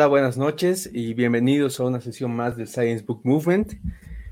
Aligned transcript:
Hola, 0.00 0.08
buenas 0.08 0.38
noches 0.38 0.88
y 0.94 1.12
bienvenidos 1.12 1.78
a 1.78 1.84
una 1.84 2.00
sesión 2.00 2.34
más 2.34 2.56
del 2.56 2.68
Science 2.68 3.04
Book 3.04 3.20
Movement. 3.22 3.74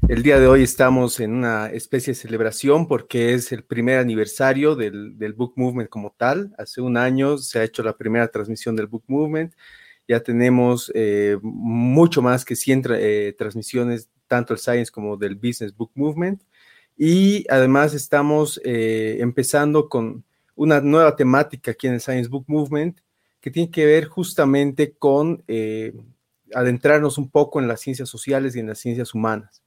El 0.09 0.23
día 0.23 0.41
de 0.41 0.47
hoy 0.47 0.63
estamos 0.63 1.21
en 1.21 1.35
una 1.35 1.67
especie 1.67 2.15
de 2.15 2.19
celebración 2.19 2.89
porque 2.89 3.35
es 3.35 3.53
el 3.53 3.65
primer 3.65 3.99
aniversario 3.99 4.77
del, 4.77 5.35
Book 5.37 5.53
Movement 5.57 5.91
como 5.91 6.15
tal. 6.17 6.55
Hace 6.57 6.81
un 6.81 6.97
año 6.97 7.37
se 7.37 7.59
ha 7.59 7.65
hecho 7.65 7.83
la 7.83 7.99
primera 7.99 8.29
transmisión 8.29 8.77
del 8.77 8.87
Book 8.87 9.05
Movement. 9.09 9.53
Ya 10.09 10.21
tenemos 10.21 10.91
eh, 10.95 11.37
mucho 11.43 12.23
más 12.23 12.47
que 12.47 12.57
100 12.57 12.85
eh, 12.93 13.35
transmisiones, 13.37 14.09
tanto 14.27 14.55
el 14.55 14.61
Science 14.61 14.91
como 14.91 15.19
del 15.19 15.35
Business 15.35 15.77
Book 15.77 15.91
Movement. 15.95 16.45
Y 16.97 17.45
además 17.51 17.93
estamos 17.93 18.59
eh, 18.65 19.19
empezando 19.21 19.91
con 19.91 20.25
una 20.55 20.81
nueva 20.81 21.15
temática 21.15 21.73
aquí 21.73 21.89
en 21.89 21.93
el 21.93 22.01
Science 22.01 22.31
Book 22.31 22.47
Movement 22.47 23.03
que 23.41 23.51
tiene 23.51 23.71
que 23.71 23.87
ver 23.87 24.07
justamente 24.07 24.95
con 24.97 25.45
eh, 25.47 25.93
adentrarnos 26.55 27.19
un 27.19 27.31
poco 27.31 27.61
en 27.61 27.69
las 27.69 27.81
ciencias 27.81 28.09
sociales 28.09 28.57
y 28.57 28.61
en 28.61 28.67
las 28.67 28.79
ciencias 28.79 29.15
humanas. 29.15 29.63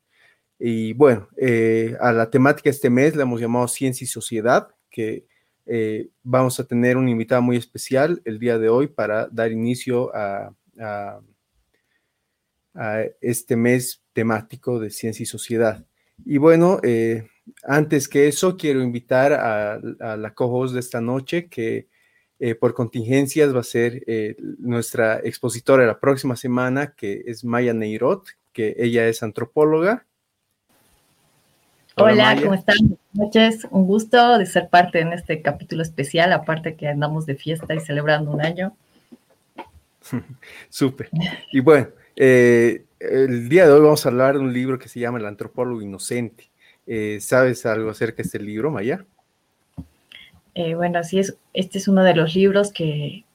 Y 0.59 0.93
bueno, 0.93 1.27
eh, 1.37 1.95
a 1.99 2.11
la 2.11 2.29
temática 2.29 2.69
este 2.69 2.89
mes 2.89 3.15
la 3.15 3.23
hemos 3.23 3.41
llamado 3.41 3.67
Ciencia 3.67 4.05
y 4.05 4.07
Sociedad, 4.07 4.67
que 4.89 5.25
eh, 5.65 6.09
vamos 6.21 6.59
a 6.59 6.65
tener 6.65 6.97
un 6.97 7.09
invitado 7.09 7.41
muy 7.41 7.57
especial 7.57 8.21
el 8.25 8.39
día 8.39 8.59
de 8.59 8.69
hoy 8.69 8.87
para 8.87 9.27
dar 9.27 9.51
inicio 9.51 10.11
a, 10.13 10.53
este 13.19 13.57
mes 13.57 14.01
temático 14.13 14.79
de 14.79 14.89
Ciencia 14.91 15.23
y 15.23 15.25
Sociedad. 15.25 15.85
Y 16.23 16.37
bueno, 16.37 16.79
antes 17.63 18.07
que 18.07 18.27
eso, 18.27 18.55
quiero 18.55 18.81
invitar 18.81 19.33
a, 19.33 19.73
a 19.99 20.15
la 20.15 20.33
co-host 20.33 20.73
de 20.73 20.79
esta 20.79 21.01
noche, 21.01 21.49
que 21.49 21.89
eh, 22.43 22.55
por 22.55 22.73
contingencias 22.73 23.55
va 23.55 23.59
a 23.59 23.63
ser 23.63 24.03
eh, 24.07 24.35
nuestra 24.57 25.19
expositora 25.19 25.85
la 25.85 25.99
próxima 25.99 26.35
semana, 26.35 26.95
que 26.97 27.21
es 27.27 27.45
Maya 27.45 27.71
Neirot, 27.71 28.25
que 28.51 28.73
ella 28.79 29.07
es 29.07 29.21
antropóloga. 29.21 30.07
Hola, 31.97 32.35
¿cómo 32.41 32.55
están? 32.55 32.77
Buenas 32.79 32.99
noches, 33.13 33.67
un 33.69 33.85
gusto 33.85 34.39
de 34.39 34.47
ser 34.47 34.69
parte 34.69 35.01
en 35.01 35.13
este 35.13 35.43
capítulo 35.43 35.83
especial, 35.83 36.33
aparte 36.33 36.73
que 36.73 36.87
andamos 36.87 37.27
de 37.27 37.35
fiesta 37.35 37.75
y 37.75 37.79
celebrando 37.79 38.31
un 38.31 38.41
año. 38.41 38.75
Súper. 40.69 41.11
Y 41.51 41.59
bueno, 41.59 41.89
eh, 42.15 42.85
el 42.99 43.49
día 43.49 43.67
de 43.67 43.73
hoy 43.73 43.81
vamos 43.81 44.03
a 44.03 44.09
hablar 44.09 44.33
de 44.33 44.39
un 44.39 44.51
libro 44.51 44.79
que 44.79 44.89
se 44.89 44.99
llama 44.99 45.19
El 45.19 45.27
antropólogo 45.27 45.83
inocente. 45.83 46.49
¿Sabes 47.19 47.67
algo 47.67 47.91
acerca 47.91 48.17
de 48.17 48.23
este 48.23 48.39
libro, 48.39 48.71
Maya? 48.71 49.05
Eh, 50.53 50.75
bueno, 50.75 50.99
así 50.99 51.19
es, 51.19 51.37
este 51.53 51.77
es 51.77 51.87
uno 51.87 52.03
de 52.03 52.15
los 52.15 52.35
libros 52.35 52.71
que, 52.71 53.25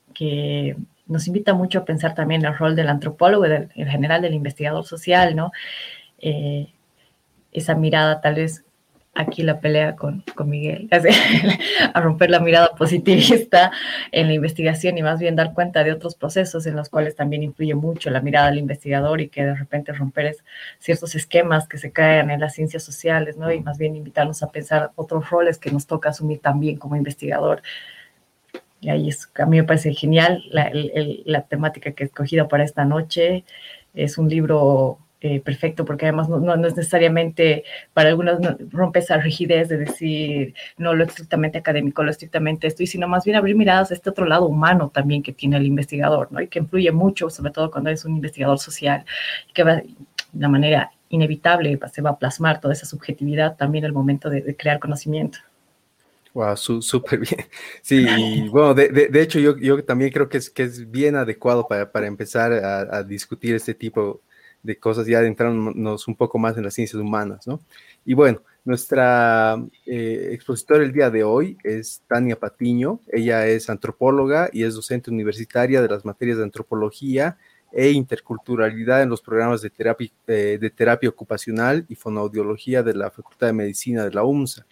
nos 1.07 1.29
invita 1.29 1.55
mucho 1.55 1.81
a 1.81 1.85
pensar 1.85 2.15
también 2.15 2.45
el 2.45 2.57
rol 2.57 2.75
del 2.75 2.89
antropólogo 2.89 3.47
y 3.47 3.51
en 3.53 3.89
general 3.89 4.23
del 4.23 4.35
investigador 4.35 4.85
social, 4.85 5.37
¿no? 5.37 5.53
Eh, 6.19 6.73
esa 7.53 7.75
mirada 7.75 8.21
tal 8.21 8.35
vez 8.35 8.66
aquí 9.17 9.43
la 9.43 9.61
pelea 9.61 9.97
con, 9.97 10.23
con 10.35 10.51
Miguel, 10.51 10.89
a 11.95 12.01
romper 12.01 12.31
la 12.31 12.39
mirada 12.39 12.75
positivista 12.77 13.73
en 14.13 14.29
la 14.29 14.35
investigación 14.35 14.99
y 14.99 15.03
más 15.03 15.19
bien 15.19 15.35
dar 15.37 15.55
cuenta 15.55 15.83
de 15.83 15.93
otros 15.93 16.15
procesos 16.15 16.67
en 16.67 16.77
los 16.77 16.91
cuales 16.91 17.17
también 17.17 17.43
influye 17.43 17.75
mucho 17.75 18.11
la 18.11 18.21
mirada 18.21 18.49
del 18.49 18.59
investigador 18.59 19.21
y 19.21 19.29
que 19.29 19.45
de 19.45 19.55
repente 19.55 19.93
romper 19.93 20.37
ciertos 20.79 21.15
esquemas 21.15 21.67
que 21.67 21.79
se 21.79 21.93
caen 21.93 22.31
en 22.31 22.41
las 22.41 22.55
ciencias 22.55 22.83
sociales, 22.83 23.37
¿no? 23.37 23.51
Y 23.51 23.61
más 23.61 23.79
bien 23.79 23.97
invitarnos 23.97 24.43
a 24.43 24.51
pensar 24.51 24.91
otros 24.97 25.31
roles 25.31 25.59
que 25.59 25.71
nos 25.71 25.87
toca 25.87 26.11
asumir 26.11 26.41
también 26.41 26.77
como 26.77 26.97
investigador. 26.97 27.63
Y 28.81 28.91
ahí 28.91 29.09
es, 29.09 29.31
a 29.37 29.47
mí 29.47 29.57
me 29.57 29.65
parece 29.65 29.95
genial 29.95 30.45
la, 30.51 30.71
la 31.25 31.43
temática 31.43 31.93
que 31.93 32.05
he 32.05 32.07
escogido 32.07 32.49
para 32.49 32.65
esta 32.65 32.85
noche. 32.85 33.45
Es 33.95 34.19
un 34.19 34.29
libro 34.29 34.99
eh, 35.27 35.41
perfecto, 35.41 35.85
porque 35.85 36.07
además 36.07 36.29
no, 36.29 36.55
es 36.55 36.77
necesariamente, 36.77 37.65
para 37.93 38.11
algunos 38.11 38.39
rompe 38.71 39.01
esa 39.01 39.19
rigidez 39.19 39.69
de 39.69 39.79
decir, 39.79 40.55
no 40.79 40.95
lo 40.95 41.05
estrictamente 41.05 41.59
académico, 41.59 42.05
lo 42.05 42.11
estrictamente 42.11 42.69
esto, 42.69 42.83
y 42.83 42.87
sino 42.87 43.09
más 43.09 43.25
bien 43.25 43.37
abrir 43.37 43.57
miradas 43.57 43.91
a 43.91 43.95
este 43.95 44.11
otro 44.11 44.27
lado 44.27 44.47
humano 44.47 44.91
también 44.95 45.23
que 45.23 45.33
tiene 45.33 45.57
el 45.57 45.67
investigador, 45.67 46.31
¿no? 46.31 46.41
Y 46.41 46.49
que 46.49 46.61
influye 46.61 46.93
mucho, 46.93 47.29
sobre 47.31 47.51
todo 47.51 47.71
cuando 47.73 47.91
es 47.91 48.05
un 48.05 48.15
investigador 48.17 48.59
social, 48.59 49.05
que 49.53 49.65
va 49.65 49.77
de 49.77 49.87
una 50.33 50.49
manera 50.49 50.93
inevitable 51.09 51.79
se 51.93 52.03
va 52.03 52.11
a 52.11 52.19
plasmar 52.19 52.61
toda 52.61 52.75
esa 52.75 52.87
subjetividad 52.87 53.57
también 53.57 53.85
el 53.85 53.93
momento 53.93 54.31
de, 54.31 54.57
crear 54.57 54.79
conocimiento. 54.79 55.39
Wow, 56.35 56.57
súper 56.57 57.21
bien. 57.21 57.47
Sí, 57.81 58.07
y 58.07 58.49
bueno, 58.51 58.75
de, 58.75 58.89
de, 58.91 59.23
hecho 59.23 59.39
yo, 59.39 59.57
yo, 59.57 59.83
también 59.83 60.13
creo 60.13 60.29
que 60.29 60.37
es, 60.37 60.51
que 60.51 60.65
es 60.65 60.91
bien 60.91 61.17
adecuado 61.17 61.67
para, 61.67 61.91
para 61.91 62.07
empezar 62.07 62.53
a, 62.53 62.99
a, 62.99 63.03
discutir 63.03 63.55
este 63.55 63.73
tipo 63.73 64.21
de 64.67 64.79
cosas, 64.79 65.07
ya 65.07 65.19
adentrándonos 65.19 66.09
un 66.09 66.17
poco 66.17 66.39
más 66.39 66.57
en 66.57 66.65
las 66.65 66.75
ciencias 66.75 67.01
humanas, 67.01 67.47
¿no? 67.47 67.61
Y 68.05 68.15
bueno, 68.15 68.43
nuestra 68.65 69.57
eh, 69.87 70.31
expositora 70.33 70.83
el 70.83 70.93
día 70.93 71.09
de 71.09 71.23
hoy 71.23 71.57
es 71.63 72.03
Tania 72.09 72.37
Patiño. 72.39 73.01
Ella 73.09 73.47
es 73.47 73.71
antropóloga 73.71 74.51
y 74.53 74.65
es 74.65 74.75
docente 74.75 75.11
universitaria 75.11 75.81
de 75.81 75.89
las 75.89 76.05
materias 76.05 76.39
de 76.39 76.45
antropología 76.45 77.39
e 77.73 77.91
interculturalidad 77.91 79.03
en 79.03 79.09
los 79.09 79.21
programas 79.21 79.63
de 79.63 79.71
terapia, 79.71 80.11
eh, 80.27 80.59
de 80.61 80.71
terapia 80.71 81.09
ocupacional 81.09 81.87
y 81.89 81.95
fonoaudiología 81.95 82.83
de 82.83 82.95
la 82.95 83.11
Facultad 83.11 83.47
de 83.47 83.53
Medicina 83.53 84.05
de 84.05 84.13
la 84.13 84.25
UMSA. 84.25 84.67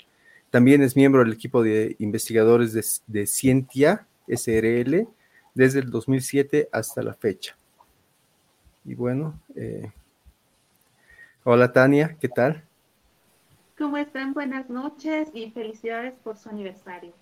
También 0.50 0.82
es 0.82 0.96
miembro 0.96 1.22
del 1.22 1.32
equipo 1.32 1.62
de 1.62 1.94
investigadores 2.00 2.72
de, 2.72 2.84
de 3.06 3.26
Cientia 3.26 4.06
SRL 4.26 5.06
desde 5.54 5.78
el 5.78 5.90
2007 5.90 6.68
hasta 6.72 7.02
la 7.02 7.14
fecha. 7.14 7.56
Y 8.84 8.94
bueno, 8.94 9.40
eh, 9.56 9.90
hola 11.44 11.72
Tania, 11.72 12.16
¿qué 12.20 12.28
tal? 12.28 12.62
¿Cómo 13.78 13.96
están? 13.96 14.34
Buenas 14.34 14.68
noches 14.68 15.30
y 15.32 15.50
felicidades 15.50 16.14
por 16.22 16.36
su 16.36 16.50
aniversario. 16.50 17.12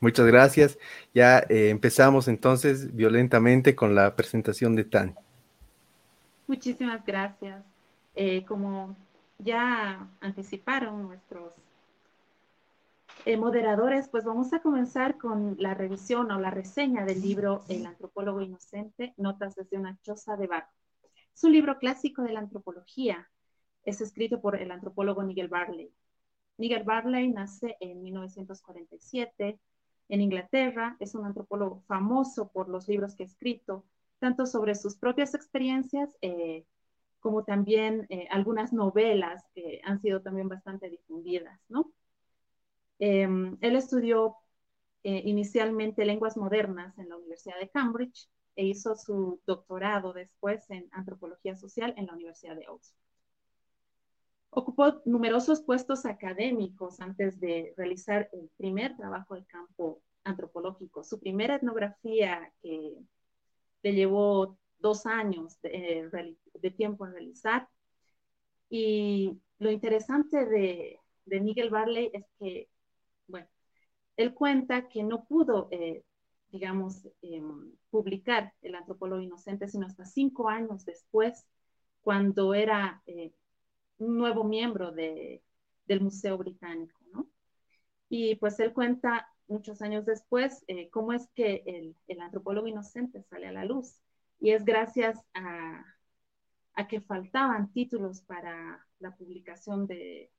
Muchas 0.00 0.26
gracias. 0.26 0.78
Ya 1.14 1.38
eh, 1.48 1.70
empezamos 1.70 2.26
entonces 2.26 2.94
violentamente 2.94 3.76
con 3.76 3.94
la 3.94 4.16
presentación 4.16 4.74
de 4.74 4.84
Tania. 4.84 5.14
Muchísimas 6.48 7.06
gracias. 7.06 7.62
Eh, 8.16 8.44
como 8.44 8.96
ya 9.38 10.08
anticiparon 10.20 11.04
nuestros 11.04 11.54
eh, 13.24 13.36
moderadores, 13.36 14.08
pues 14.08 14.24
vamos 14.24 14.52
a 14.52 14.60
comenzar 14.60 15.16
con 15.16 15.56
la 15.58 15.74
revisión 15.74 16.30
o 16.30 16.40
la 16.40 16.50
reseña 16.50 17.04
del 17.04 17.20
libro 17.20 17.64
El 17.68 17.86
antropólogo 17.86 18.40
inocente, 18.40 19.14
Notas 19.16 19.54
desde 19.54 19.78
una 19.78 19.98
choza 20.02 20.36
de 20.36 20.46
barro. 20.46 20.68
Es 21.34 21.44
un 21.44 21.52
libro 21.52 21.78
clásico 21.78 22.22
de 22.22 22.32
la 22.32 22.40
antropología. 22.40 23.30
Es 23.84 24.00
escrito 24.00 24.40
por 24.40 24.56
el 24.56 24.70
antropólogo 24.70 25.22
Nigel 25.22 25.48
Barley. 25.48 25.92
Nigel 26.58 26.82
Barley 26.82 27.28
nace 27.28 27.76
en 27.80 28.02
1947 28.02 29.58
en 30.08 30.20
Inglaterra. 30.20 30.96
Es 30.98 31.14
un 31.14 31.24
antropólogo 31.24 31.82
famoso 31.86 32.50
por 32.50 32.68
los 32.68 32.88
libros 32.88 33.14
que 33.14 33.22
ha 33.22 33.26
escrito, 33.26 33.84
tanto 34.18 34.46
sobre 34.46 34.74
sus 34.74 34.96
propias 34.96 35.34
experiencias 35.34 36.16
eh, 36.22 36.64
como 37.20 37.44
también 37.44 38.06
eh, 38.10 38.26
algunas 38.30 38.72
novelas 38.72 39.44
que 39.54 39.80
han 39.84 40.00
sido 40.00 40.22
también 40.22 40.48
bastante 40.48 40.90
difundidas, 40.90 41.60
¿no? 41.68 41.92
Em, 43.04 43.58
él 43.62 43.74
estudió 43.74 44.36
eh, 45.02 45.22
inicialmente 45.24 46.04
lenguas 46.04 46.36
modernas 46.36 46.96
en 47.00 47.08
la 47.08 47.16
Universidad 47.16 47.58
de 47.58 47.68
Cambridge 47.68 48.28
e 48.54 48.64
hizo 48.64 48.94
su 48.94 49.40
doctorado 49.44 50.12
después 50.12 50.70
en 50.70 50.88
antropología 50.92 51.56
social 51.56 51.94
en 51.96 52.06
la 52.06 52.12
Universidad 52.12 52.54
de 52.54 52.68
Oxford. 52.68 53.00
Ocupó 54.50 55.02
numerosos 55.04 55.62
puestos 55.62 56.06
académicos 56.06 57.00
antes 57.00 57.40
de 57.40 57.74
realizar 57.76 58.30
el 58.32 58.48
primer 58.56 58.96
trabajo 58.96 59.34
de 59.34 59.46
campo 59.46 60.00
antropológico. 60.22 61.02
Su 61.02 61.18
primera 61.18 61.56
etnografía 61.56 62.52
que 62.62 62.94
le 63.82 63.92
llevó 63.94 64.56
dos 64.78 65.06
años 65.06 65.60
de, 65.60 66.36
de 66.54 66.70
tiempo 66.70 67.04
en 67.04 67.14
realizar. 67.14 67.68
Y 68.70 69.40
lo 69.58 69.72
interesante 69.72 70.46
de, 70.46 71.00
de 71.24 71.68
Barley 71.68 72.08
es 72.14 72.24
que 72.38 72.68
bueno, 73.26 73.48
él 74.16 74.34
cuenta 74.34 74.88
que 74.88 75.02
no 75.02 75.24
pudo, 75.24 75.68
eh, 75.70 76.04
digamos, 76.50 77.08
em, 77.22 77.72
publicar 77.90 78.52
El 78.62 78.74
antropólogo 78.74 79.20
inocente, 79.22 79.68
sino 79.68 79.86
hasta 79.86 80.04
cinco 80.04 80.48
años 80.48 80.84
después, 80.84 81.46
cuando 82.02 82.54
era 82.54 83.02
eh, 83.06 83.32
un 83.98 84.16
nuevo 84.16 84.44
miembro 84.44 84.92
del 84.92 86.00
Museo 86.00 86.38
Británico, 86.38 86.98
¿no? 87.12 87.28
Y 88.08 88.34
pues 88.36 88.58
él 88.60 88.72
cuenta 88.72 89.28
muchos 89.48 89.82
años 89.82 90.04
después 90.06 90.64
eh, 90.68 90.90
cómo 90.90 91.12
es 91.12 91.28
que 91.34 91.62
el, 92.08 92.20
antropólogo 92.20 92.66
inocente 92.66 93.22
sale 93.22 93.48
a 93.48 93.52
la 93.52 93.64
luz. 93.64 94.00
Y 94.40 94.50
es 94.50 94.64
gracias 94.64 95.24
a 95.34 95.84
que 96.88 97.00
faltaban 97.00 97.72
títulos 97.72 98.22
para 98.22 98.86
la 98.98 99.14
publicación 99.16 99.86
de, 99.86 100.30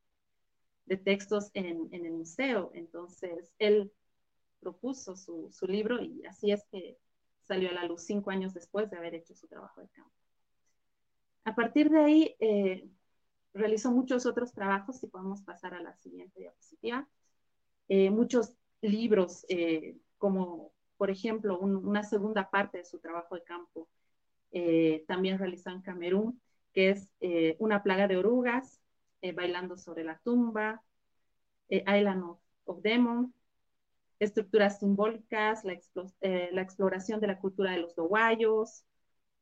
de 0.86 0.98
textos 0.98 1.50
en, 1.54 1.90
el 1.92 2.12
museo. 2.12 2.72
Entonces, 2.74 3.54
él 3.60 3.92
propuso 4.60 5.16
su, 5.16 5.52
libro 5.68 6.02
y 6.02 6.26
así 6.26 6.52
es 6.52 6.64
que 6.72 6.98
salió 7.42 7.70
a 7.70 7.74
la 7.74 7.86
luz 7.86 8.04
cinco 8.04 8.32
años 8.32 8.54
después 8.54 8.90
de 8.90 8.98
haber 8.98 9.16
hecho 9.16 9.36
su 9.36 9.48
trabajo 9.48 9.82
de 9.82 9.90
campo. 9.90 10.12
A 11.46 11.56
partir 11.56 11.90
de 11.90 12.00
ahí, 12.00 12.36
eh, 12.40 12.90
realizó 13.54 13.92
muchos 13.92 14.26
otros 14.26 14.54
trabajos, 14.54 15.00
si 15.00 15.08
podemos 15.08 15.42
pasar 15.42 15.74
a 15.74 15.82
la 15.82 15.94
siguiente 15.98 16.40
diapositiva, 16.40 17.08
eh, 17.90 18.10
muchos 18.10 18.56
libros, 18.82 19.46
eh, 19.50 19.98
como 20.18 20.72
por 20.98 21.10
ejemplo 21.10 21.60
una 21.60 22.04
segunda 22.04 22.50
parte 22.50 22.78
de 22.78 22.86
su 22.86 23.00
trabajo 23.00 23.36
de 23.36 23.44
campo, 23.44 23.90
también 25.08 25.40
realizó 25.40 25.72
en 25.72 25.82
Camerún, 25.82 26.40
que 26.74 26.92
es 26.92 27.10
Una 27.58 27.82
plaga 27.82 28.08
de 28.08 28.18
orugas, 28.18 28.83
Bailando 29.32 29.78
sobre 29.78 30.04
la 30.04 30.20
tumba, 30.24 30.84
Island 31.70 32.24
of, 32.24 32.40
of 32.66 32.82
Demon, 32.82 33.34
estructuras 34.20 34.80
simbólicas, 34.80 35.64
la, 35.64 35.80
eh, 36.22 36.50
la, 36.52 36.62
exploración 36.62 37.20
de 37.20 37.28
la 37.28 37.40
cultura 37.40 37.72
de 37.72 37.80
los 37.80 37.96
doguayos, 37.96 38.86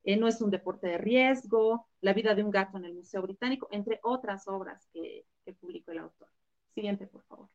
eh, 0.03 0.17
no 0.17 0.27
es 0.27 0.41
un 0.41 0.51
deporte 0.51 0.87
de 0.87 0.97
riesgo, 0.97 1.87
la 2.01 2.13
vida 2.13 2.35
de 2.35 2.43
un 2.43 2.51
gato 2.51 2.77
en 2.77 2.85
el 2.85 2.93
Museo 2.95 3.21
Británico, 3.21 3.67
entre 3.71 3.99
otras 4.03 4.47
obras 4.47 4.87
que, 4.93 5.25
publicó 5.59 5.91
el 5.91 5.99
autor. 5.99 6.29
Siguiente, 6.73 7.07
por 7.07 7.23
favor. 7.23 7.49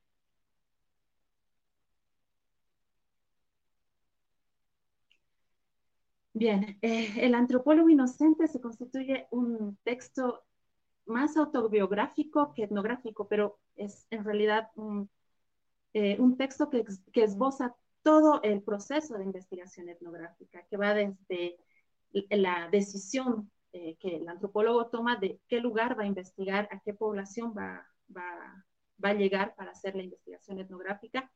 Bien, 6.35 6.79
eh, 6.83 7.15
el 7.17 7.35
antropólogo 7.35 7.89
inocente 7.89 8.47
se 8.47 8.61
constituye 8.61 9.27
un 9.31 9.79
texto 9.83 10.45
más 11.07 11.37
autobiográfico 11.37 12.53
que 12.55 12.65
etnográfico, 12.65 13.29
pero 13.29 13.59
es 13.77 14.07
en 14.11 14.25
realidad 14.25 14.71
un 14.75 15.09
eh, 15.99 16.19
un 16.21 16.37
texto 16.37 16.69
que, 16.69 16.85
que, 17.11 17.25
esboza 17.25 17.75
todo 18.03 18.43
el 18.43 18.61
proceso 18.63 19.17
de 19.17 19.25
investigación 19.25 19.89
etnográfica, 19.89 20.63
que 20.69 20.77
va 20.77 20.93
desde 20.93 21.59
la 22.29 22.69
decisión 22.71 23.51
eh, 23.73 23.97
que 23.97 24.17
el 24.17 24.29
antropólogo 24.29 24.89
toma 24.89 25.17
de 25.17 25.41
qué 25.49 25.59
lugar 25.59 25.99
va 25.99 26.03
a 26.03 26.07
investigar, 26.07 26.69
a 26.71 26.81
qué 26.81 26.93
población 26.93 27.55
va, 27.57 27.89
va, 28.15 28.67
va 29.03 29.09
a 29.09 29.15
llegar 29.15 29.55
para 29.55 29.71
hacer 29.71 29.97
la 29.97 30.03
investigación 30.03 30.59
etnográfica, 30.59 31.33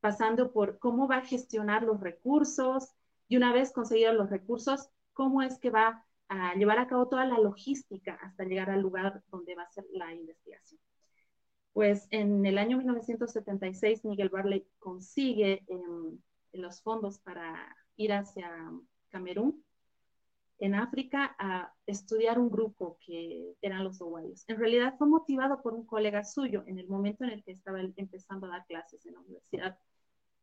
pasando 0.00 0.50
por 0.50 0.78
cómo 0.78 1.06
va 1.06 1.18
a 1.18 1.26
gestionar 1.26 1.82
los 1.82 2.00
recursos 2.00 2.90
y 3.28 3.36
una 3.36 3.52
vez 3.52 3.70
conseguidos 3.70 4.14
los 4.14 4.30
recursos, 4.30 4.88
cómo 5.12 5.42
es 5.42 5.58
que 5.58 5.68
va 5.68 6.06
a 6.34 6.54
llevar 6.54 6.78
a 6.78 6.86
cabo 6.86 7.08
toda 7.08 7.24
la 7.26 7.38
logística 7.38 8.14
hasta 8.22 8.44
llegar 8.44 8.70
al 8.70 8.80
lugar 8.80 9.22
donde 9.30 9.54
va 9.54 9.62
a 9.62 9.70
ser 9.70 9.84
la 9.92 10.12
investigación 10.12 10.80
pues 11.74 12.06
en 12.10 12.46
el 12.46 12.56
año 12.56 12.78
1976 12.78 14.04
Miguel 14.04 14.30
Barley 14.30 14.64
consigue 14.78 15.64
em, 15.66 16.18
los 16.52 16.80
fondos 16.80 17.18
para 17.18 17.76
ir 17.96 18.12
hacia 18.12 18.48
Camerún, 19.08 19.64
en 20.58 20.76
África, 20.76 21.34
a 21.36 21.74
estudiar 21.84 22.38
un 22.38 22.48
grupo 22.48 22.96
que 23.04 23.56
eran 23.60 23.82
los 23.82 24.00
uruguayos. 24.00 24.44
En 24.46 24.56
realidad 24.56 24.94
fue 24.96 25.08
motivado 25.08 25.62
por 25.62 25.74
un 25.74 25.84
colega 25.84 26.22
suyo 26.22 26.62
en 26.66 26.78
el 26.78 26.88
momento 26.88 27.24
en 27.24 27.30
el 27.30 27.42
que 27.42 27.50
estaba 27.50 27.80
empezando 27.80 28.46
a 28.46 28.50
dar 28.50 28.66
clases 28.66 29.04
en 29.04 29.14
la 29.14 29.20
universidad. 29.20 29.78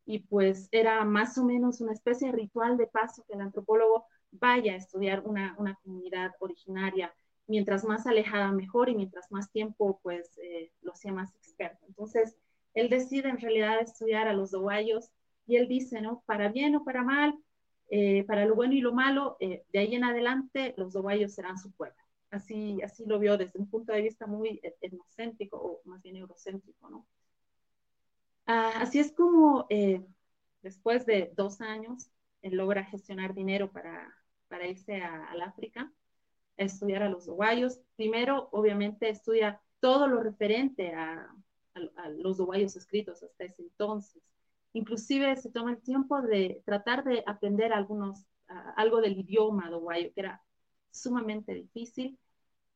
Y 0.05 0.19
pues 0.19 0.67
era 0.71 1.05
más 1.05 1.38
o 1.38 1.45
menos 1.45 1.79
una 1.79 1.93
especie 1.93 2.27
de 2.27 2.38
ritual 2.38 2.75
de 2.75 2.88
paso 2.88 3.23
que 3.25 3.35
el 3.35 3.41
antropólogo 3.41 4.05
vaya 4.31 4.74
a 4.74 4.78
estudiar 4.78 5.22
una, 5.25 5.56
una 5.57 5.75
comunidad 5.83 6.31
originaria 6.39 7.13
mientras 7.51 7.83
más 7.83 8.07
alejada 8.07 8.51
mejor 8.51 8.89
y 8.89 8.95
mientras 8.95 9.31
más 9.31 9.51
tiempo 9.51 10.00
pues 10.01 10.38
eh, 10.42 10.72
lo 10.81 10.94
hacía 10.94 11.12
más 11.12 11.36
experto. 11.36 11.86
Entonces, 11.88 12.38
él 12.74 12.89
decide 12.89 13.30
en 13.30 13.39
realidad 13.39 13.81
estudiar 13.81 14.28
a 14.28 14.33
los 14.33 14.51
doguayos 14.51 15.12
y 15.45 15.57
él 15.57 15.68
dice, 15.68 16.01
¿no? 16.01 16.24
Para 16.25 16.50
bien 16.50 16.75
o 16.75 16.83
para 16.86 17.04
mal, 17.04 17.38
eh, 17.89 18.24
para 18.24 18.45
lo 18.45 18.56
bueno 18.56 18.74
y 18.74 18.80
lo 18.80 18.94
malo, 18.94 19.36
eh, 19.42 19.66
de 19.74 19.80
ahí 19.80 19.95
en 19.95 20.06
adelante 20.06 20.74
los 20.77 20.94
doguayos 20.94 21.34
serán 21.34 21.57
su 21.57 21.72
pueblo. 21.72 22.01
Así, 22.30 22.81
así 22.81 23.04
lo 23.06 23.19
vio 23.19 23.38
desde 23.38 23.60
un 23.60 23.69
punto 23.69 23.92
de 23.92 24.01
vista 24.01 24.25
muy 24.25 24.62
etnocéntrico 24.80 25.57
o 25.57 25.81
más 25.84 26.01
bien 26.01 26.16
eurocéntrico, 26.16 26.89
¿no? 26.89 27.06
Ah, 28.45 28.72
así 28.77 29.00
es 29.00 29.12
como 29.12 29.68
después 30.62 31.06
de 31.06 31.34
dos 31.36 31.60
años, 31.60 32.10
él 32.42 32.56
logra 32.56 32.86
gestionar 32.86 33.34
dinero 33.34 33.69
para, 33.72 34.10
para 34.51 34.68
irse 34.68 35.01
al 35.01 35.42
África 35.42 35.89
estudiar 36.57 37.03
a 37.03 37.09
los 37.09 37.25
uruguayos. 37.27 37.80
Primero, 37.95 38.50
obviamente, 38.51 39.09
estudia 39.09 39.62
todo 39.80 40.07
lo 40.07 40.21
referente 40.21 40.94
a, 40.94 41.33
los 42.18 42.38
uruguayos 42.38 42.75
escritos 42.75 43.24
hasta 43.24 43.45
ese 43.45 43.62
entonces. 43.62 44.21
Inclusive 44.74 45.38
se 45.38 45.51
toma 45.51 45.71
el 45.71 45.81
tiempo 45.81 46.21
de 46.21 46.62
tratar 46.65 47.06
de 47.06 47.24
aprender 47.25 47.71
algunos, 47.71 48.25
algo 48.75 49.00
del 49.00 49.18
idioma 49.18 49.69
uruguayo, 49.69 50.12
que 50.13 50.19
era 50.19 50.44
sumamente 50.92 51.53
difícil, 51.53 52.19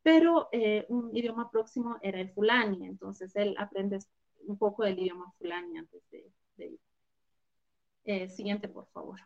pero 0.01 0.47
eh, 0.53 0.85
un 0.87 1.15
idioma 1.15 1.51
próximo 1.51 1.97
era 2.01 2.21
el 2.21 2.31
fulani, 2.31 2.87
entonces 2.87 3.35
él 3.35 3.53
aprende 3.57 3.99
un 4.47 4.57
poco 4.57 4.85
del 4.85 4.97
idioma 4.97 5.33
fulani 5.37 5.77
antes 5.77 6.01
de, 6.09 6.31
ir. 6.57 6.79
Eh, 8.05 8.29
siguiente, 8.29 8.69
por 8.69 8.87
favor. 8.93 9.19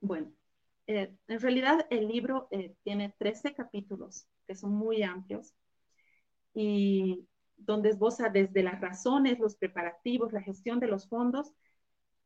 Bueno, 0.00 0.32
eh, 0.86 1.14
en 1.28 1.40
realidad 1.40 1.86
el 1.90 2.08
libro 2.08 2.48
eh, 2.50 2.74
tiene 2.82 3.14
13 3.18 3.54
capítulos 3.54 4.26
que 4.46 4.54
son 4.54 4.72
muy 4.72 5.02
amplios 5.02 5.54
y 6.54 7.26
donde 7.56 7.90
esboza 7.90 8.28
desde 8.30 8.62
las 8.62 8.80
razones, 8.80 9.38
los 9.38 9.56
preparativos, 9.56 10.32
la 10.32 10.42
gestión 10.42 10.80
de 10.80 10.88
los 10.88 11.08
fondos, 11.08 11.52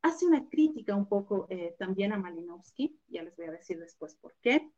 hace 0.02 0.26
una 0.26 0.48
crítica 0.48 0.94
un 0.94 1.08
poco 1.08 1.46
eh, 1.50 1.74
también 1.78 2.12
a 2.12 2.18
Malinowski, 2.18 2.98
ya 3.08 3.22
les 3.22 3.36
voy 3.36 3.46
a 3.46 3.52
decir 3.52 3.78
después 3.78 4.14
por 4.16 4.34
qué. 4.42 4.70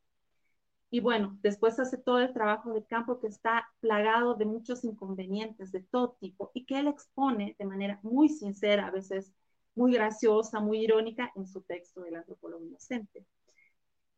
Y 0.90 1.00
bueno, 1.00 1.38
después 1.42 1.78
hace 1.80 1.98
todo 1.98 2.20
el 2.20 2.32
trabajo 2.32 2.72
de 2.72 2.84
campo 2.84 3.20
que 3.20 3.26
está 3.26 3.68
plagado 3.80 4.34
de 4.34 4.46
muchos 4.46 4.84
inconvenientes 4.84 5.72
de 5.72 5.82
todo 5.82 6.16
tipo 6.20 6.50
y 6.54 6.64
que 6.64 6.78
él 6.78 6.86
expone 6.88 7.56
de 7.58 7.66
manera 7.66 7.98
muy 8.02 8.28
sincera, 8.28 8.86
a 8.86 8.90
veces 8.92 9.32
muy 9.76 9.92
graciosa, 9.92 10.59
muy 10.59 10.78
irónica 10.80 11.30
en 11.37 11.47
su 11.47 11.61
texto 11.61 12.00
del 12.00 12.16
antropólogo 12.16 12.64
inocente. 12.64 13.25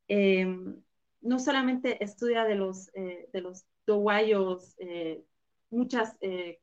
Em, 0.07 0.81
no 1.21 1.39
solamente 1.39 2.03
estudia 2.03 2.45
de 2.45 2.55
los, 2.55 2.91
eh, 2.95 3.29
de 3.33 3.41
los 3.43 3.67
doguayos 3.87 4.75
eh, 4.79 5.25
muchas, 5.71 6.17
eh, 6.21 6.61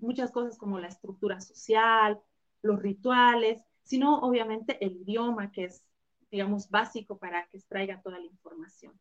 muchas 0.00 0.30
cosas 0.30 0.58
como 0.58 0.78
la 0.78 0.88
estructura 0.88 1.40
social, 1.40 2.20
los 2.60 2.80
rituales, 2.80 3.64
sino 3.82 4.20
obviamente 4.20 4.84
el 4.84 4.98
idioma 4.98 5.50
que 5.50 5.64
es, 5.64 5.84
digamos, 6.30 6.70
básico 6.70 7.18
para 7.18 7.46
que 7.48 7.56
extraiga 7.56 8.00
toda 8.02 8.18
la 8.18 8.26
información. 8.26 8.92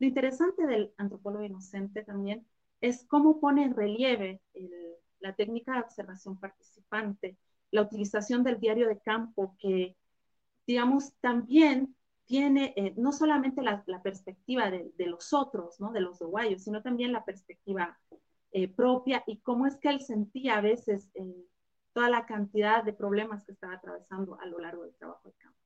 Lo 0.00 0.06
interesante 0.06 0.66
del 0.66 0.92
antropólogo 0.98 1.44
inocente 1.44 2.02
también 2.02 2.46
es 2.80 3.04
cómo 3.06 3.40
pone 3.40 3.64
en 3.64 3.74
relieve 3.74 4.40
la 5.20 5.34
técnica 5.34 5.74
de 5.74 5.80
observación 5.80 6.38
participante, 6.38 7.36
la 7.70 7.82
utilización 7.82 8.42
del 8.44 8.60
diario 8.60 8.88
de 8.88 8.98
campo 9.00 9.56
que, 9.58 9.96
digamos, 10.66 11.12
también 11.20 11.94
tiene 12.26 12.74
eh, 12.76 12.92
no 12.96 13.12
solamente 13.12 13.62
la, 13.62 13.82
perspectiva 14.02 14.70
de, 14.70 14.92
los 15.06 15.32
otros, 15.32 15.80
¿no? 15.80 15.92
de 15.92 16.02
los 16.02 16.20
uruguayos, 16.20 16.62
sino 16.62 16.82
también 16.82 17.12
la 17.12 17.24
perspectiva 17.24 17.98
eh, 18.52 18.68
propia 18.68 19.24
y 19.26 19.38
cómo 19.38 19.66
es 19.66 19.76
que 19.76 19.88
él 19.88 20.00
sentía 20.00 20.58
a 20.58 20.60
veces 20.60 21.10
eh, 21.14 21.46
toda 21.94 22.10
la 22.10 22.26
cantidad 22.26 22.84
de 22.84 22.92
problemas 22.92 23.44
que 23.44 23.52
estaba 23.52 23.74
atravesando 23.74 24.38
a 24.40 24.46
lo 24.46 24.58
largo 24.58 24.84
del 24.84 24.94
trabajo 24.96 25.28
de 25.28 25.34
campo. 25.38 25.58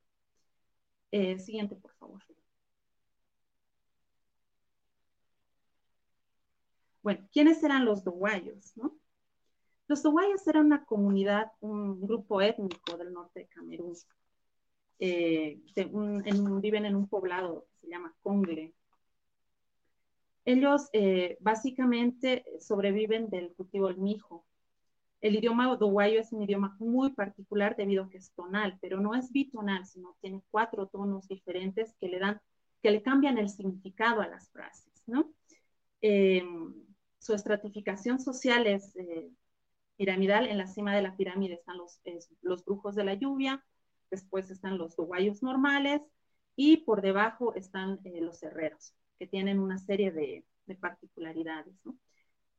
siguiente, 1.42 1.74
por 1.76 1.92
favor. 1.94 2.22
Bueno, 7.02 7.26
¿quiénes 7.32 7.62
eran 7.64 7.84
los 7.84 8.04
doguayos? 8.04 8.76
No? 8.76 9.01
Los 9.92 10.02
doguayos 10.02 10.46
eran 10.46 10.64
una 10.64 10.86
comunidad, 10.86 11.52
un 11.60 12.00
grupo 12.00 12.40
étnico 12.40 12.96
del 12.96 13.12
norte 13.12 13.40
de 13.40 13.46
Camerún 13.48 13.94
eh, 14.98 15.60
viven 16.62 16.86
en 16.86 16.96
un 16.96 17.06
poblado 17.10 17.66
que 17.68 17.80
se 17.80 17.88
llama 17.90 18.16
Congle. 18.22 18.72
Ellos 20.46 20.88
eh, 20.94 21.36
básicamente 21.40 22.42
sobreviven 22.58 23.28
del 23.28 23.52
cultivo 23.52 23.88
del 23.88 23.98
mijo. 23.98 24.46
El 25.20 25.36
idioma 25.36 25.70
uruguayo 25.70 26.20
es 26.20 26.32
un 26.32 26.42
idioma 26.42 26.74
muy 26.78 27.12
particular 27.12 27.76
debido 27.76 28.04
a 28.04 28.08
que 28.08 28.16
es 28.16 28.32
tonal, 28.32 28.78
pero 28.80 28.98
no 28.98 29.14
es 29.14 29.30
bitonal, 29.30 29.84
sino 29.84 30.16
tiene 30.22 30.42
cuatro 30.50 30.86
tonos 30.86 31.28
diferentes 31.28 31.94
que 32.00 32.08
le 32.08 32.18
dan, 32.18 32.40
que 32.82 32.92
le 32.92 33.02
cambian 33.02 33.36
el 33.36 33.50
significado 33.50 34.22
a 34.22 34.26
las 34.26 34.48
frases, 34.48 35.02
¿no? 35.06 35.30
Em, 36.00 36.72
su 37.18 37.34
estratificación 37.34 38.20
social 38.20 38.66
es 38.66 38.96
eh, 38.96 39.30
piramidal. 39.96 40.46
En 40.46 40.58
la 40.58 40.66
cima 40.66 40.94
de 40.94 41.02
la 41.02 41.16
pirámide 41.16 41.54
están 41.54 41.78
los, 41.78 42.00
los 42.40 42.64
brujos 42.64 42.94
de 42.94 43.04
la 43.04 43.14
lluvia, 43.14 43.64
después 44.10 44.50
están 44.50 44.78
los 44.78 44.98
uruguayos 44.98 45.42
normales 45.42 46.02
y 46.56 46.78
por 46.78 47.02
debajo 47.02 47.54
están 47.54 48.00
eh, 48.04 48.20
los 48.20 48.42
herreros, 48.42 48.94
que 49.18 49.26
tienen 49.26 49.58
una 49.58 49.78
serie 49.78 50.12
de, 50.12 50.44
particularidades. 50.80 51.74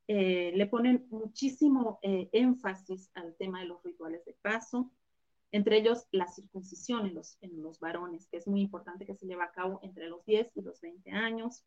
Eh, 0.08 0.52
le 0.54 0.68
ponen 0.68 1.08
muchísimo 1.10 1.98
eh, 2.04 2.30
énfasis 2.32 3.10
al 3.16 3.36
tema 3.38 3.62
de 3.62 3.66
los 3.66 3.82
rituales 3.84 4.24
de 4.26 4.36
paso. 4.42 4.92
entre 5.52 5.78
ellos 5.78 6.08
la 6.12 6.28
circuncisión 6.28 7.08
en 7.08 7.16
los, 7.16 7.38
en 7.42 7.62
los 7.62 7.80
varones, 7.80 8.28
que 8.28 8.38
es 8.38 8.48
muy 8.48 8.62
importante 8.62 9.06
que 9.06 9.16
se 9.16 9.26
lleve 9.26 9.44
a 9.44 9.52
cabo 9.52 9.80
entre 9.84 10.10
los 10.10 10.26
10 10.26 10.52
y 10.56 10.62
los 10.62 10.82
20 10.82 11.12
años. 11.12 11.64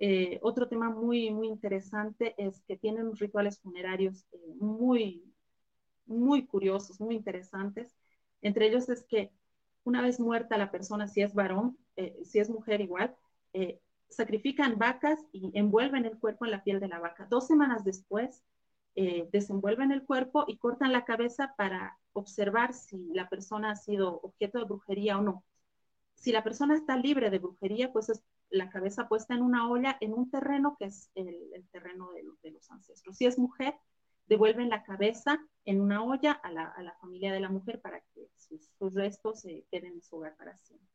Eh, 0.00 0.38
otro 0.42 0.68
tema 0.68 0.90
muy, 0.90 1.30
muy 1.30 1.48
interesante 1.48 2.34
es 2.38 2.62
que 2.62 2.76
tienen 2.76 3.16
rituales 3.16 3.58
funerarios 3.58 4.26
eh, 4.32 4.38
muy, 4.60 5.24
muy 6.06 6.46
curiosos, 6.46 7.00
muy 7.00 7.16
interesantes. 7.16 7.96
Entre 8.40 8.66
ellos 8.66 8.88
es 8.88 9.04
que 9.04 9.32
una 9.84 10.02
vez 10.02 10.20
muerta 10.20 10.56
la 10.56 10.70
persona, 10.70 11.08
si 11.08 11.22
es 11.22 11.34
varón, 11.34 11.76
eh, 11.96 12.16
si 12.24 12.38
es 12.38 12.50
mujer 12.50 12.80
igual, 12.80 13.16
sacrifican 14.08 14.78
vacas 14.78 15.18
y 15.32 15.50
envuelven 15.58 16.04
el 16.04 16.18
cuerpo 16.18 16.44
en 16.44 16.52
la 16.52 16.62
piel 16.62 16.78
de 16.78 16.88
la 16.88 17.00
vaca. 17.00 17.26
Dos 17.28 17.46
semanas 17.46 17.82
después, 17.84 18.44
desenvuelven 18.94 19.90
el 19.90 20.04
cuerpo 20.04 20.44
y 20.46 20.58
cortan 20.58 20.92
la 20.92 21.04
cabeza 21.04 21.54
para 21.56 21.98
observar 22.12 22.72
si 22.74 23.10
la 23.14 23.28
persona 23.28 23.70
ha 23.72 23.76
sido 23.76 24.20
objeto 24.22 24.58
de 24.58 24.64
brujería 24.64 25.18
o 25.18 25.22
no. 25.22 25.44
Si 26.14 26.30
la 26.30 26.44
persona 26.44 26.74
está 26.74 26.96
libre 26.96 27.30
de 27.30 27.38
brujería, 27.38 27.92
pues 27.92 28.08
es 28.10 28.22
la 28.50 28.70
cabeza 28.70 29.08
puesta 29.08 29.34
en 29.34 29.42
una 29.42 29.68
olla 29.68 29.96
en 30.00 30.14
un 30.14 30.30
terreno 30.30 30.76
que 30.78 30.86
es 30.86 31.10
el, 31.14 31.66
terreno 31.70 32.10
de, 32.12 32.50
los 32.50 32.70
ancestros. 32.70 33.16
Si 33.16 33.26
es 33.26 33.38
mujer, 33.38 33.74
devuelven 34.26 34.68
la 34.68 34.82
cabeza 34.82 35.38
en 35.64 35.80
una 35.80 36.02
olla 36.02 36.32
a 36.32 36.50
la, 36.50 36.96
familia 37.00 37.32
de 37.32 37.40
la 37.40 37.48
mujer 37.48 37.80
para 37.80 38.00
que 38.14 38.28
sus, 38.36 38.94
restos 38.94 39.40
se 39.40 39.64
queden 39.70 39.94
en 39.94 40.02
su 40.02 40.16
hogar 40.16 40.36
para 40.36 40.56
siempre. 40.56 40.88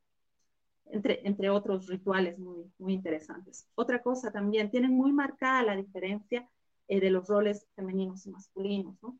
Entre, 0.85 1.27
entre 1.27 1.49
otros 1.49 1.87
rituales 1.87 2.37
muy, 2.37 2.71
muy 2.77 2.93
interesantes. 2.93 3.67
Otra 3.75 4.01
cosa 4.01 4.31
también, 4.31 4.69
tienen 4.69 4.91
muy 4.91 5.13
marcada 5.13 5.63
la 5.63 5.75
diferencia 5.75 6.47
eh, 6.87 6.99
de 6.99 7.09
los 7.09 7.27
roles 7.27 7.67
femeninos 7.75 8.25
y 8.25 8.31
masculinos. 8.31 9.01
¿no? 9.01 9.17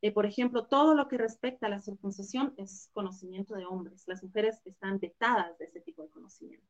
Eh, 0.00 0.10
por 0.10 0.26
ejemplo, 0.26 0.66
todo 0.66 0.94
lo 0.94 1.08
que 1.08 1.18
respecta 1.18 1.66
a 1.66 1.70
la 1.70 1.80
circuncisión 1.80 2.54
es 2.56 2.90
conocimiento 2.92 3.54
de 3.54 3.66
hombres. 3.66 4.02
Las 4.08 4.22
mujeres 4.22 4.60
están 4.64 4.98
vetadas 4.98 5.56
de 5.58 5.66
ese 5.66 5.80
tipo 5.80 6.02
de 6.02 6.08
conocimiento. 6.10 6.66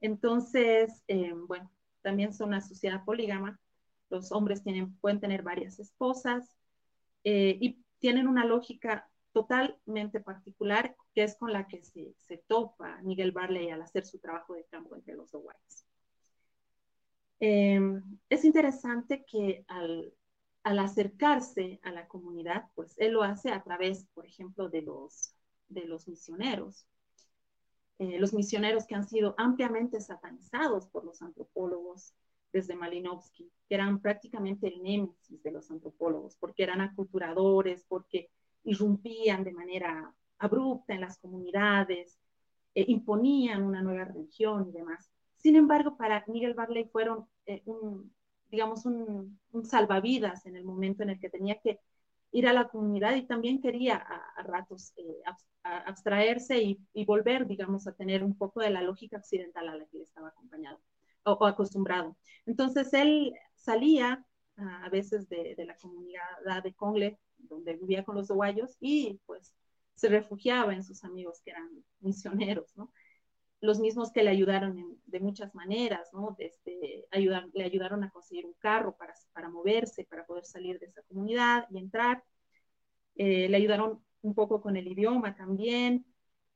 Entonces, 0.00 1.02
eh, 1.08 1.32
bueno, 1.32 1.70
también 2.02 2.32
son 2.32 2.48
una 2.48 2.60
sociedad 2.60 3.04
polígama. 3.04 3.58
Los 4.10 4.32
hombres 4.32 4.62
tienen, 4.62 4.94
pueden 4.96 5.20
tener 5.20 5.42
varias 5.42 5.78
esposas 5.78 6.56
eh, 7.24 7.58
y 7.60 7.82
tienen 7.98 8.28
una 8.28 8.44
lógica 8.44 9.08
totalmente 9.32 10.20
particular 10.20 10.96
que 11.14 11.24
es 11.24 11.36
con 11.36 11.52
la 11.52 11.66
que 11.66 11.82
se, 11.82 12.14
se 12.18 12.38
topa 12.46 13.00
Miguel 13.02 13.32
Barley 13.32 13.70
al 13.70 13.82
hacer 13.82 14.06
su 14.06 14.18
trabajo 14.18 14.54
de 14.54 14.64
campo 14.64 14.94
entre 14.96 15.14
los 15.14 15.30
dos 15.30 15.44
es 17.38 18.44
interesante 18.44 19.24
que 19.24 19.64
al, 19.68 20.12
al 20.62 20.78
acercarse 20.78 21.80
a 21.82 21.92
la 21.92 22.08
comunidad, 22.08 22.64
pues 22.74 22.94
él 22.98 23.12
lo 23.12 23.22
hace 23.22 23.50
a 23.50 23.62
través, 23.62 24.06
por 24.14 24.26
ejemplo, 24.26 24.68
de 24.68 24.82
los, 24.82 25.34
de 25.68 25.84
los 25.84 26.08
misioneros. 26.08 26.86
Eh, 27.98 28.18
los 28.18 28.34
misioneros 28.34 28.86
que 28.86 28.94
han 28.94 29.08
sido 29.08 29.34
ampliamente 29.38 30.00
satanizados 30.00 30.86
por 30.88 31.04
los 31.04 31.22
antropólogos 31.22 32.14
desde 32.52 32.74
Malinowski, 32.74 33.50
que 33.68 33.74
eran 33.74 34.00
prácticamente 34.00 34.68
el 34.68 34.82
némesis 34.82 35.42
de 35.42 35.50
los 35.50 35.70
antropólogos, 35.70 36.36
porque 36.36 36.62
eran 36.62 36.80
aculturadores, 36.80 37.84
porque 37.88 38.30
irrumpían 38.64 39.44
de 39.44 39.52
manera 39.52 40.14
abrupta 40.38 40.94
en 40.94 41.00
las 41.00 41.18
comunidades, 41.18 42.18
eh, 42.74 42.84
imponían 42.88 43.62
una 43.62 43.82
nueva 43.82 44.04
religión 44.04 44.68
y 44.68 44.72
demás. 44.72 45.10
Sin 45.36 45.56
embargo, 45.56 45.96
para 45.96 46.24
Miguel 46.26 46.54
Barley 46.54 46.84
fueron 46.84 47.26
eh, 47.46 47.62
un, 47.64 48.12
digamos, 48.50 48.84
un, 48.84 49.38
salvavidas 49.64 50.46
en 50.46 50.56
el 50.56 50.64
momento 50.64 51.02
en 51.02 51.10
el 51.10 51.20
que 51.20 51.30
tenía 51.30 51.58
que 51.60 51.80
ir 52.32 52.46
a 52.46 52.52
la 52.52 52.68
comunidad 52.68 53.14
y 53.14 53.26
también 53.26 53.60
quería 53.60 53.96
a, 53.96 54.42
ratos 54.42 54.92
eh, 54.96 55.22
abstraerse 55.86 56.78
y, 56.92 57.04
volver, 57.04 57.46
digamos, 57.46 57.86
a 57.86 57.94
tener 57.94 58.22
un 58.22 58.36
poco 58.36 58.60
de 58.60 58.70
la 58.70 58.82
lógica 58.82 59.18
occidental 59.18 59.68
a 59.68 59.76
la 59.76 59.86
que 59.86 59.98
le 59.98 60.04
estaba 60.04 60.28
acompañado 60.28 60.80
o, 61.24 61.46
acostumbrado. 61.46 62.16
Entonces 62.46 62.92
él 62.94 63.34
salía 63.54 64.24
a 64.56 64.88
veces 64.88 65.28
de, 65.28 65.54
de, 65.56 65.64
la 65.66 65.76
comunidad 65.76 66.62
de 66.62 66.72
Congle, 66.74 67.18
donde 67.36 67.76
vivía 67.76 68.04
con 68.04 68.14
los 68.14 68.30
uruguayos, 68.30 68.76
y 68.80 69.20
pues 69.26 69.54
se 69.94 70.08
refugiaba 70.08 70.74
en 70.74 70.84
sus 70.84 71.04
amigos 71.04 71.40
que 71.44 71.50
eran 71.50 71.68
misioneros, 72.00 72.76
¿no? 72.76 72.92
los 73.60 73.80
mismos 73.80 74.12
que 74.12 74.22
le 74.22 74.30
ayudaron 74.30 74.98
de 75.06 75.20
muchas 75.20 75.54
maneras, 75.54 76.08
¿no? 76.12 76.36
Desde, 76.38 77.06
ayudar, 77.10 77.48
le 77.54 77.64
ayudaron 77.64 78.04
a 78.04 78.10
conseguir 78.10 78.46
un 78.46 78.54
carro 78.54 78.96
para, 78.96 79.14
para 79.32 79.48
moverse, 79.48 80.04
para 80.04 80.26
poder 80.26 80.44
salir 80.44 80.78
de 80.78 80.86
esa 80.86 81.02
comunidad 81.02 81.66
y 81.70 81.78
entrar. 81.78 82.22
Eh, 83.16 83.48
le 83.48 83.56
ayudaron 83.56 84.04
un 84.26 84.34
poco 84.34 84.60
con 84.60 84.76
el 84.76 84.88
idioma 84.88 85.36
también. 85.36 86.04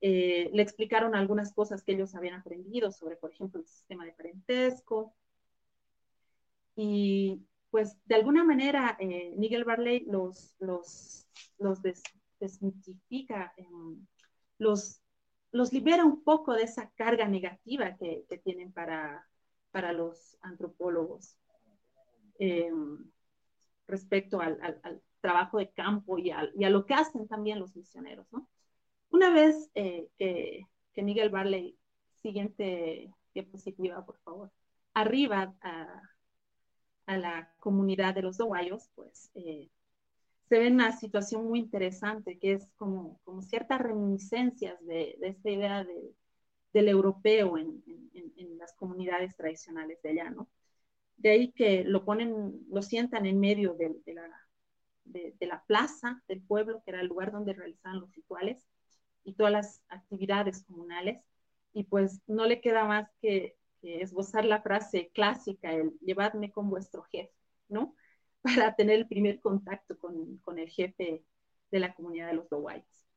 Eh, 0.01 0.49
le 0.53 0.61
explicaron 0.61 1.15
algunas 1.15 1.53
cosas 1.53 1.83
que 1.83 1.93
ellos 1.93 2.15
habían 2.15 2.35
aprendido 2.35 2.91
sobre, 2.91 3.15
por 3.15 3.31
ejemplo, 3.31 3.59
el 3.59 3.67
sistema 3.67 4.05
de 4.05 4.13
parentesco. 4.13 5.13
Y 6.75 7.45
pues 7.69 7.97
de 8.05 8.15
alguna 8.15 8.43
manera 8.43 8.97
eh, 8.99 9.33
Miguel 9.37 9.63
Barley 9.63 10.05
los, 10.05 10.55
los, 10.59 11.27
los 11.57 11.79
desmitifica, 12.39 13.53
los 14.57 15.01
los 15.51 15.73
libera 15.73 16.05
un 16.05 16.23
poco 16.23 16.53
de 16.53 16.63
esa 16.63 16.89
carga 16.91 17.27
negativa 17.27 17.95
que, 17.97 18.25
tienen 18.43 18.71
para, 18.71 19.27
para 19.71 19.91
los 19.93 20.37
antropólogos 20.41 21.37
em, 22.39 23.11
respecto 23.87 24.39
al, 24.39 25.01
trabajo 25.21 25.59
de 25.59 25.69
campo 25.71 26.17
y, 26.17 26.31
a 26.31 26.49
lo 26.53 26.85
que 26.85 26.93
hacen 26.93 27.27
también 27.27 27.59
los 27.59 27.75
misioneros. 27.75 28.27
Una 29.09 29.29
vez 29.29 29.69
eh, 29.75 30.09
que, 30.17 31.03
Miguel 31.03 31.29
Barley, 31.29 31.77
siguiente 32.21 33.13
diapositiva, 33.33 34.05
por 34.05 34.17
favor, 34.19 34.51
arriba 34.93 35.55
a, 35.61 36.01
la 37.07 37.53
comunidad 37.59 38.15
de 38.15 38.21
los 38.21 38.37
doguayos, 38.37 38.89
pues 38.95 39.31
eh, 39.35 39.69
se 40.47 40.59
ve 40.59 40.67
una 40.67 40.93
situación 40.97 41.45
muy 41.45 41.59
interesante, 41.59 42.39
que 42.39 42.53
es 42.53 42.69
como, 42.77 43.19
como 43.23 43.41
ciertas 43.41 43.81
reminiscencias 43.81 44.79
de, 44.85 45.17
de 45.19 45.27
esta 45.27 45.49
idea 45.49 45.83
de, 45.83 46.15
del 46.73 46.87
europeo 46.87 47.57
en, 47.57 47.83
en, 48.13 48.57
las 48.57 48.73
comunidades 48.73 49.35
tradicionales 49.35 50.01
de 50.03 50.09
allá, 50.09 50.29
¿no? 50.29 50.47
De 51.17 51.31
ahí 51.31 51.51
que 51.51 51.83
lo 51.83 52.05
ponen, 52.05 52.65
lo 52.69 52.81
sientan 52.81 53.25
en 53.25 53.39
medio 53.39 53.73
de, 53.73 53.95
de 54.05 54.13
la, 54.13 54.29
de, 55.05 55.35
la 55.41 55.63
plaza 55.65 56.21
del 56.27 56.41
pueblo, 56.41 56.81
que 56.83 56.91
era 56.91 57.01
el 57.01 57.07
lugar 57.07 57.31
donde 57.31 57.53
realizaban 57.53 57.99
los 57.99 58.11
rituales 58.13 58.65
y 59.23 59.33
todas 59.33 59.51
las 59.51 59.83
actividades 59.89 60.63
comunales, 60.63 61.23
y 61.73 61.83
pues 61.83 62.21
no 62.27 62.45
le 62.45 62.61
queda 62.61 62.85
más 62.85 63.09
que, 63.21 63.57
esbozar 63.83 64.45
la 64.45 64.61
frase 64.61 65.09
clásica, 65.11 65.73
el 65.73 65.97
llevadme 66.01 66.51
con 66.51 66.69
vuestro 66.69 67.01
jefe, 67.03 67.33
¿no? 67.67 67.95
para 68.43 68.75
tener 68.75 68.97
el 68.97 69.07
primer 69.07 69.39
contacto 69.39 69.97
con, 69.97 70.37
con 70.37 70.59
el 70.59 70.69
jefe 70.69 71.25
de 71.71 71.79
la 71.79 71.95
comunidad 71.95 72.27
de 72.27 72.33
los 72.33 72.49
Dowayas. 72.49 73.07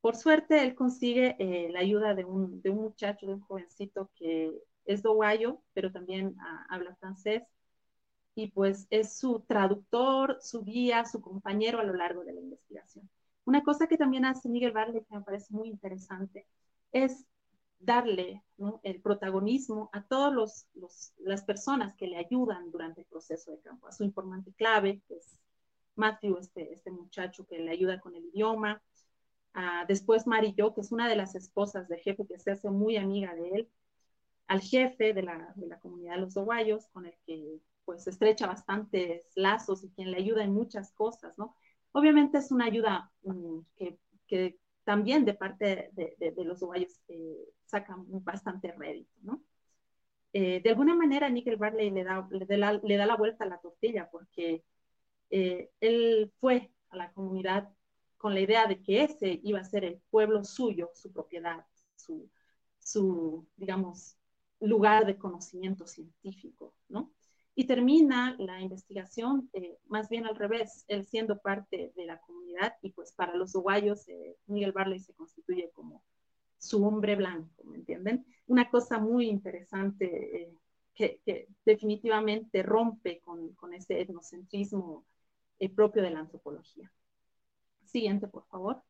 Por 0.00 0.16
suerte, 0.16 0.62
él 0.62 0.74
consigue 0.74 1.34
eh, 1.38 1.70
la 1.70 1.80
ayuda 1.80 2.14
de 2.14 2.24
un, 2.24 2.60
de 2.60 2.70
un, 2.70 2.82
muchacho, 2.82 3.26
de 3.26 3.34
un 3.34 3.40
jovencito 3.40 4.10
que 4.16 4.52
es 4.84 5.02
doguayo, 5.02 5.62
pero 5.72 5.92
también 5.92 6.36
ah, 6.40 6.66
habla 6.68 6.94
francés, 6.96 7.42
y 8.34 8.48
pues 8.50 8.86
es 8.90 9.16
su 9.18 9.40
traductor, 9.46 10.38
su 10.40 10.64
guía, 10.64 11.04
su 11.04 11.20
compañero 11.20 11.78
a 11.78 11.84
lo 11.84 11.94
largo 11.94 12.24
de 12.24 12.32
la 12.32 12.40
investigación. 12.40 13.08
Una 13.44 13.62
cosa 13.62 13.86
que 13.86 13.96
también 13.96 14.24
hace 14.24 14.48
Miguel 14.48 14.72
Barley, 14.72 15.04
que 15.04 15.14
me 15.14 15.22
parece 15.22 15.52
muy 15.54 15.68
interesante, 15.68 16.46
es 16.92 17.24
darle 17.78 18.42
el 18.82 19.00
protagonismo 19.02 19.90
a 19.92 20.02
todas 20.02 20.66
las 21.18 21.44
personas 21.44 21.94
que 21.94 22.06
le 22.06 22.16
ayudan 22.16 22.70
durante 22.70 23.02
el 23.02 23.06
proceso 23.06 23.50
de 23.50 23.60
campo, 23.60 23.86
a 23.86 23.92
su 23.92 24.04
informante 24.04 24.52
clave, 24.54 25.02
que 25.06 25.16
es 25.16 25.38
Matthew, 25.94 26.38
este, 26.38 26.72
este 26.72 26.90
muchacho 26.90 27.46
que 27.46 27.58
le 27.58 27.70
ayuda 27.70 28.00
con 28.00 28.14
el 28.16 28.24
idioma, 28.24 28.82
después 29.86 30.26
Marillo, 30.26 30.74
que 30.74 30.80
es 30.80 30.90
una 30.90 31.08
de 31.08 31.16
las 31.16 31.34
esposas 31.34 31.88
del 31.88 32.00
jefe 32.00 32.26
que 32.26 32.38
se 32.38 32.52
hace 32.52 32.70
muy 32.70 32.96
amiga 32.96 33.34
de 33.34 33.48
él, 33.50 33.68
al 34.46 34.60
jefe 34.60 35.12
de 35.12 35.22
la, 35.22 35.52
de 35.54 35.66
la 35.66 35.78
comunidad 35.78 36.14
de 36.14 36.20
los 36.22 36.34
doguayos, 36.34 36.88
con 36.88 37.06
el 37.06 37.14
que 37.26 37.60
pues 37.84 38.06
estrecha 38.06 38.46
bastantes 38.46 39.30
lazos 39.34 39.84
y 39.84 39.90
quien 39.90 40.10
le 40.10 40.18
ayuda 40.18 40.44
en 40.44 40.52
muchas 40.52 40.92
cosas, 40.92 41.36
¿no? 41.38 41.56
Obviamente 41.92 42.38
es 42.38 42.50
una 42.50 42.66
ayuda 42.66 43.12
mm, 43.22 43.60
que, 43.76 43.98
que, 44.26 44.58
también 44.84 45.24
de 45.24 45.34
parte 45.34 45.90
de, 45.92 46.16
de, 46.18 46.44
los 46.44 46.60
uruguayos 46.60 47.00
eh, 47.08 47.48
sacan 47.64 48.04
bastante 48.22 48.72
rédito, 48.72 49.12
¿no? 49.22 49.42
Eh, 50.34 50.60
de 50.62 50.70
alguna 50.70 50.94
manera, 50.94 51.30
Nickel 51.30 51.56
Barley 51.56 51.90
le 51.90 52.04
da, 52.04 52.28
le, 52.30 52.58
la, 52.58 52.72
le 52.72 52.96
da 52.96 53.06
la 53.06 53.16
vuelta 53.16 53.44
a 53.44 53.46
la 53.46 53.60
tortilla 53.60 54.10
porque 54.10 54.64
eh, 55.30 55.70
él 55.80 56.32
fue 56.40 56.72
a 56.90 56.96
la 56.96 57.12
comunidad 57.12 57.70
con 58.18 58.34
la 58.34 58.40
idea 58.40 58.66
de 58.66 58.82
que 58.82 59.04
ese 59.04 59.40
iba 59.42 59.60
a 59.60 59.64
ser 59.64 59.84
el 59.84 60.00
pueblo 60.10 60.44
suyo, 60.44 60.90
su 60.94 61.12
propiedad, 61.12 61.64
su, 61.94 62.30
su 62.78 63.46
digamos, 63.56 64.16
lugar 64.60 65.06
de 65.06 65.18
conocimiento 65.18 65.86
científico, 65.86 66.74
¿no? 66.88 67.12
Y 67.54 67.66
termina 67.66 68.34
la 68.38 68.60
investigación 68.60 69.48
eh, 69.52 69.78
más 69.86 70.08
bien 70.08 70.26
al 70.26 70.36
revés, 70.36 70.84
él 70.88 71.04
siendo 71.04 71.38
parte 71.38 71.92
de 71.94 72.06
la 72.06 72.20
comunidad 72.20 72.74
y 72.82 72.90
pues 72.90 73.12
para 73.12 73.34
los 73.36 73.54
uruguayos 73.54 74.08
eh, 74.08 74.36
Miguel 74.46 74.72
Barley 74.72 74.98
se 74.98 75.14
constituye 75.14 75.70
como 75.72 76.02
su 76.58 76.84
hombre 76.84 77.14
blanco, 77.14 77.62
¿me 77.64 77.76
entienden? 77.76 78.26
Una 78.46 78.70
cosa 78.70 78.98
muy 78.98 79.28
interesante 79.28 80.42
eh, 80.42 80.54
que, 80.94 81.20
que, 81.24 81.48
definitivamente 81.64 82.62
rompe 82.62 83.20
con, 83.20 83.52
con 83.54 83.74
ese 83.74 84.00
etnocentrismo 84.00 85.04
propio 85.74 86.02
de 86.02 86.10
la 86.10 86.20
antropología. 86.20 86.92
Siguiente, 87.86 88.28
por 88.28 88.44
favor. 88.46 88.82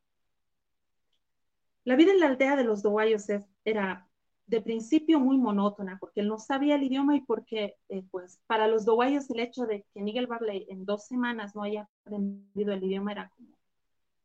La 1.85 1.95
vida 1.95 2.11
en 2.11 2.19
la 2.19 2.27
aldea 2.27 2.57
de 2.57 2.65
los 2.65 2.83
Doguayos 2.83 3.27
era 3.65 4.09
de 4.47 4.61
principio 4.61 5.21
muy 5.21 5.39
monótona 5.39 5.99
porque 5.99 6.21
él 6.21 6.29
no 6.29 6.39
sabía 6.39 6.77
el 6.77 6.83
idioma 6.83 7.17
y 7.17 7.23
porque 7.23 7.77
eh, 7.89 8.03
pues 8.11 8.41
para 8.47 8.69
los 8.69 8.85
doguayos 8.85 9.31
el 9.31 9.41
hecho 9.41 9.65
de 9.67 9.87
que 9.93 10.03
Miguel 10.03 10.27
Barley 10.27 10.67
en 10.69 10.85
dos 10.85 11.07
semanas 11.07 11.55
no 11.55 11.63
haya 11.63 11.89
aprendido 12.05 12.73
el 12.73 12.85
idioma 12.85 13.13
era 13.13 13.31
como, 13.31 13.59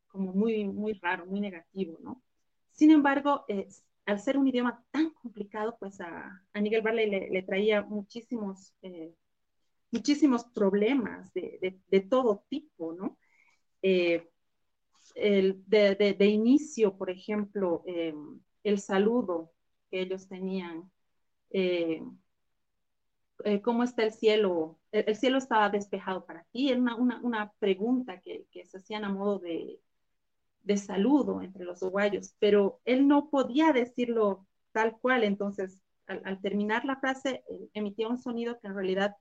como 0.08 0.32
muy, 0.32 0.64
muy 0.64 0.92
raro, 0.94 1.26
muy 1.26 1.40
negativo, 1.40 1.98
¿no? 2.02 2.22
Sin 2.72 2.90
embargo, 2.90 3.44
al 4.06 4.20
ser 4.20 4.38
un 4.38 4.48
idioma 4.48 4.82
tan 4.90 5.10
complicado, 5.10 5.76
pues 5.78 6.00
a, 6.00 6.42
a 6.52 6.60
Miguel 6.60 6.82
Barley 6.82 7.10
le, 7.10 7.42
traía 7.42 7.82
muchísimos, 7.82 8.72
eh, 8.82 9.14
muchísimos 9.90 10.44
problemas 10.44 11.32
de, 11.34 11.78
de, 11.88 12.00
todo 12.00 12.44
tipo, 12.48 12.94
¿no? 12.94 13.18
Eh, 13.82 14.30
el, 15.14 15.62
de, 15.66 15.94
de, 15.94 16.26
inicio, 16.26 16.96
por 16.96 17.10
ejemplo, 17.10 17.82
el 18.62 18.78
saludo 18.78 19.52
que 19.90 20.02
ellos 20.02 20.28
tenían. 20.28 20.90
Eh, 21.50 22.02
eh, 23.44 23.62
¿Cómo 23.62 23.84
está 23.84 24.04
el 24.04 24.12
cielo? 24.12 24.78
El, 24.92 25.16
cielo 25.16 25.38
estaba 25.38 25.70
despejado 25.70 26.24
para 26.24 26.44
ti. 26.52 26.70
Era 26.70 26.80
una, 26.80 27.20
una, 27.22 27.52
pregunta 27.58 28.20
que, 28.20 28.46
que, 28.50 28.66
se 28.66 28.78
hacían 28.78 29.04
a 29.04 29.08
modo 29.10 29.38
de, 29.38 29.80
de 30.62 30.76
saludo 30.76 31.42
entre 31.42 31.64
los 31.64 31.82
uruguayos, 31.82 32.34
pero 32.38 32.80
él 32.84 33.08
no 33.08 33.30
podía 33.30 33.72
decirlo 33.72 34.46
tal 34.72 34.98
cual. 34.98 35.24
Entonces, 35.24 35.80
al, 36.06 36.40
terminar 36.40 36.84
la 36.84 36.96
frase, 36.96 37.44
emitía 37.74 38.08
un 38.08 38.18
sonido 38.18 38.58
que 38.60 38.68
en 38.68 38.74
realidad 38.74 39.16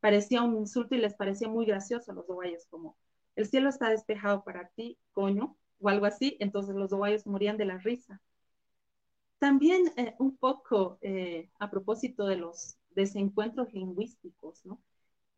parecía 0.00 0.42
un 0.42 0.56
insulto 0.56 0.94
y 0.94 0.98
les 0.98 1.14
parecía 1.14 1.48
muy 1.48 1.66
gracioso 1.66 2.12
a 2.12 2.14
los 2.14 2.24
uruguayos, 2.28 2.66
como 2.66 2.96
el 3.36 3.46
cielo 3.46 3.68
está 3.68 3.90
despejado 3.90 4.44
para 4.44 4.68
ti, 4.68 4.98
coño, 5.12 5.56
o 5.80 5.88
algo 5.88 6.06
así. 6.06 6.36
Entonces 6.40 6.74
los 6.74 6.92
uruguayos 6.92 7.26
morían 7.26 7.56
de 7.56 7.64
la 7.66 7.78
risa. 7.78 8.20
También 9.38 9.92
eh, 9.96 10.14
un 10.18 10.36
poco 10.36 10.98
eh, 11.00 11.50
a 11.58 11.70
propósito 11.70 12.26
de 12.26 12.36
los 12.36 12.76
desencuentros 12.90 13.72
lingüísticos. 13.72 14.62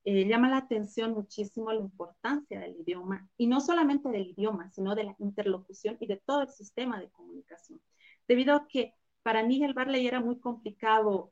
Eh, 0.05 0.27
llama 0.27 0.49
la 0.49 0.57
atención 0.57 1.13
muchísimo 1.13 1.71
la 1.71 1.81
importancia 1.81 2.59
del 2.61 2.77
idioma, 2.81 3.29
y 3.37 3.47
no 3.47 3.61
solamente 3.61 4.09
del 4.09 4.31
idioma, 4.31 4.71
sino 4.71 4.95
de 4.95 5.05
la 5.05 5.17
interlocución 5.19 5.99
y 6.01 6.07
de 6.07 6.17
todo 6.17 6.43
el 6.43 6.49
sistema 6.49 6.99
de 6.99 7.11
comunicación. 7.11 7.81
Debido 8.27 8.55
a 8.55 8.67
que 8.67 8.95
para 9.23 9.43
Miguel 9.43 9.75
Barley 9.75 10.07
era 10.07 10.21
muy 10.21 10.41
complicado, 10.41 11.31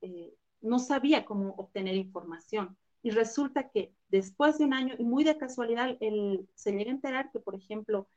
no 0.61 0.79
sabía 0.79 1.25
cómo 1.25 1.55
obtener 1.57 1.95
información, 1.95 2.77
y 3.03 3.11
resulta 3.11 3.71
que 3.71 3.95
después 4.09 4.59
de 4.59 4.67
un 4.67 4.75
año, 4.75 4.95
y 4.99 5.05
muy 5.05 5.25
de 5.25 5.39
casualidad, 5.39 5.97
él 6.01 6.47
se 6.55 6.73
llega 6.73 6.91
a 6.91 6.95
enterar 6.95 7.31
que, 7.33 7.41
por 7.41 7.55
ejemplo, 7.55 8.09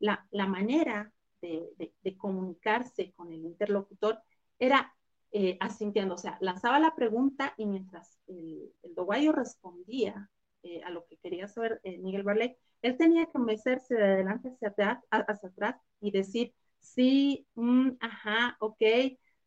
la, 0.00 0.26
la 0.32 0.46
manera 0.46 1.12
de, 1.40 2.16
comunicarse 2.16 3.12
con 3.12 3.32
el 3.32 3.44
interlocutor 3.44 4.20
era 4.58 4.94
eh, 5.32 5.56
asintiendo, 5.60 6.14
o 6.14 6.18
sea, 6.18 6.38
lanzaba 6.40 6.80
la 6.80 6.94
pregunta 6.94 7.54
y 7.56 7.66
mientras 7.66 8.18
el, 8.26 8.72
el 8.82 9.32
respondía 9.32 10.28
eh, 10.62 10.82
a 10.84 10.90
lo 10.90 11.06
que 11.06 11.16
quería 11.18 11.48
saber 11.48 11.80
eh, 11.84 11.98
Miguel 11.98 12.24
Barley, 12.24 12.56
él 12.82 12.96
tenía 12.96 13.26
que 13.26 13.38
mecerse 13.38 13.94
de 13.94 14.04
adelante 14.04 14.48
hacia 14.48 14.68
atrás, 14.68 14.98
hacia 15.10 15.48
atrás 15.48 15.76
y 16.00 16.10
decir, 16.10 16.54
sí, 16.80 17.46
mm, 17.54 17.90
ajá, 18.00 18.56
ok, 18.60 18.82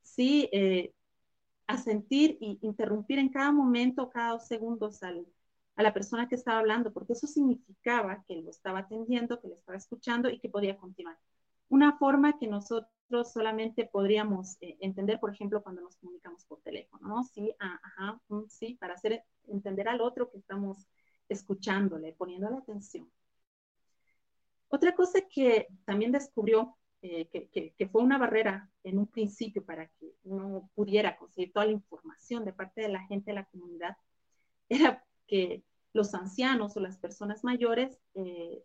sí, 0.02 0.50
asentir 1.68 2.38
y 2.40 2.60
interrumpir 2.62 3.20
en 3.20 3.30
cada 3.30 3.52
momento, 3.52 4.10
cada 4.10 4.32
dos 4.34 4.48
segundos 4.48 5.02
a 5.04 5.84
la 5.84 5.94
persona 5.94 6.28
que 6.28 6.36
estaba 6.36 6.60
hablando, 6.60 6.94
porque 6.94 7.14
eso 7.14 7.28
significaba 7.28 8.24
que 8.28 8.42
lo 8.42 8.50
estaba 8.50 8.80
atendiendo, 8.80 9.40
que 9.42 9.48
le 9.50 9.56
estaba 9.56 9.78
escuchando 9.78 10.30
y 10.30 10.40
que 10.40 10.50
podía 10.50 10.78
continuar. 10.78 11.18
Una 11.74 11.98
forma 11.98 12.38
que 12.38 12.46
nosotros 12.46 13.34
solamente 13.34 13.88
podríamos 13.88 14.58
eh, 14.62 14.78
entender, 14.80 15.20
por 15.20 15.34
ejemplo, 15.34 15.64
cuando 15.64 15.82
nos 15.82 15.96
comunicamos 15.96 16.46
por 16.46 16.62
teléfono, 16.62 17.08
¿no? 17.08 17.24
Sí, 17.24 17.52
ah, 17.60 17.80
ajá, 17.82 18.22
mm, 18.28 18.44
sí, 18.48 18.78
para 18.80 18.94
hacer 18.94 19.24
entender 19.48 19.90
al 19.90 20.00
otro 20.00 20.30
que 20.30 20.38
estamos 20.38 20.88
escuchándole, 21.28 22.14
poniéndole 22.14 22.58
atención. 22.58 23.10
Otra 24.68 24.94
cosa 24.94 25.22
que 25.28 25.68
también 25.84 26.12
descubrió 26.12 26.78
eh, 27.02 27.28
que, 27.30 27.74
que, 27.76 27.88
fue 27.88 28.04
una 28.04 28.20
barrera 28.20 28.70
en 28.84 29.00
un 29.00 29.08
principio 29.08 29.66
para 29.66 29.88
que 29.88 30.14
uno 30.26 30.70
pudiera 30.76 31.18
conseguir 31.18 31.54
toda 31.54 31.66
la 31.66 31.72
información 31.72 32.46
de 32.46 32.54
parte 32.54 32.82
de 32.82 32.90
la 32.90 33.04
gente 33.08 33.32
de 33.32 33.36
la 33.38 33.46
comunidad, 33.46 33.98
era 34.70 35.04
que 35.26 35.64
los 35.92 36.14
ancianos 36.14 36.78
o 36.78 36.80
las 36.80 37.00
personas 37.00 37.44
mayores 37.44 38.00
eh, 38.14 38.64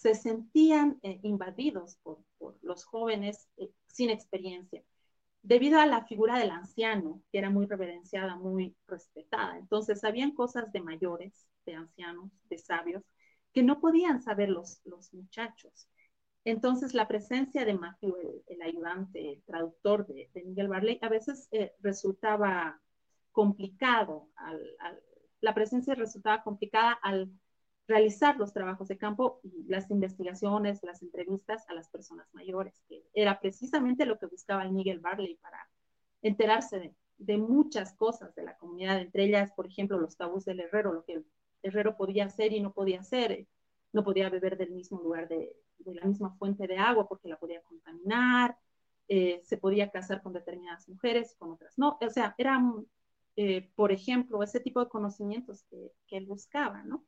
se 0.00 0.14
sentían 0.14 0.98
eh, 1.02 1.20
invadidos 1.22 1.98
por, 2.02 2.24
los 2.62 2.84
jóvenes 2.86 3.50
eh, 3.58 3.70
sin 3.86 4.08
experiencia, 4.08 4.82
debido 5.42 5.78
a 5.78 5.84
la 5.84 6.06
figura 6.06 6.38
del 6.38 6.50
anciano, 6.50 7.22
que 7.30 7.36
era 7.36 7.50
muy 7.50 7.66
reverenciada, 7.66 8.34
muy 8.36 8.74
respetada. 8.86 9.58
Entonces, 9.58 10.02
habían 10.02 10.30
cosas 10.30 10.72
de 10.72 10.80
mayores, 10.80 11.46
de 11.66 11.74
ancianos, 11.74 12.30
de 12.48 12.56
sabios, 12.56 13.02
que 13.52 13.62
no 13.62 13.78
podían 13.78 14.22
saber 14.22 14.48
los, 14.48 14.80
los 14.86 15.12
muchachos. 15.12 15.86
Entonces, 16.46 16.94
la 16.94 17.06
presencia 17.06 17.66
de 17.66 17.74
Matthew, 17.74 18.42
el, 18.46 18.62
ayudante, 18.62 19.32
el 19.32 19.42
traductor 19.42 20.06
de, 20.06 20.30
Miguel 20.46 20.68
Barley, 20.68 20.98
a 21.02 21.10
veces 21.10 21.46
eh, 21.52 21.74
resultaba 21.80 22.80
complicado. 23.32 24.30
la 25.42 25.54
presencia 25.54 25.94
resultaba 25.94 26.42
complicada 26.42 26.92
al 27.02 27.30
realizar 27.90 28.38
los 28.38 28.52
trabajos 28.52 28.88
de 28.88 28.96
campo 28.96 29.40
y 29.42 29.64
las 29.68 29.90
investigaciones, 29.90 30.82
las 30.82 31.02
entrevistas 31.02 31.68
a 31.68 31.74
las 31.74 31.88
personas 31.88 32.32
mayores, 32.32 32.82
era 33.12 33.40
precisamente 33.40 34.06
lo 34.06 34.18
que 34.18 34.26
buscaba 34.26 34.62
el 34.62 34.70
Miguel 34.70 35.00
Barley 35.00 35.34
para 35.36 35.68
enterarse 36.22 36.94
de, 37.18 37.36
muchas 37.36 37.92
cosas 37.94 38.34
de 38.34 38.44
la 38.44 38.56
comunidad, 38.56 39.00
entre 39.00 39.24
ellas, 39.24 39.52
por 39.52 39.66
ejemplo, 39.66 39.98
los 39.98 40.16
tabús 40.16 40.44
del 40.44 40.60
herrero, 40.60 40.92
lo 40.92 41.04
que 41.04 41.14
el 41.14 41.26
herrero 41.62 41.96
podía 41.96 42.26
hacer 42.26 42.52
y 42.52 42.60
no 42.60 42.72
podía 42.72 43.00
hacer, 43.00 43.46
no 43.92 44.04
podía 44.04 44.30
beber 44.30 44.56
del 44.56 44.70
mismo 44.70 45.00
lugar 45.02 45.28
de, 45.28 45.54
de 45.78 45.94
la 45.94 46.06
misma 46.06 46.30
fuente 46.38 46.66
de 46.66 46.78
agua 46.78 47.08
porque 47.08 47.28
la 47.28 47.38
podía 47.38 47.60
contaminar, 47.62 48.56
eh, 49.08 49.40
se 49.44 49.58
podía 49.58 49.90
casar 49.90 50.22
con 50.22 50.32
determinadas 50.32 50.88
mujeres, 50.88 51.34
con 51.38 51.50
otras 51.50 51.76
no, 51.76 51.98
o 52.00 52.10
sea, 52.10 52.34
eran, 52.38 52.86
eh, 53.36 53.68
por 53.74 53.90
ejemplo, 53.90 54.42
ese 54.42 54.60
tipo 54.60 54.80
de 54.80 54.88
conocimientos 54.88 55.64
que, 55.64 55.92
que 56.06 56.16
él 56.16 56.26
buscaba, 56.26 56.84
¿no? 56.84 57.04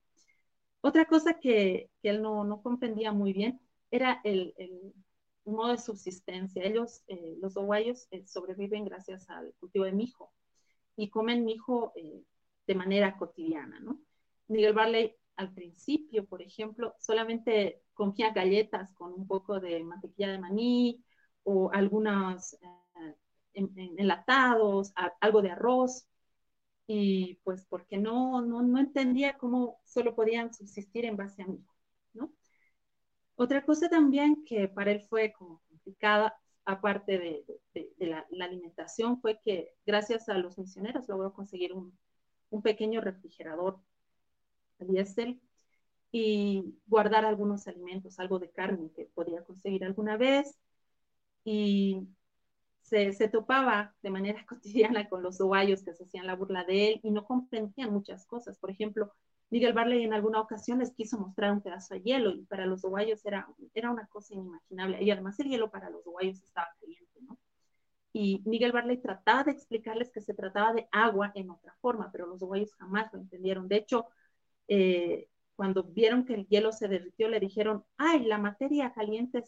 Otra 0.83 1.07
cosa 1.07 1.39
que, 1.39 1.91
él 2.03 2.23
no, 2.23 2.61
comprendía 2.63 3.13
muy 3.13 3.33
bien 3.33 3.61
era 3.91 4.21
el, 4.25 4.55
modo 5.45 5.73
de 5.73 5.79
subsistencia. 5.79 6.65
Ellos, 6.65 7.03
eh, 7.07 7.37
los 7.41 7.57
uruguayos, 7.57 8.07
eh, 8.11 8.25
sobreviven 8.27 8.85
gracias 8.85 9.29
al 9.31 9.55
cultivo 9.59 9.85
de 9.85 9.93
mijo 9.93 10.33
y 10.97 11.09
comen 11.09 11.45
mijo 11.45 11.93
eh, 11.97 12.23
de 12.67 12.75
manera 12.75 13.17
cotidiana, 13.17 13.81
¿no? 13.81 14.01
Miguel 14.49 14.75
Barley 14.75 15.17
al 15.37 15.53
principio, 15.53 16.27
por 16.27 16.43
ejemplo, 16.43 16.95
solamente 17.01 17.83
comía 17.95 18.33
galletas 18.33 18.93
con 18.95 19.13
un 19.13 19.27
poco 19.27 19.61
de 19.61 19.83
mantequilla 19.83 20.33
de 20.33 20.39
maní 20.39 21.05
o 21.45 21.71
algunos 21.73 22.57
enlatados, 23.55 24.93
algo 25.21 25.43
de 25.43 25.51
arroz, 25.51 26.07
y 26.95 27.41
pues 27.43 27.65
porque 27.65 27.97
no, 27.97 28.43
no, 28.43 28.61
no 28.61 28.79
entendía 28.79 29.39
cómo 29.39 29.81
solo 29.83 30.15
podían 30.15 30.53
subsistir 30.53 31.07
en 31.07 31.17
base 31.17 31.43
a 31.43 31.47
mí, 31.47 31.65
¿no? 32.13 32.31
Otra 33.35 33.65
cosa 33.65 33.89
también 33.89 34.45
que 34.45 34.69
para 34.69 34.93
él 34.93 35.01
fue 35.01 35.33
complicada, 35.33 36.37
aparte 36.67 37.19
de, 37.19 37.45
la, 37.97 38.27
alimentación, 38.45 39.23
fue 39.23 39.41
que 39.43 39.75
gracias 39.87 40.29
a 40.29 40.35
los 40.35 40.59
misioneros 40.59 41.09
logró 41.09 41.33
conseguir 41.33 41.73
un, 41.73 41.97
un 42.51 42.61
pequeño 42.61 43.01
refrigerador 43.01 43.81
diésel 44.79 45.41
y 46.11 46.75
guardar 46.87 47.25
algunos 47.25 47.67
alimentos, 47.69 48.19
algo 48.19 48.39
de 48.39 48.51
carne 48.51 48.91
que 48.95 49.07
podía 49.07 49.43
conseguir 49.45 49.83
alguna 49.83 50.19
vez. 50.19 50.59
Y 51.43 52.07
se, 53.13 53.29
topaba 53.29 53.95
de 54.03 54.11
manera 54.11 54.45
cotidiana 54.49 55.09
con 55.09 55.23
los 55.23 55.41
uruguayos 55.41 55.83
que 55.83 55.95
se 55.95 56.05
hacían 56.05 56.27
la 56.27 56.37
burla 56.37 56.65
de 56.65 56.89
él 56.89 57.01
y 57.03 57.11
no 57.11 57.25
comprendían 57.25 57.93
muchas 57.93 58.27
cosas. 58.27 58.59
Por 58.59 58.71
ejemplo, 58.71 59.13
Miguel 59.51 59.73
Barley 59.73 60.05
en 60.05 60.15
alguna 60.15 60.41
ocasión 60.41 60.79
les 60.79 60.93
quiso 60.93 61.19
mostrar 61.19 61.53
un 61.53 61.63
pedazo 61.63 61.95
de 61.95 62.03
hielo 62.03 62.31
y 62.31 62.45
para 62.45 62.67
los 62.67 62.85
uruguayos 62.85 63.25
era, 63.25 63.47
era 63.75 63.91
una 63.91 64.07
cosa 64.07 64.35
inimaginable. 64.35 65.03
Y 65.03 65.11
además 65.11 65.39
el 65.41 65.49
hielo 65.49 65.71
para 65.71 65.91
los 65.91 66.03
uruguayos 66.03 66.43
estaba 66.43 66.69
caliente, 66.81 67.21
¿no? 67.23 67.39
y 68.13 68.43
Miguel 68.45 68.73
Barley 68.73 68.99
trataba 68.99 69.45
de 69.45 69.53
explicarles 69.53 70.11
que 70.11 70.21
se 70.21 70.35
trataba 70.35 70.75
de 70.75 70.87
agua 70.93 71.33
en 71.35 71.51
otra 71.51 71.75
forma, 71.81 72.11
pero 72.13 72.27
los 72.27 72.43
uruguayos 72.43 72.75
jamás 72.75 73.11
lo 73.13 73.21
entendieron. 73.21 73.69
De 73.69 73.77
hecho, 73.77 74.07
eh, 74.69 75.29
cuando 75.57 75.85
vieron 75.85 76.25
que 76.27 76.35
el 76.35 76.47
hielo 76.49 76.73
se 76.73 76.89
derritió, 76.89 77.29
le 77.29 77.41
dijeron, 77.41 77.85
ay, 77.97 78.25
la 78.25 78.39
materia 78.39 78.93
caliente, 78.93 79.45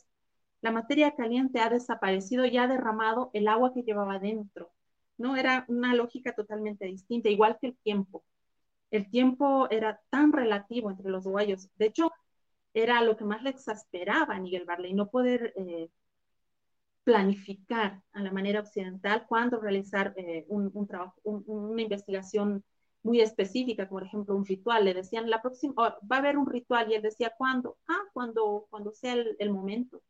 la 0.64 0.72
materia 0.72 1.14
caliente 1.14 1.60
ha 1.60 1.68
desaparecido 1.68 2.46
y 2.46 2.56
ha 2.56 2.66
derramado 2.66 3.30
el 3.34 3.48
agua 3.48 3.74
que 3.74 3.82
llevaba 3.82 4.18
dentro. 4.18 4.72
¿no? 5.18 5.36
Era 5.36 5.66
una 5.68 5.94
lógica 5.94 6.34
totalmente 6.34 6.86
distinta, 6.86 7.28
igual 7.28 7.58
que 7.60 7.66
el 7.66 7.76
tiempo. 7.76 8.24
El 8.90 9.10
tiempo 9.10 9.68
era 9.70 10.00
tan 10.08 10.32
relativo 10.32 10.90
entre 10.90 11.10
los 11.10 11.26
uruguayos. 11.26 11.68
De 11.76 11.84
hecho, 11.84 12.10
era 12.72 13.02
lo 13.02 13.14
que 13.14 13.26
más 13.26 13.42
le 13.42 13.50
exasperaba 13.50 14.36
a 14.36 14.40
Miguel 14.40 14.64
Barley, 14.64 14.94
no 14.94 15.10
poder 15.10 15.52
eh, 15.54 15.90
planificar 17.04 18.00
a 18.14 18.22
la 18.22 18.32
manera 18.32 18.60
occidental 18.60 19.26
cuándo 19.28 19.60
realizar 19.60 20.14
eh, 20.16 20.46
un, 20.48 20.86
trabajo, 20.86 21.20
una 21.24 21.82
investigación 21.82 22.64
muy 23.02 23.20
específica, 23.20 23.86
como 23.86 24.00
por 24.00 24.08
ejemplo 24.08 24.34
un 24.34 24.46
ritual. 24.46 24.86
Le 24.86 24.94
decían, 24.94 25.28
la 25.28 25.42
próxima, 25.42 25.74
va 25.76 26.16
a 26.16 26.18
haber 26.20 26.38
un 26.38 26.46
ritual 26.46 26.90
y 26.90 26.94
él 26.94 27.02
decía, 27.02 27.34
¿cuándo? 27.36 27.76
Ah, 27.86 28.02
cuando, 28.14 28.66
cuando 28.70 28.92
sea 28.94 29.14
el, 29.38 29.50
momento. 29.50 30.02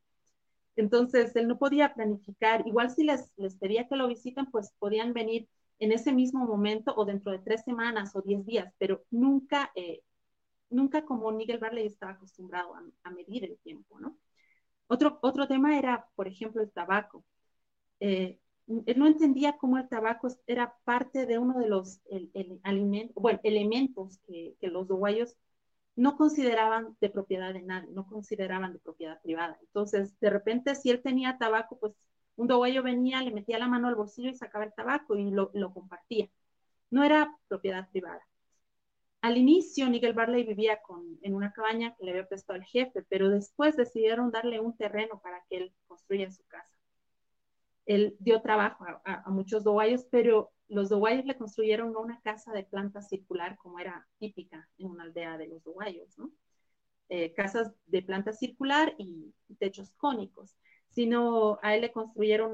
Entonces, 0.76 1.34
él 1.36 1.48
no 1.48 1.58
podía 1.58 1.94
planificar. 1.94 2.66
Igual 2.66 2.90
si 2.90 3.04
les, 3.04 3.30
les 3.36 3.56
pedía 3.56 3.88
que 3.88 3.96
lo 3.96 4.08
visiten, 4.08 4.46
pues 4.50 4.72
podían 4.78 5.12
venir 5.12 5.48
en 5.78 5.92
ese 5.92 6.12
mismo 6.12 6.46
momento 6.46 6.94
o 6.96 7.04
dentro 7.04 7.32
de 7.32 7.38
tres 7.40 7.62
semanas 7.64 8.14
o 8.14 8.22
diez 8.22 8.44
días, 8.46 8.72
pero 8.78 9.04
nunca, 9.10 9.70
eh, 9.74 10.02
nunca 10.70 11.04
como 11.04 11.30
Miguel 11.32 11.58
Barley 11.58 11.86
estaba 11.86 12.12
acostumbrado 12.12 12.74
a, 13.02 13.10
medir 13.10 13.44
el 13.44 13.58
tiempo. 13.58 13.98
Otro, 14.86 15.18
otro 15.22 15.48
tema 15.48 15.78
era, 15.78 16.08
por 16.14 16.28
ejemplo, 16.28 16.62
el 16.62 16.70
tabaco. 16.70 17.24
Eh, 18.00 18.38
él 18.66 18.98
no 18.98 19.06
entendía 19.06 19.56
cómo 19.58 19.78
el 19.78 19.88
tabaco 19.88 20.28
era 20.46 20.74
parte 20.84 21.26
de 21.26 21.38
uno 21.38 21.58
de 21.58 21.68
los 21.68 22.00
alimentos, 22.62 23.14
bueno, 23.14 23.40
elementos 23.42 24.18
que, 24.26 24.56
que, 24.60 24.68
los 24.68 24.84
uruguayos 24.86 25.36
no 25.96 26.16
consideraban 26.16 26.96
de 27.00 27.10
propiedad 27.10 27.52
de 27.52 27.62
nadie, 27.62 27.90
no 27.92 28.06
consideraban 28.06 28.72
de 28.72 28.78
propiedad 28.80 29.20
privada. 29.22 29.58
Entonces, 29.60 30.18
de 30.20 30.30
repente, 30.30 30.74
si 30.74 30.90
él 30.90 31.02
tenía 31.02 31.38
tabaco, 31.38 31.78
pues 31.78 31.94
un 32.36 32.46
uruguayo 32.46 32.82
venía, 32.82 33.22
le 33.22 33.30
metía 33.30 33.58
la 33.58 33.68
mano 33.68 33.88
al 33.88 33.94
bolsillo 33.94 34.30
y 34.30 34.34
sacaba 34.34 34.64
el 34.64 34.74
tabaco 34.74 35.16
y 35.16 35.30
lo, 35.30 35.50
compartía. 35.72 36.28
No 36.90 37.04
era 37.04 37.36
propiedad 37.48 37.88
privada. 37.90 38.22
Al 39.20 39.38
inicio, 39.38 39.88
Nigel 39.88 40.12
Barley 40.12 40.44
vivía 40.44 40.82
con, 40.82 41.18
en 41.22 41.34
una 41.34 41.52
cabaña 41.52 41.94
que 41.94 42.04
le 42.04 42.10
había 42.10 42.28
prestado 42.28 42.58
al 42.58 42.64
jefe, 42.64 43.04
pero 43.08 43.30
después 43.30 43.76
decidieron 43.76 44.30
darle 44.30 44.60
un 44.60 44.76
terreno 44.76 45.20
para 45.22 45.42
que 45.48 45.56
él 45.56 45.74
construya 45.86 46.30
su 46.30 46.44
casa. 46.46 46.74
Él 47.86 48.16
dio 48.18 48.42
trabajo 48.42 48.84
a, 49.04 49.30
muchos 49.30 49.62
doguayos, 49.62 50.04
pero 50.10 50.52
los 50.68 50.88
doguayos 50.88 51.24
le 51.24 51.36
construyeron 51.36 51.96
una 51.96 52.20
casa 52.20 52.52
de 52.52 52.64
planta 52.64 53.02
circular 53.02 53.56
como 53.58 53.78
era 53.78 54.06
típica 54.18 54.68
en 54.78 54.88
una 54.88 55.04
aldea 55.04 55.38
de 55.38 55.48
los 55.48 55.62
doguayos, 55.62 56.18
¿no? 56.18 56.30
Eh, 57.10 57.34
casas 57.34 57.70
de 57.86 58.02
planta 58.02 58.32
circular 58.32 58.94
y 58.98 59.34
techos 59.58 59.92
cónicos, 59.96 60.56
sino 60.88 61.58
a 61.62 61.74
él 61.74 61.82
le 61.82 61.92
construyeron 61.92 62.52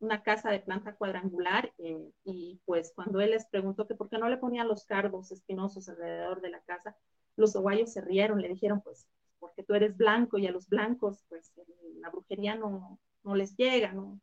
una 0.00 0.22
casa 0.22 0.50
de 0.50 0.60
planta 0.60 0.94
cuadrangular 0.96 1.72
eh, 1.78 2.10
y 2.24 2.60
pues 2.66 2.92
cuando 2.94 3.20
él 3.20 3.30
les 3.30 3.46
preguntó 3.46 3.86
que 3.86 3.94
por 3.94 4.10
qué 4.10 4.18
no 4.18 4.28
le 4.28 4.36
ponían 4.36 4.68
los 4.68 4.84
cardos 4.84 5.32
espinosos 5.32 5.88
alrededor 5.88 6.40
de 6.42 6.50
la 6.50 6.60
casa, 6.60 6.96
los 7.36 7.56
oguayos 7.56 7.92
se 7.92 8.02
rieron, 8.02 8.42
le 8.42 8.48
dijeron 8.48 8.82
pues 8.82 9.06
porque 9.38 9.62
tú 9.62 9.74
eres 9.74 9.96
blanco 9.96 10.36
y 10.38 10.46
a 10.46 10.52
los 10.52 10.68
blancos 10.68 11.24
pues 11.28 11.52
la 12.00 12.10
brujería 12.10 12.54
no, 12.56 13.00
no 13.24 13.34
les 13.34 13.56
llega, 13.56 13.92
¿no? 13.92 14.20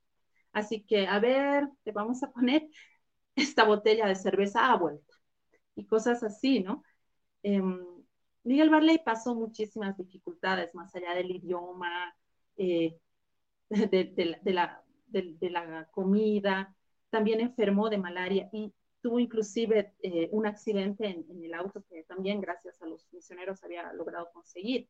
Así 0.52 0.84
que 0.84 1.08
a 1.08 1.20
ver, 1.20 1.68
te 1.84 1.92
vamos 1.92 2.24
a 2.24 2.32
poner 2.32 2.68
esta 3.38 3.64
botella 3.64 4.08
de 4.08 4.16
cerveza 4.16 4.72
a 4.72 4.78
vuelta 4.78 5.14
y 5.76 5.86
cosas 5.86 6.24
así, 6.24 6.60
¿no? 6.60 6.84
Em, 7.44 7.80
Miguel 8.44 8.70
Barley 8.70 9.00
pasó 9.04 9.36
muchísimas 9.36 9.98
dificultades 9.98 10.74
más 10.74 10.94
allá 10.96 11.14
del 11.14 11.32
idioma, 11.32 12.16
eh, 12.58 12.98
de, 13.70 14.54
la, 14.54 15.88
comida, 15.92 16.76
también 17.10 17.42
enfermó 17.42 17.90
de 17.90 17.98
malaria 17.98 18.50
y 18.52 18.74
tuvo 19.02 19.20
inclusive 19.20 19.94
eh, 20.02 20.30
un 20.32 20.48
accidente 20.48 21.08
en, 21.08 21.44
el 21.44 21.54
auto 21.54 21.84
que 21.90 22.04
también 22.04 22.42
gracias 22.42 22.82
a 22.82 22.88
los 22.88 23.08
misioneros 23.12 23.64
había 23.64 23.92
logrado 23.94 24.30
conseguir. 24.34 24.90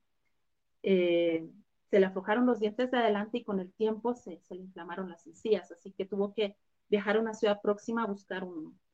Eh, 0.84 1.50
se 1.90 2.00
le 2.00 2.06
aflojaron 2.06 2.46
los 2.46 2.60
dientes 2.60 2.92
de 2.92 2.98
adelante 2.98 3.40
y 3.40 3.44
con 3.44 3.60
el 3.60 3.74
tiempo 3.74 4.14
se, 4.14 4.40
le 4.50 4.58
inflamaron 4.58 5.10
las 5.10 5.26
encías, 5.26 5.72
así 5.72 5.92
que 5.92 6.06
tuvo 6.06 6.34
que 6.34 6.56
viajar 6.90 7.18
a 7.18 7.22
una 7.22 7.34
ciudad 7.34 7.62
próxima 7.62 8.04
a 8.04 8.08
buscar 8.08 8.46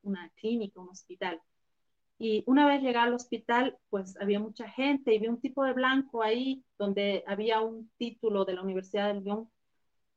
una 0.02 0.30
clínica, 0.36 0.82
un 0.82 0.90
hospital. 0.90 1.42
Y 2.18 2.44
una 2.48 2.68
vez 2.68 2.82
llegado 2.82 3.08
al 3.08 3.16
hospital, 3.16 3.78
pues 3.90 4.16
había 4.20 4.40
mucha 4.40 4.70
gente 4.70 5.14
y 5.14 5.20
vi 5.20 5.28
un 5.28 5.42
tipo 5.42 5.64
de 5.64 5.74
blanco 5.74 6.24
ahí 6.24 6.64
donde 6.78 7.24
había 7.28 7.62
un 7.62 7.92
título 7.98 8.46
de 8.46 8.54
la 8.54 8.62
Universidad 8.62 9.08
del 9.08 9.24
Lyon 9.24 9.50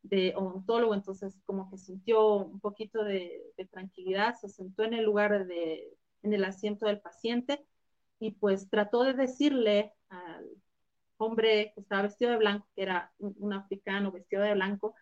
de 0.02 0.34
odontólogo, 0.36 0.94
entonces 0.94 1.40
como 1.44 1.68
que 1.70 1.78
sintió 1.78 2.36
un 2.36 2.60
poquito 2.60 3.02
de, 3.02 3.42
tranquilidad, 3.70 4.36
se 4.36 4.48
sentó 4.48 4.84
en 4.84 4.94
el 4.94 5.04
lugar 5.04 5.46
de, 5.46 5.88
en 6.22 6.32
el 6.32 6.44
asiento 6.44 6.86
del 6.86 7.00
paciente 7.00 7.66
y 8.20 8.32
pues 8.32 8.68
trató 8.70 9.02
de 9.02 9.14
decirle 9.14 9.92
al 10.08 10.46
hombre 11.18 11.72
que 11.74 11.80
estaba 11.80 12.02
vestido 12.02 12.30
de 12.30 12.38
blanco, 12.38 12.68
que 12.74 12.82
era 12.82 13.12
un, 13.18 13.52
africano 13.52 14.12
vestido 14.12 14.42
de 14.42 14.54
blanco, 14.54 14.94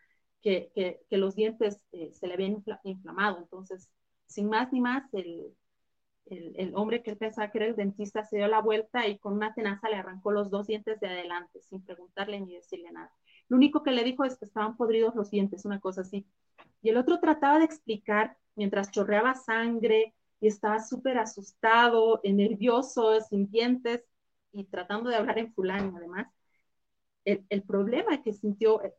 que, 0.45 1.01
que, 1.09 1.17
los 1.17 1.35
dientes 1.35 1.83
eh, 1.93 2.13
se 2.13 2.27
le 2.27 2.35
habían 2.35 2.63
inflamado. 2.85 3.39
Entonces, 3.39 3.89
sin 4.27 4.51
más 4.51 4.71
ni 4.73 4.81
más, 4.83 5.03
el, 5.15 5.57
el, 6.27 6.73
hombre 6.75 7.03
que 7.03 7.11
él 7.11 7.17
pensaba 7.17 7.51
que 7.51 7.59
era 7.59 7.67
el 7.67 7.77
dentista 7.77 8.25
se 8.25 8.37
dio 8.37 8.47
la 8.47 8.61
vuelta 8.61 9.09
y 9.09 9.19
con 9.19 9.33
una 9.33 9.55
tenaza 9.55 9.89
le 9.89 9.97
arrancó 9.97 10.33
los 10.33 10.51
dos 10.51 10.67
dientes 10.67 11.01
de 11.01 11.09
adelante, 11.09 11.63
sin 11.63 11.83
preguntarle 11.83 12.41
ni 12.41 12.55
decirle 12.55 12.93
nada. 12.93 13.11
Lo 13.49 13.57
único 13.57 13.83
que 13.83 13.93
le 13.93 14.05
dijo 14.05 14.25
es 14.25 14.37
que 14.37 14.45
estaban 14.45 14.77
podridos 14.77 15.15
los 15.15 15.31
dientes, 15.31 15.65
una 15.65 15.81
cosa 15.81 16.03
así. 16.03 16.27
Y 16.83 16.91
el 16.91 16.99
otro 16.99 17.21
trataba 17.21 17.59
de 17.59 17.65
explicar 17.65 18.37
mientras 18.55 18.91
chorreaba 18.91 19.35
sangre 19.35 20.15
y 20.41 20.49
estaba 20.49 20.81
súper 20.81 21.17
asustado, 21.17 22.21
nervioso, 22.23 23.19
sin 23.23 23.51
dientes 23.51 24.05
y 24.53 24.65
tratando 24.65 25.09
de 25.09 25.17
hablar 25.17 25.39
en 25.39 25.55
fulano 25.55 25.97
además. 25.97 26.29
El, 27.25 27.47
el, 27.49 27.63
problema 27.63 28.23
que 28.23 28.35
sintió, 28.35 28.83
eh, 28.83 28.95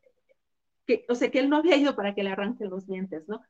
que, 0.86 1.06
o 1.10 1.16
sea, 1.16 1.32
que 1.32 1.40
él 1.40 1.50
no 1.50 1.58
había 1.58 1.78
ido 1.78 1.96
para 1.96 2.16
que 2.16 2.24
le 2.24 2.32
arranquen 2.32 2.70
los 2.70 2.88
dientes, 2.88 3.28
¿no? 3.28 3.42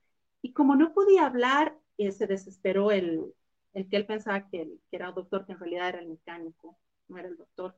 Y 0.41 0.54
como 0.54 0.76
no 0.76 0.93
podía 0.93 1.26
hablar, 1.26 1.78
eh, 1.98 2.12
se 2.12 2.28
desesperó 2.28 2.91
el, 2.91 3.34
el 3.74 3.89
que 3.89 3.98
él 3.98 4.06
pensaba 4.06 4.48
que, 4.50 4.69
que 4.89 4.95
era 4.95 5.10
el 5.10 5.15
doctor, 5.15 5.45
que 5.45 5.54
en 5.54 5.60
realidad 5.60 5.89
era 5.89 6.00
el 6.00 6.08
mecánico, 6.10 6.78
no 7.08 7.17
era 7.17 7.28
el 7.30 7.38
doctor 7.38 7.76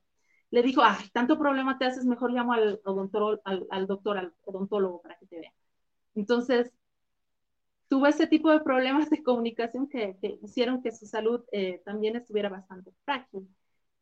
le 0.49 0.61
dijo, 0.63 0.81
ah, 0.81 0.97
tanto 1.13 1.37
problema 1.37 1.77
te 1.77 1.85
haces, 1.85 2.05
mejor 2.05 2.31
llamo 2.31 2.53
al, 2.53 2.79
odontólogo, 2.85 3.41
al, 3.45 3.87
doctor, 3.87 4.17
al 4.17 4.33
odontólogo 4.45 5.01
para 5.01 5.17
que 5.17 5.25
te 5.27 5.39
vea. 5.39 5.53
Entonces, 6.15 6.71
tuvo 7.89 8.07
ese 8.07 8.27
tipo 8.27 8.49
de 8.51 8.61
problemas 8.61 9.09
de 9.09 9.23
comunicación 9.23 9.87
que, 9.87 10.17
hicieron 10.41 10.81
que 10.81 10.91
su 10.91 11.05
salud 11.05 11.43
eh, 11.51 11.81
también 11.85 12.15
estuviera 12.15 12.49
bastante 12.49 12.91
frágil. 13.05 13.47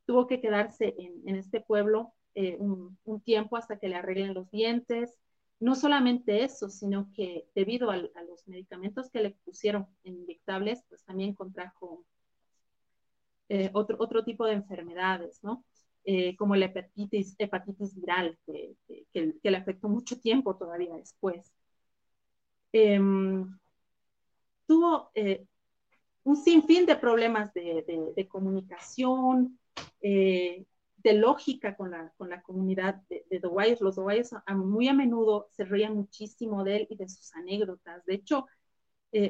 Tuvo 0.06 0.28
que 0.28 0.40
quedarse 0.42 0.96
en, 0.98 1.36
este 1.36 1.62
pueblo 1.62 2.14
eh, 2.36 2.58
un, 2.60 2.98
tiempo 3.24 3.58
hasta 3.58 3.80
que 3.80 3.90
le 3.90 3.96
arreglen 3.96 4.34
los 4.34 4.50
dientes. 4.52 5.16
No 5.60 5.76
solamente 5.76 6.44
eso, 6.44 6.70
sino 6.70 7.12
que 7.14 7.48
debido 7.56 7.90
a 7.90 7.98
los 7.98 8.48
medicamentos 8.48 9.10
que 9.10 9.22
le 9.22 9.32
pusieron 9.32 9.88
inyectables, 10.04 10.84
pues 10.90 11.04
también 11.06 11.34
contrajo 11.34 12.06
eh, 13.50 13.70
otro, 13.74 13.98
otro 14.00 14.24
tipo 14.24 14.46
de 14.46 14.54
enfermedades, 14.54 15.44
¿no? 15.44 15.64
Eh, 16.04 16.36
como 16.36 16.56
la 16.56 16.66
hepatitis, 16.66 17.36
hepatitis 17.38 17.96
viral, 17.96 18.38
que, 18.46 18.76
que, 19.14 19.52
le 19.52 19.58
afectó 19.58 19.90
mucho 19.90 20.20
tiempo 20.20 20.56
todavía 20.56 20.96
después. 20.96 21.52
Em, 22.72 23.58
tuvo 24.68 25.10
eh, 25.16 25.46
un 26.24 26.36
sinfín 26.36 26.86
de 26.86 26.96
problemas 26.96 27.54
de, 27.54 28.14
de, 28.16 28.28
comunicación, 28.28 29.60
de 31.06 31.14
lógica 31.14 31.76
con 31.76 31.92
la, 31.92 32.12
con 32.18 32.30
la 32.30 32.42
comunidad 32.42 32.96
de, 33.10 33.26
de 33.30 33.40
Dowayers. 33.40 33.80
Los 33.80 33.96
Dowayers 33.96 34.32
muy 34.56 34.88
a 34.88 34.94
menudo 34.94 35.50
se 35.52 35.64
reían 35.64 35.94
muchísimo 35.94 36.64
de 36.64 36.78
él 36.78 36.88
y 36.90 36.96
de 36.96 37.08
sus 37.08 37.32
anécdotas. 37.36 38.04
De 38.06 38.16
hecho, 38.16 38.48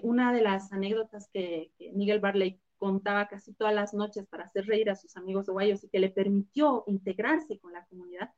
una 0.03 0.33
de 0.33 0.41
las 0.41 0.71
anécdotas 0.71 1.29
que, 1.33 1.71
que 1.77 1.91
Miguel 1.91 2.21
Barley 2.21 2.61
contaba 2.77 3.27
casi 3.27 3.53
todas 3.53 3.75
las 3.75 3.93
noches 3.93 4.25
para 4.27 4.45
hacer 4.45 4.65
reír 4.65 4.89
a 4.89 4.95
sus 4.95 5.17
amigos 5.17 5.47
uruguayos 5.49 5.83
y 5.83 5.89
que 5.89 5.99
le 5.99 6.09
permitió 6.09 6.85
integrarse 6.87 7.59
con 7.59 7.73
la 7.73 7.85
comunidad, 7.87 8.31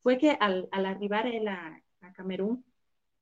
fue 0.00 0.16
que 0.16 0.38
al, 0.40 0.66
al 0.72 0.86
arribar 0.86 1.26
él 1.26 1.46
a, 1.46 1.82
Camerún, 2.14 2.64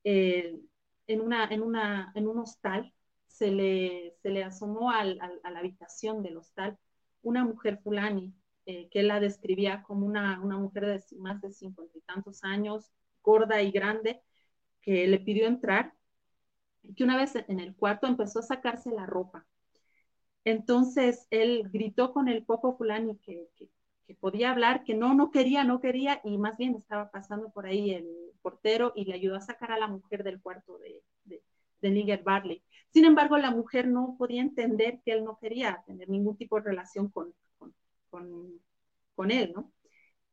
en, 0.05 1.20
una, 1.20 1.44
en, 1.46 1.62
una, 1.62 2.12
en 2.14 2.29
un 2.29 2.38
hostal, 2.38 2.94
se 3.26 3.50
le, 3.50 4.14
se 4.22 4.31
le 4.31 4.44
asomó 4.44 4.92
a 4.92 5.05
la 5.05 5.59
habitación 5.59 6.22
del 6.22 6.37
hostal 6.37 6.79
una 7.22 7.44
mujer 7.44 7.81
fulani, 7.83 8.33
eh, 8.66 8.88
que 8.90 9.02
la 9.02 9.20
describía 9.20 9.83
como 9.85 10.07
una, 10.07 10.40
una 10.40 10.59
mujer 10.59 10.87
de 10.87 11.02
más 11.18 11.40
de 11.40 11.52
cincuenta 11.52 11.96
y 11.96 12.00
tantos 12.02 12.42
años, 12.44 12.90
gorda 13.22 13.62
y 13.62 13.70
grande, 13.70 14.20
que 14.83 15.07
le 15.07 15.18
pidió 15.20 15.46
entrar 15.46 15.94
que 16.94 17.05
una 17.05 17.16
vez 17.16 17.35
en 17.37 17.61
el 17.61 17.74
cuarto 17.74 18.07
empezó 18.07 18.40
a 18.40 18.42
sacarse 18.42 18.90
la 18.90 19.07
ropa. 19.07 19.46
Entonces 20.44 21.26
él 21.31 21.68
gritó 21.72 22.12
con 22.12 22.29
el 22.29 22.44
poco 22.44 22.76
fulani 22.76 23.18
que, 23.18 23.48
que, 23.57 23.68
podía 24.14 24.52
hablar, 24.52 24.85
que 24.85 24.94
no, 24.94 25.14
no 25.14 25.31
quería, 25.31 25.64
no 25.64 25.81
quería, 25.81 26.20
y 26.24 26.38
más 26.38 26.57
bien 26.57 26.76
estaba 26.76 27.11
pasando 27.11 27.50
por 27.50 27.66
ahí 27.66 27.90
el 27.90 28.07
portero 28.40 28.92
y 28.94 29.05
le 29.05 29.14
ayudó 29.14 29.37
a 29.37 29.40
sacar 29.40 29.72
a 29.72 29.79
la 29.79 29.88
mujer 29.88 30.22
del 30.22 30.40
cuarto 30.40 30.79
de, 30.79 31.02
de, 31.24 31.42
de 31.81 32.16
Barley. 32.18 32.62
Sin 32.92 33.05
embargo, 33.05 33.37
la 33.38 33.50
mujer 33.50 33.88
no 33.88 34.14
podía 34.16 34.42
entender 34.42 35.00
que 35.05 35.12
él 35.12 35.24
no 35.24 35.38
quería 35.38 35.83
tener 35.87 36.09
ningún 36.09 36.37
tipo 36.37 36.57
de 36.57 36.62
relación 36.62 37.09
con, 37.11 37.35
con, 39.14 39.31
él, 39.31 39.52
¿no? 39.55 39.72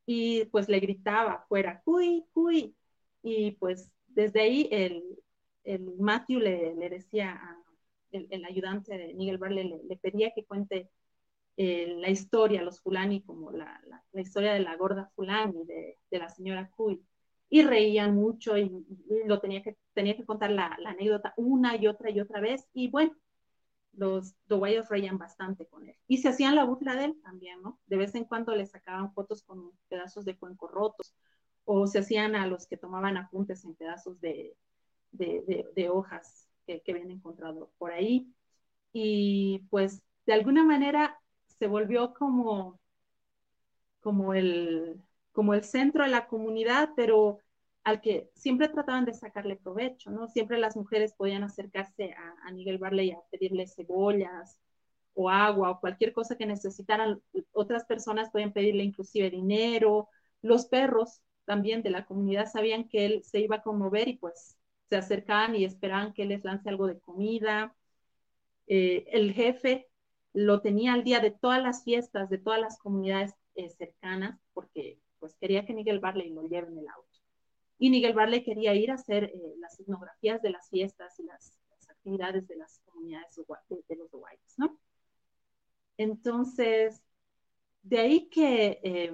Y 0.05 0.45
pues 0.45 0.69
le 0.69 0.79
gritaba 0.79 1.45
fuera, 1.47 1.81
cuy, 1.83 2.25
cuy, 2.33 2.75
y 3.21 3.51
pues 3.51 3.91
desde 4.07 4.41
ahí 4.41 4.67
el, 4.71 5.03
el 5.63 5.95
Matthew 5.97 6.39
le, 6.39 6.89
decía 6.89 7.31
a 7.33 7.63
el, 8.13 8.45
ayudante 8.45 8.97
de 8.97 9.13
Nigel 9.13 9.37
Barley 9.37 9.81
le, 9.87 9.97
pedía 9.97 10.31
que 10.31 10.45
cuente 10.45 10.89
eh, 11.57 11.95
la 11.99 12.09
historia, 12.09 12.61
los 12.61 12.81
fulani, 12.81 13.21
como 13.23 13.51
la, 13.51 13.81
historia 14.13 14.53
de 14.53 14.59
la 14.59 14.75
gorda 14.77 15.11
fulani, 15.15 15.65
de, 15.65 15.97
la 16.11 16.29
señora 16.29 16.69
Cuy. 16.75 17.03
Y 17.49 17.63
reían 17.63 18.15
mucho 18.15 18.57
y, 18.57 18.71
lo 19.25 19.39
tenía 19.39 19.61
que, 19.61 19.77
tenía 19.93 20.15
que 20.15 20.25
contar 20.25 20.51
la, 20.51 20.77
anécdota 20.85 21.33
una 21.37 21.75
y 21.75 21.87
otra 21.87 22.09
y 22.09 22.19
otra 22.19 22.39
vez. 22.39 22.67
Y 22.73 22.89
bueno, 22.89 23.15
los 23.93 24.35
doguayos 24.47 24.89
reían 24.89 25.17
bastante 25.17 25.67
con 25.67 25.87
él. 25.87 25.95
Y 26.07 26.17
se 26.17 26.29
hacían 26.29 26.55
la 26.55 26.65
burla 26.65 26.95
de 26.95 27.05
él 27.05 27.21
también, 27.23 27.61
¿no? 27.61 27.79
De 27.85 27.97
vez 27.97 28.15
en 28.15 28.25
cuando 28.25 28.55
le 28.55 28.65
sacaban 28.65 29.13
fotos 29.13 29.43
con 29.43 29.71
pedazos 29.87 30.25
de 30.25 30.37
cuenco 30.37 30.67
rotos 30.67 31.15
o 31.65 31.87
se 31.87 31.99
hacían 31.99 32.35
a 32.35 32.47
los 32.47 32.67
que 32.67 32.77
tomaban 32.77 33.17
apuntes 33.17 33.63
en 33.63 33.75
pedazos 33.75 34.19
de, 34.19 34.55
de, 35.11 35.65
de, 35.75 35.89
hojas 35.89 36.47
que, 36.65 36.81
habían 36.89 37.11
encontrado 37.11 37.71
por 37.77 37.91
ahí. 37.91 38.33
Y 38.91 39.59
pues 39.69 40.01
de 40.25 40.33
alguna 40.33 40.63
manera 40.63 41.19
se 41.59 41.67
volvió 41.67 42.13
como, 42.13 42.79
como, 44.01 44.33
el, 44.33 45.01
como 45.31 45.53
el 45.53 45.63
centro 45.63 46.03
de 46.03 46.09
la 46.09 46.27
comunidad, 46.27 46.89
pero 46.95 47.39
al 47.83 48.01
que 48.01 48.29
siempre 48.35 48.69
trataban 48.69 49.05
de 49.05 49.13
sacarle 49.13 49.55
provecho, 49.57 50.09
¿no? 50.11 50.27
Siempre 50.27 50.57
las 50.57 50.75
mujeres 50.75 51.13
podían 51.13 51.43
acercarse 51.43 52.13
a, 52.13 52.47
a 52.47 52.51
Miguel 52.51 52.77
Barley 52.77 53.11
a 53.11 53.19
pedirle 53.31 53.67
cebollas 53.67 54.57
o 55.13 55.29
agua 55.29 55.71
o 55.71 55.79
cualquier 55.79 56.13
cosa 56.13 56.37
que 56.37 56.45
necesitaran. 56.45 57.21
Otras 57.51 57.85
personas 57.85 58.29
podían 58.31 58.53
pedirle 58.53 58.83
inclusive 58.83 59.29
dinero. 59.29 60.09
Los 60.41 60.65
perros 60.67 61.21
también 61.45 61.83
de 61.83 61.89
la 61.89 62.05
comunidad 62.05 62.49
sabían 62.51 62.87
que 62.87 63.05
él 63.05 63.23
se 63.23 63.39
iba 63.39 63.57
a 63.57 63.63
conmover 63.63 64.07
y 64.07 64.17
pues 64.17 64.57
se 64.89 64.95
acercaban 64.97 65.55
y 65.55 65.65
esperaban 65.65 66.13
que 66.13 66.25
les 66.25 66.43
lance 66.43 66.69
algo 66.69 66.87
de 66.87 66.99
comida. 66.99 67.75
Eh, 68.67 69.05
el 69.11 69.33
jefe 69.33 69.87
lo 70.33 70.61
tenía 70.61 70.93
al 70.93 71.03
día 71.03 71.19
de 71.19 71.31
todas 71.31 71.61
las 71.61 71.83
fiestas, 71.83 72.29
de 72.29 72.37
todas 72.37 72.59
las 72.59 72.77
comunidades 72.79 73.33
eh, 73.55 73.69
cercanas, 73.69 74.39
porque 74.53 74.99
pues 75.19 75.35
quería 75.35 75.65
que 75.65 75.73
Miguel 75.73 75.99
Barley 75.99 76.29
lo 76.29 76.43
lleve 76.43 76.67
en 76.67 76.79
el 76.79 76.87
auto. 76.87 77.12
Y 77.83 77.89
Miguel 77.89 78.13
Barley 78.13 78.45
quería 78.45 78.73
ir 78.73 78.91
a 78.91 78.93
hacer 78.93 79.25
eh, 79.25 79.55
las 79.59 79.77
etnografías 79.77 80.41
de 80.41 80.51
las 80.51 80.69
fiestas 80.69 81.19
y 81.19 81.23
las, 81.23 81.51
actividades 81.89 82.47
de 82.47 82.55
las 82.55 82.79
comunidades 82.85 83.35
de, 83.35 83.95
los 83.97 84.07
Whites, 84.13 84.53
¿no? 84.55 84.79
Entonces, 85.97 87.03
de 87.81 87.99
ahí 87.99 88.29
que 88.29 89.11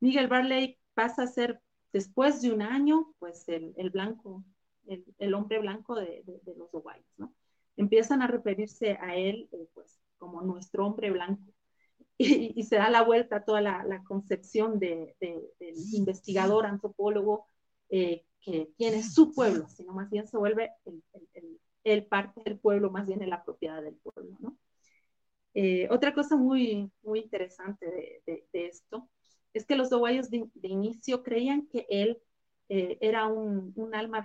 Miguel 0.00 0.28
Barley 0.28 0.78
pasa 0.94 1.24
a 1.24 1.26
ser 1.26 1.60
después 1.92 2.40
de 2.40 2.52
un 2.52 2.62
año, 2.62 3.12
pues 3.18 3.46
el, 3.50 3.90
blanco, 3.90 4.42
el, 4.86 5.34
hombre 5.34 5.58
blanco 5.58 5.94
de, 5.94 6.24
los 6.56 6.72
Uruguayos, 6.72 7.12
¿no? 7.18 7.34
Empiezan 7.76 8.22
a 8.22 8.28
referirse 8.28 8.96
a 8.98 9.14
él, 9.14 9.50
eh, 9.52 9.68
pues, 9.74 10.00
como 10.16 10.40
nuestro 10.40 10.86
hombre 10.86 11.10
blanco. 11.10 11.52
Y, 12.22 12.62
se 12.62 12.76
da 12.76 12.90
la 12.90 13.02
vuelta 13.02 13.36
a 13.36 13.44
toda 13.44 13.60
la, 13.60 14.02
concepción 14.04 14.78
de, 14.78 15.16
del 15.20 15.76
investigador, 15.92 16.66
antropólogo, 16.66 17.46
eh, 17.90 18.24
que 18.40 18.72
tiene 18.76 19.02
su 19.02 19.32
pueblo, 19.32 19.68
sino 19.68 19.92
más 19.92 20.10
bien 20.10 20.26
se 20.26 20.36
vuelve 20.36 20.72
el, 20.84 21.02
el, 21.84 22.06
parte 22.06 22.42
del 22.44 22.58
pueblo, 22.58 22.90
más 22.90 23.06
bien 23.06 23.22
en 23.22 23.30
la 23.30 23.44
propiedad 23.44 23.82
del 23.82 23.96
pueblo. 23.96 24.56
Eh, 25.54 25.86
otra 25.90 26.14
cosa 26.14 26.36
muy, 26.36 26.90
muy 27.02 27.20
interesante 27.20 27.86
de, 28.26 28.46
esto 28.52 29.08
es 29.52 29.66
que 29.66 29.76
los 29.76 29.90
doguayos 29.90 30.30
de, 30.30 30.48
inicio 30.62 31.22
creían 31.22 31.66
que 31.68 31.86
él 31.90 32.22
eh, 32.68 32.96
era 33.00 33.26
un, 33.26 33.74
alma 33.94 34.24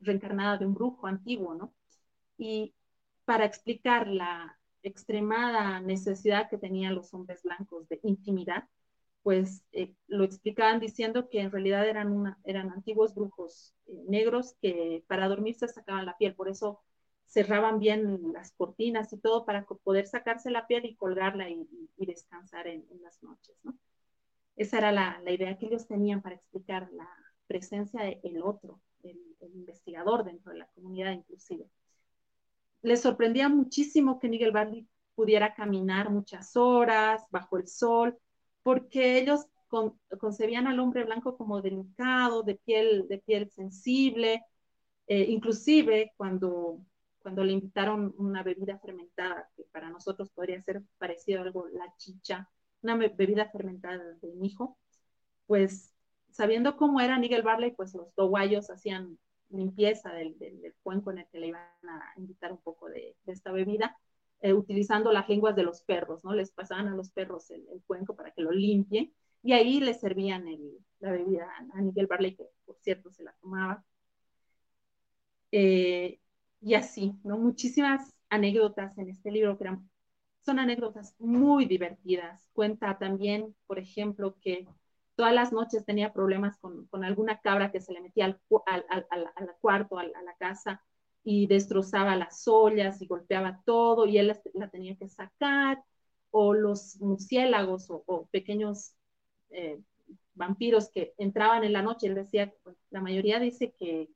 reencarnada 0.00 0.58
de 0.58 0.66
un 0.66 0.74
brujo 0.74 1.06
antiguo, 1.06 1.54
¿no? 1.54 1.72
Y 2.36 2.74
para 3.24 3.44
explicar 3.44 4.08
la 4.08 4.58
extremada 4.88 5.80
necesidad 5.80 6.48
que 6.48 6.58
tenían 6.58 6.94
los 6.94 7.12
hombres 7.14 7.42
blancos 7.42 7.88
de 7.88 8.00
intimidad, 8.02 8.64
pues 9.22 9.62
eh, 9.72 9.92
lo 10.06 10.24
explicaban 10.24 10.78
diciendo 10.80 11.28
que 11.28 11.40
en 11.40 11.50
realidad 11.50 11.88
eran, 11.88 12.36
eran 12.44 12.70
antiguos 12.70 13.14
brujos 13.14 13.74
eh, 13.86 14.04
negros 14.08 14.54
que 14.60 15.04
para 15.08 15.28
dormir 15.28 15.56
se 15.56 15.68
sacaban 15.68 16.06
la 16.06 16.16
piel, 16.16 16.34
por 16.34 16.48
eso 16.48 16.80
cerraban 17.26 17.78
bien 17.80 18.32
las 18.32 18.52
cortinas 18.52 19.12
y 19.12 19.18
todo 19.18 19.44
para 19.44 19.64
poder 19.64 20.06
sacarse 20.06 20.50
la 20.50 20.66
piel 20.66 20.84
y 20.84 20.94
colgarla 20.94 21.50
y, 21.50 21.66
descansar 21.96 22.68
en, 22.68 22.86
las 23.02 23.20
noches, 23.22 23.56
¿no? 23.64 23.76
Esa 24.54 24.78
era 24.78 24.92
la, 24.92 25.20
la, 25.24 25.32
idea 25.32 25.58
que 25.58 25.66
ellos 25.66 25.88
tenían 25.88 26.22
para 26.22 26.36
explicar 26.36 26.88
la 26.92 27.08
presencia 27.46 28.02
del 28.02 28.42
otro, 28.42 28.80
el, 29.02 29.18
investigador 29.54 30.24
dentro 30.24 30.52
de 30.52 30.58
la 30.58 30.66
comunidad 30.68 31.12
inclusive. 31.12 31.68
Les 32.86 33.02
sorprendía 33.02 33.48
muchísimo 33.48 34.20
que 34.20 34.28
Nigel 34.28 34.52
Barley 34.52 34.86
pudiera 35.16 35.54
caminar 35.54 36.08
muchas 36.08 36.54
horas 36.54 37.24
bajo 37.32 37.58
el 37.58 37.66
sol, 37.66 38.16
porque 38.62 39.18
ellos 39.18 39.46
concebían 40.20 40.68
al 40.68 40.78
hombre 40.78 41.02
blanco 41.02 41.36
como 41.36 41.60
delicado, 41.60 42.44
de 42.44 42.54
piel, 42.54 43.08
de 43.08 43.18
piel 43.18 43.50
sensible, 43.50 44.44
eh, 45.08 45.26
inclusive 45.28 46.12
cuando, 46.16 46.78
cuando 47.18 47.42
le 47.42 47.54
invitaron 47.54 48.14
una 48.18 48.44
bebida 48.44 48.78
fermentada, 48.78 49.50
que 49.56 49.64
para 49.64 49.90
nosotros 49.90 50.30
podría 50.30 50.62
ser 50.62 50.80
parecido 50.96 51.40
a 51.40 51.42
algo 51.42 51.66
la 51.66 51.92
chicha, 51.96 52.48
una 52.82 52.94
bebida 52.96 53.50
fermentada 53.50 54.12
de 54.22 54.32
mi 54.34 54.46
hijo, 54.46 54.78
pues 55.48 55.92
sabiendo 56.30 56.76
cómo 56.76 57.00
era 57.00 57.18
Nigel 57.18 57.42
Barley, 57.42 57.72
pues 57.72 57.94
los 57.94 58.14
doguayos 58.14 58.70
hacían 58.70 59.18
limpieza 59.50 60.12
del, 60.12 60.38
del, 60.38 60.74
cuenco 60.82 61.10
en 61.10 61.18
el 61.18 61.26
que 61.28 61.40
le 61.40 61.48
iban 61.48 61.62
a 61.62 62.12
invitar 62.16 62.52
un 62.52 62.60
poco 62.60 62.88
de, 62.88 63.16
esta 63.26 63.52
bebida, 63.52 63.96
eh, 64.40 64.52
utilizando 64.52 65.12
las 65.12 65.28
lenguas 65.28 65.56
de 65.56 65.62
los 65.62 65.82
perros, 65.82 66.24
¿no? 66.24 66.34
Les 66.34 66.50
pasaban 66.50 66.88
a 66.88 66.96
los 66.96 67.10
perros 67.10 67.50
el, 67.50 67.64
cuenco 67.86 68.16
para 68.16 68.32
que 68.32 68.42
lo 68.42 68.50
limpien 68.50 69.12
y 69.42 69.52
ahí 69.52 69.80
les 69.80 70.00
servían 70.00 70.46
la 71.00 71.12
bebida 71.12 71.48
a 71.72 71.80
Nigel 71.80 72.06
Barley, 72.06 72.34
que 72.34 72.44
por 72.64 72.76
cierto 72.80 73.10
se 73.12 73.22
la 73.22 73.32
tomaba. 73.40 73.84
Eh, 75.52 76.20
y 76.60 76.74
así, 76.74 77.14
¿no? 77.24 77.38
Muchísimas 77.38 78.12
anécdotas 78.28 78.98
en 78.98 79.08
este 79.10 79.30
libro 79.30 79.56
que 79.56 79.64
eran 79.64 79.88
son 80.46 80.60
anécdotas 80.60 81.14
muy 81.18 81.66
divertidas. 81.66 82.48
Cuenta 82.52 82.96
también, 82.98 83.54
por 83.66 83.80
ejemplo, 83.80 84.36
que 84.40 84.66
todas 85.16 85.34
las 85.34 85.52
noches 85.52 85.84
tenía 85.84 86.12
problemas 86.12 86.58
con, 86.58 86.88
alguna 87.04 87.40
cabra 87.40 87.72
que 87.72 87.80
se 87.80 87.92
le 87.92 88.00
metía 88.00 88.26
al, 88.26 88.40
al, 88.66 89.56
cuarto, 89.60 89.98
a 89.98 90.04
la 90.04 90.34
casa, 90.38 90.82
y 91.28 91.48
destrozaba 91.48 92.14
las 92.14 92.46
ollas 92.46 93.02
y 93.02 93.06
golpeaba 93.08 93.60
todo, 93.64 94.06
y 94.06 94.16
él 94.18 94.32
la, 94.54 94.70
tenía 94.70 94.96
que 94.96 95.08
sacar, 95.08 95.82
o 96.30 96.54
los 96.54 97.00
murciélagos 97.00 97.88
o, 97.88 98.28
pequeños 98.30 98.92
eh, 99.50 99.80
vampiros 100.34 100.88
que 100.90 101.14
entraban 101.18 101.64
en 101.64 101.72
la 101.72 101.82
noche, 101.82 102.06
él 102.06 102.14
decía, 102.14 102.54
la 102.90 103.00
mayoría 103.00 103.40
dice 103.40 103.74
que, 103.76 104.08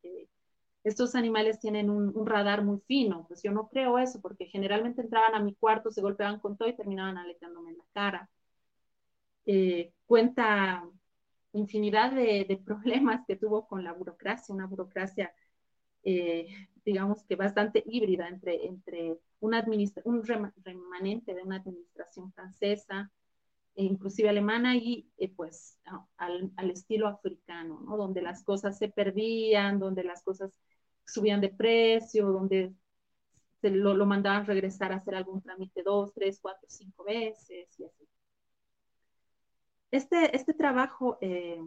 estos 0.84 1.14
animales 1.14 1.60
tienen 1.60 1.90
un, 1.90 2.26
radar 2.26 2.62
muy 2.62 2.78
fino, 2.86 3.26
pues 3.26 3.42
yo 3.42 3.50
no 3.50 3.68
creo 3.68 3.98
eso, 3.98 4.20
porque 4.20 4.46
generalmente 4.46 5.02
entraban 5.02 5.34
a 5.34 5.40
mi 5.40 5.54
cuarto, 5.54 5.90
se 5.90 6.00
golpeaban 6.00 6.40
con 6.40 6.56
todo 6.56 6.68
y 6.68 6.76
terminaban 6.76 7.18
aleteándome 7.18 7.70
en 7.70 7.78
la 7.78 7.84
cara. 7.92 8.30
Eh, 9.52 9.92
cuenta 10.06 10.88
infinidad 11.54 12.12
de, 12.12 12.62
problemas 12.64 13.26
que 13.26 13.34
tuvo 13.34 13.66
con 13.66 13.82
la 13.82 13.92
burocracia, 13.92 14.54
una 14.54 14.68
burocracia, 14.68 15.34
eh, 16.04 16.68
digamos 16.84 17.24
que 17.24 17.34
bastante 17.34 17.82
híbrida 17.84 18.28
entre, 18.28 18.64
entre 18.66 19.18
una 19.40 19.66
un 20.04 20.22
remanente 20.24 21.34
de 21.34 21.42
una 21.42 21.56
administración 21.56 22.32
francesa, 22.32 23.10
e 23.74 23.82
inclusive 23.82 24.28
alemana, 24.28 24.76
y 24.76 25.10
eh, 25.18 25.28
pues 25.34 25.80
al, 26.16 26.70
estilo 26.70 27.08
africano, 27.08 27.80
¿no? 27.84 27.96
donde 27.96 28.22
las 28.22 28.44
cosas 28.44 28.78
se 28.78 28.88
perdían, 28.88 29.80
donde 29.80 30.04
las 30.04 30.22
cosas 30.22 30.52
subían 31.04 31.40
de 31.40 31.48
precio, 31.48 32.28
donde 32.30 32.72
se 33.60 33.70
lo, 33.70 33.94
lo, 33.94 34.06
mandaban 34.06 34.46
regresar 34.46 34.92
a 34.92 34.96
hacer 34.96 35.16
algún 35.16 35.42
trámite 35.42 35.82
dos, 35.82 36.12
tres, 36.14 36.38
cuatro, 36.40 36.68
cinco 36.70 37.02
veces 37.02 37.68
y 37.80 37.84
así. 37.84 38.10
Este, 39.90 40.36
este 40.36 40.54
trabajo 40.54 41.18
eh, 41.20 41.60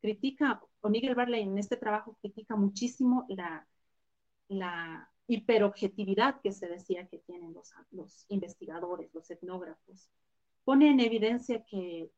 critica, 0.00 0.60
o 0.80 0.88
Nigel 0.88 1.14
Barley 1.14 1.42
en 1.42 1.58
este 1.58 1.76
trabajo 1.76 2.16
critica 2.20 2.56
muchísimo 2.56 3.24
la, 3.28 3.66
la 4.48 5.10
hiperobjetividad 5.26 6.40
que 6.40 6.52
se 6.52 6.68
decía 6.68 7.06
que 7.06 7.18
tienen 7.18 7.52
los, 7.52 7.72
los 7.90 8.24
investigadores, 8.28 9.12
los 9.14 9.30
etnógrafos, 9.30 10.10
pone 10.64 10.90
en 10.90 11.00
evidencia 11.00 11.64
que, 11.64 12.10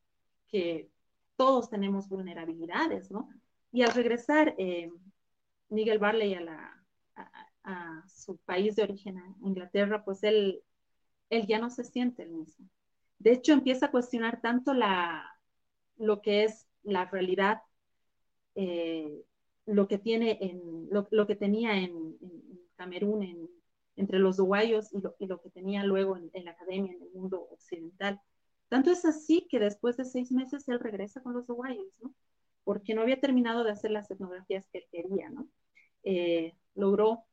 que 0.48 0.90
todos 1.36 1.70
tenemos 1.70 2.08
vulnerabilidades, 2.08 3.10
¿no? 3.10 3.28
Y 3.72 3.82
al 3.82 3.92
regresar 3.94 4.54
eh, 4.58 4.90
Miguel 5.68 5.98
Barley 5.98 6.34
a, 6.34 6.40
la, 6.40 6.84
a, 7.64 8.04
su 8.08 8.36
país 8.38 8.76
de 8.76 8.82
origen, 8.82 9.18
a 9.18 9.34
Inglaterra, 9.42 10.04
pues 10.04 10.22
él, 10.22 10.62
él 11.30 11.46
ya 11.46 11.58
no 11.58 11.70
se 11.70 11.84
siente 11.84 12.22
el 12.24 12.30
mismo. 12.30 12.68
De 13.18 13.32
hecho, 13.32 13.52
empieza 13.52 13.86
a 13.86 13.90
cuestionar 13.90 14.40
tanto 14.40 14.74
la, 14.74 15.39
lo 16.00 16.22
que 16.22 16.44
es 16.44 16.66
la 16.82 17.04
realidad, 17.04 17.62
eh, 18.54 19.22
lo 19.66 19.86
que 19.86 19.98
tiene 19.98 20.38
en, 20.40 20.88
lo, 20.90 21.26
que 21.26 21.36
tenía 21.36 21.76
en, 21.78 22.16
Camerún, 22.76 23.22
en, 23.22 23.48
entre 23.96 24.18
los 24.18 24.38
uruguayos 24.38 24.88
y 24.92 25.26
lo, 25.26 25.40
que 25.40 25.50
tenía 25.50 25.84
luego 25.84 26.16
en, 26.16 26.44
la 26.44 26.52
academia, 26.52 26.92
en 26.92 27.02
el 27.02 27.10
mundo 27.12 27.48
occidental. 27.50 28.20
Tanto 28.68 28.90
es 28.90 29.04
así 29.04 29.46
que 29.50 29.58
después 29.58 29.96
de 29.98 30.04
seis 30.04 30.32
meses 30.32 30.66
él 30.68 30.80
regresa 30.80 31.22
con 31.22 31.34
los 31.34 31.48
uruguayos. 31.48 31.86
Porque 32.64 32.94
no 32.94 33.02
había 33.02 33.20
terminado 33.20 33.64
de 33.64 33.72
hacer 33.72 33.90
las 33.90 34.10
etnografías 34.10 34.68
que 34.68 34.78
él 34.78 34.84
quería. 34.90 35.30
Eh, 36.02 36.54
logró 36.74 37.24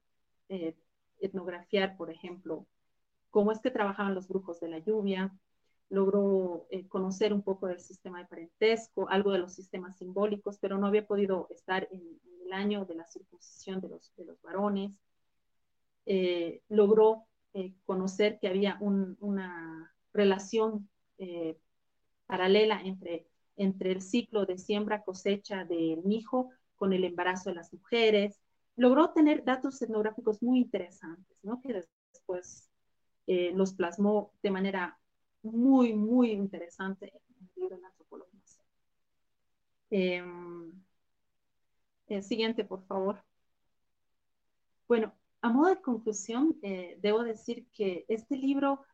eh, 0.49 0.75
etnografiar, 1.19 1.95
por 1.95 2.11
ejemplo, 2.11 2.65
cómo 3.29 3.51
es 3.51 3.59
que 3.59 3.71
trabajaban 3.71 4.15
los 4.15 4.27
brujos 4.27 4.59
de 4.59 4.69
la 4.69 4.79
lluvia, 4.79 5.37
logró 5.89 6.67
eh, 6.69 6.87
conocer 6.87 7.33
un 7.33 7.43
poco 7.43 7.67
del 7.67 7.79
sistema 7.79 8.19
de 8.19 8.25
parentesco, 8.25 9.09
algo 9.09 9.31
de 9.31 9.39
los 9.39 9.53
sistemas 9.53 9.97
simbólicos, 9.97 10.57
pero 10.59 10.77
no 10.77 10.87
había 10.87 11.07
podido 11.07 11.47
estar 11.51 11.87
en, 11.91 12.01
en 12.01 12.47
el 12.47 12.53
año 12.53 12.85
de 12.85 12.95
la 12.95 13.05
circuncisión 13.05 13.79
de 13.81 13.89
los, 13.89 14.13
de 14.15 14.25
los 14.25 14.41
varones. 14.41 14.99
Eh, 16.05 16.61
logró 16.69 17.27
eh, 17.53 17.73
conocer 17.85 18.39
que 18.39 18.47
había 18.47 18.77
un, 18.81 19.17
una 19.19 19.93
relación 20.13 20.89
eh, 21.17 21.57
paralela 22.25 22.81
entre, 22.81 23.27
entre 23.55 23.91
el 23.91 24.01
ciclo 24.01 24.45
de 24.45 24.57
siembra-cosecha 24.57 25.65
del 25.65 26.01
hijo 26.11 26.51
con 26.75 26.93
el 26.93 27.03
embarazo 27.03 27.49
de 27.49 27.55
las 27.55 27.73
mujeres, 27.73 28.39
logró 28.75 29.09
tener 29.11 29.43
datos 29.43 29.81
etnográficos 29.81 30.41
muy 30.43 30.59
interesantes, 30.59 31.37
¿no? 31.43 31.59
que 31.61 31.83
después 32.13 32.69
eh, 33.25 33.51
los 33.55 33.73
plasmó 33.73 34.33
de 34.43 34.51
manera 34.51 34.99
muy, 35.51 35.93
muy 35.93 36.31
interesante 36.31 37.13
en 37.13 37.35
el 37.39 37.49
libro 37.55 37.75
de 37.75 37.81
la 37.81 37.87
antropología. 37.87 38.41
Eh, 39.89 40.23
siguiente, 42.21 42.63
por 42.63 42.85
favor. 42.85 43.23
Bueno, 44.87 45.13
a 45.41 45.49
modo 45.49 45.69
de 45.69 45.81
conclusión, 45.81 46.57
eh, 46.61 46.97
debo 47.01 47.23
decir 47.23 47.67
que 47.73 48.05
este 48.07 48.37
libro 48.37 48.85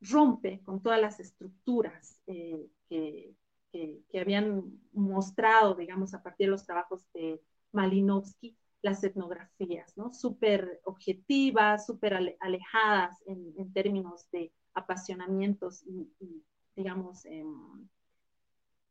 rompe 0.00 0.60
con 0.62 0.82
todas 0.82 1.00
las 1.00 1.20
estructuras 1.20 2.20
eh, 2.26 2.68
que, 2.88 3.34
que, 3.72 4.20
habían 4.20 4.80
mostrado, 4.92 5.74
digamos, 5.74 6.14
a 6.14 6.22
partir 6.22 6.46
de 6.46 6.52
los 6.52 6.64
trabajos 6.64 7.06
de 7.12 7.42
Malinowski, 7.72 8.56
las 8.82 9.02
etnografías, 9.04 9.96
¿no? 9.96 10.14
Súper 10.14 10.80
objetivas, 10.84 11.86
súper 11.86 12.14
alejadas 12.40 13.22
en, 13.26 13.72
términos 13.72 14.30
de 14.30 14.52
apasionamientos 14.76 15.82
y, 15.86 16.08
digamos, 16.76 17.24
eh, 17.26 17.44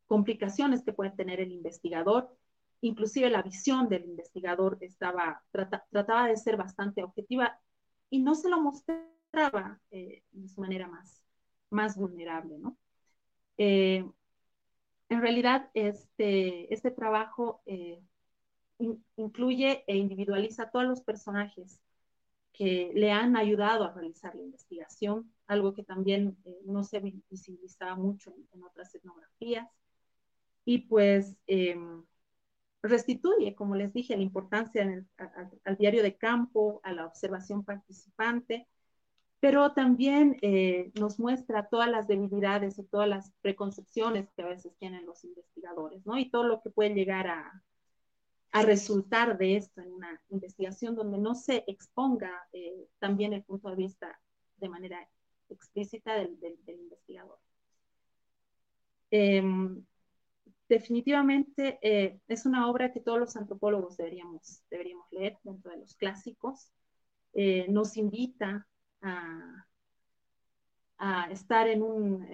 complicaciones 0.06 0.82
que 0.82 0.92
puede 0.92 1.10
tener 1.10 1.40
el 1.40 1.52
investigador. 1.52 2.36
Inclusive 2.82 3.30
la 3.30 3.42
visión 3.42 3.88
del 3.88 4.04
investigador 4.04 4.76
estaba, 4.80 5.42
trata, 5.50 5.86
trataba 5.90 6.28
de 6.28 6.36
ser 6.36 6.56
bastante 6.56 7.02
objetiva 7.02 7.58
y 8.10 8.20
no 8.20 8.34
se 8.34 8.50
lo 8.50 8.60
mostraba 8.60 9.80
eh, 9.90 10.22
de 10.32 10.48
su 10.48 10.60
manera 10.60 10.86
más, 10.86 11.22
más 11.70 11.96
vulnerable, 11.96 12.58
¿no? 12.58 12.76
Eh, 13.58 14.04
en 15.08 15.20
realidad, 15.20 15.70
este, 15.74 16.72
este 16.72 16.90
trabajo 16.90 17.62
eh, 17.66 18.02
incluye 19.16 19.84
e 19.86 19.96
individualiza 19.96 20.64
a 20.64 20.70
todos 20.70 20.84
los 20.84 21.00
personajes 21.00 21.80
que 22.56 22.90
le 22.94 23.12
han 23.12 23.36
ayudado 23.36 23.84
a 23.84 23.92
realizar 23.92 24.34
la 24.34 24.42
investigación, 24.42 25.30
algo 25.46 25.74
que 25.74 25.82
también 25.82 26.38
eh, 26.46 26.58
no 26.64 26.84
se 26.84 27.00
visibilizaba 27.00 27.96
mucho 27.96 28.34
en, 28.52 28.62
otras 28.64 28.94
etnografías. 28.94 29.68
Y 30.64 30.78
pues 30.78 31.36
eh, 31.46 31.76
restituye, 32.82 33.54
como 33.54 33.74
les 33.74 33.92
dije, 33.92 34.16
la 34.16 34.22
importancia 34.22 35.04
al, 35.64 35.76
diario 35.76 36.02
de 36.02 36.16
campo, 36.16 36.80
a 36.82 36.92
la 36.92 37.06
observación 37.06 37.62
participante, 37.62 38.66
pero 39.38 39.72
también 39.72 40.38
eh, 40.40 40.90
nos 40.98 41.18
muestra 41.20 41.68
todas 41.68 41.90
las 41.90 42.08
debilidades 42.08 42.78
y 42.78 42.84
todas 42.84 43.08
las 43.08 43.32
preconcepciones 43.42 44.30
que 44.34 44.42
a 44.42 44.46
veces 44.46 44.74
tienen 44.78 45.04
los 45.04 45.24
investigadores, 45.24 46.06
¿no? 46.06 46.16
Y 46.18 46.30
todo 46.30 46.44
lo 46.44 46.62
que 46.62 46.70
puede 46.70 46.94
llegar 46.94 47.28
a, 47.28 47.62
a 48.52 48.62
resultar 48.62 49.36
de 49.38 49.56
esto 49.56 49.80
en 49.80 49.92
una 49.92 50.20
investigación 50.30 50.94
donde 50.94 51.18
no 51.18 51.34
se 51.34 51.64
exponga 51.66 52.48
eh, 52.52 52.88
también 52.98 53.32
el 53.32 53.42
punto 53.44 53.68
de 53.68 53.76
vista 53.76 54.18
de 54.56 54.68
manera 54.68 55.08
explícita 55.48 56.14
del, 56.14 56.38
investigador. 56.66 57.38
Eh, 59.10 59.42
definitivamente 60.68 61.78
eh, 61.80 62.20
es 62.26 62.46
una 62.46 62.68
obra 62.68 62.92
que 62.92 63.00
todos 63.00 63.18
los 63.18 63.36
antropólogos 63.36 63.96
deberíamos, 63.96 64.62
deberíamos 64.70 65.06
leer 65.12 65.38
dentro 65.42 65.70
de 65.70 65.78
los 65.78 65.94
clásicos. 65.96 66.70
Eh, 67.32 67.66
nos 67.68 67.96
invita 67.96 68.66
a, 69.02 69.64
estar 71.30 71.68
en 71.68 71.82
un, 71.82 72.26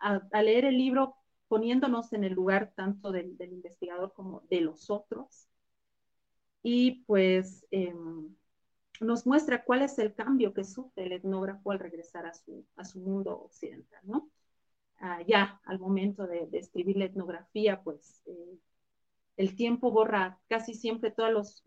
a, 0.00 0.42
leer 0.42 0.66
el 0.66 0.78
libro 0.78 1.16
poniéndonos 1.48 2.12
en 2.12 2.24
el 2.24 2.32
lugar 2.32 2.72
tanto 2.74 3.12
del, 3.12 3.36
investigador 3.40 4.12
como 4.12 4.42
de 4.50 4.60
los 4.60 4.90
otros 4.90 5.48
y 6.62 7.04
pues 7.06 7.66
eh, 7.70 7.94
nos 9.00 9.26
muestra 9.26 9.64
cuál 9.64 9.82
es 9.82 9.98
el 9.98 10.14
cambio 10.14 10.52
que 10.52 10.64
sufre 10.64 11.04
el 11.04 11.12
etnógrafo 11.12 11.70
al 11.70 11.78
regresar 11.78 12.26
a 12.26 12.34
su, 12.84 12.98
mundo 12.98 13.40
occidental. 13.42 14.00
Ah, 14.98 15.20
ya 15.26 15.60
al 15.64 15.78
momento 15.78 16.26
de, 16.26 16.46
de, 16.46 16.58
escribir 16.58 16.96
la 16.96 17.04
etnografía, 17.04 17.82
pues 17.82 18.22
eh, 18.26 18.58
el 19.36 19.54
tiempo 19.54 19.90
borra 19.90 20.40
casi 20.48 20.74
siempre 20.74 21.10
todas 21.10 21.62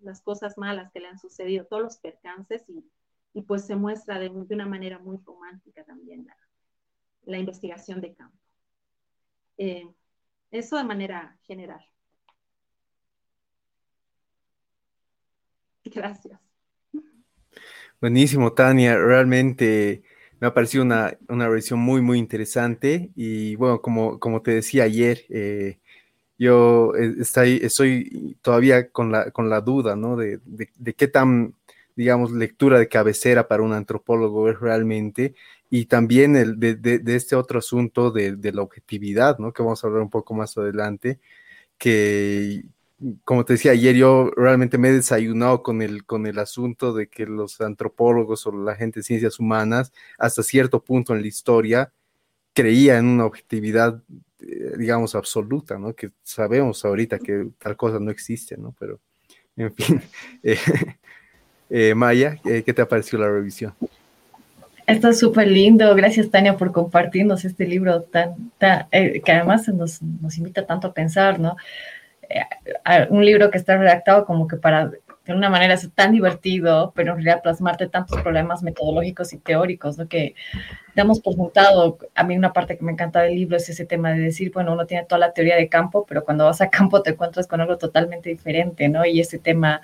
las 0.00 0.20
cosas 0.20 0.58
malas 0.58 0.92
que 0.92 1.00
le 1.00 1.08
han 1.08 1.18
sucedido, 1.18 1.64
todos 1.64 1.82
los 1.82 1.96
percances 1.96 2.64
y, 2.68 3.42
pues 3.42 3.66
se 3.66 3.76
muestra 3.76 4.18
de, 4.18 4.30
de, 4.30 4.54
una 4.54 4.66
manera 4.66 4.98
muy 4.98 5.18
romántica 5.18 5.84
también 5.84 6.26
la, 6.26 6.36
la 7.26 7.38
investigación 7.38 8.00
de 8.00 8.14
campo. 8.14 8.45
Eh, 9.58 9.88
eso 10.50 10.76
de 10.76 10.84
manera 10.84 11.38
general. 11.42 11.84
Gracias. 15.84 16.40
Buenísimo, 18.00 18.52
Tania. 18.52 18.98
Realmente 18.98 20.02
me 20.40 20.48
ha 20.48 20.54
parecido 20.54 20.84
una, 20.84 21.16
una 21.28 21.48
revisión 21.48 21.80
muy, 21.80 22.02
muy 22.02 22.18
interesante. 22.18 23.10
Y 23.16 23.56
bueno, 23.56 23.80
como, 23.80 24.18
como 24.18 24.42
te 24.42 24.50
decía 24.52 24.84
ayer, 24.84 25.24
eh, 25.30 25.78
yo 26.38 26.92
estoy, 26.94 27.60
estoy, 27.62 28.36
todavía 28.42 28.90
con 28.90 29.10
la, 29.12 29.30
con 29.30 29.48
la 29.48 29.60
duda, 29.62 29.96
¿no? 29.96 30.16
De, 30.16 30.38
de, 30.44 30.68
de, 30.76 30.94
qué 30.94 31.08
tan, 31.08 31.54
digamos, 31.96 32.32
lectura 32.32 32.78
de 32.78 32.88
cabecera 32.88 33.48
para 33.48 33.62
un 33.62 33.72
antropólogo 33.72 34.50
es 34.50 34.60
realmente. 34.60 35.34
Y 35.70 35.86
también 35.86 36.36
el, 36.36 36.60
de, 36.60 36.76
de, 36.76 37.16
este 37.16 37.34
otro 37.34 37.58
asunto 37.58 38.10
de, 38.10 38.36
la 38.52 38.62
objetividad, 38.62 39.38
¿no? 39.38 39.52
Que 39.52 39.62
vamos 39.62 39.82
a 39.82 39.86
hablar 39.88 40.02
un 40.02 40.10
poco 40.10 40.34
más 40.34 40.56
adelante, 40.56 41.18
que, 41.78 42.64
como 43.24 43.44
te 43.44 43.54
decía 43.54 43.72
ayer, 43.72 43.96
yo 43.96 44.30
realmente 44.36 44.78
me 44.78 44.88
he 44.88 44.92
desayunado 44.92 45.62
con 45.62 45.82
el, 45.82 46.04
con 46.04 46.26
el 46.26 46.38
asunto 46.38 46.92
de 46.94 47.08
que 47.08 47.26
los 47.26 47.60
antropólogos 47.60 48.46
o 48.46 48.52
la 48.52 48.76
gente 48.76 49.00
de 49.00 49.04
ciencias 49.04 49.40
humanas, 49.40 49.92
hasta 50.18 50.42
cierto 50.42 50.82
punto 50.82 51.14
en 51.14 51.22
la 51.22 51.28
historia, 51.28 51.92
creía 52.54 52.98
en 52.98 53.06
una 53.06 53.26
objetividad, 53.26 54.02
eh, 54.40 54.72
digamos, 54.78 55.14
absoluta, 55.14 55.78
¿no? 55.78 55.94
Que 55.94 56.10
sabemos 56.22 56.84
ahorita 56.84 57.18
que 57.18 57.48
tal 57.58 57.76
cosa 57.76 57.98
no 58.00 58.10
existe, 58.10 58.56
¿no? 58.56 58.74
Pero, 58.78 59.00
en 59.56 59.74
fin. 59.74 60.00
Eh, 61.68 61.90
eh, 61.90 61.94
Maya, 61.96 62.40
¿qué 62.44 62.72
te 62.72 62.80
ha 62.80 62.88
parecido 62.88 63.22
la 63.22 63.28
revisión? 63.28 63.74
Esto 64.86 65.08
es 65.08 65.18
súper 65.18 65.48
lindo. 65.48 65.94
Gracias, 65.94 66.30
Tania, 66.30 66.56
por 66.56 66.72
compartirnos 66.72 67.44
este 67.44 67.66
libro 67.66 68.02
tan, 68.02 68.52
tan 68.58 68.86
eh, 68.92 69.20
que 69.24 69.32
además 69.32 69.66
nos, 69.68 70.00
nos 70.02 70.38
invita 70.38 70.64
tanto 70.64 70.88
a 70.88 70.94
pensar, 70.94 71.40
¿no? 71.40 71.56
un 73.10 73.24
libro 73.24 73.50
que 73.50 73.58
está 73.58 73.76
redactado 73.76 74.24
como 74.24 74.48
que 74.48 74.56
para, 74.56 74.90
de 75.26 75.32
una 75.32 75.50
manera, 75.50 75.76
ser 75.76 75.90
tan 75.90 76.12
divertido, 76.12 76.92
pero 76.94 77.10
en 77.12 77.16
realidad 77.18 77.42
plasmarte 77.42 77.88
tantos 77.88 78.20
problemas 78.22 78.62
metodológicos 78.62 79.32
y 79.32 79.38
teóricos, 79.38 79.98
¿no? 79.98 80.08
Que 80.08 80.34
damos 80.94 81.20
por 81.20 81.34
juntado, 81.34 81.98
a 82.14 82.24
mí 82.24 82.36
una 82.36 82.52
parte 82.52 82.78
que 82.78 82.84
me 82.84 82.92
encanta 82.92 83.22
del 83.22 83.34
libro 83.34 83.56
es 83.56 83.68
ese 83.68 83.84
tema 83.84 84.12
de 84.12 84.20
decir, 84.20 84.52
bueno, 84.52 84.72
uno 84.72 84.86
tiene 84.86 85.04
toda 85.04 85.18
la 85.18 85.32
teoría 85.32 85.56
de 85.56 85.68
campo, 85.68 86.06
pero 86.08 86.24
cuando 86.24 86.44
vas 86.44 86.60
a 86.60 86.70
campo 86.70 87.02
te 87.02 87.10
encuentras 87.10 87.46
con 87.46 87.60
algo 87.60 87.76
totalmente 87.76 88.30
diferente, 88.30 88.88
¿no? 88.88 89.04
Y 89.04 89.20
ese 89.20 89.38
tema 89.38 89.80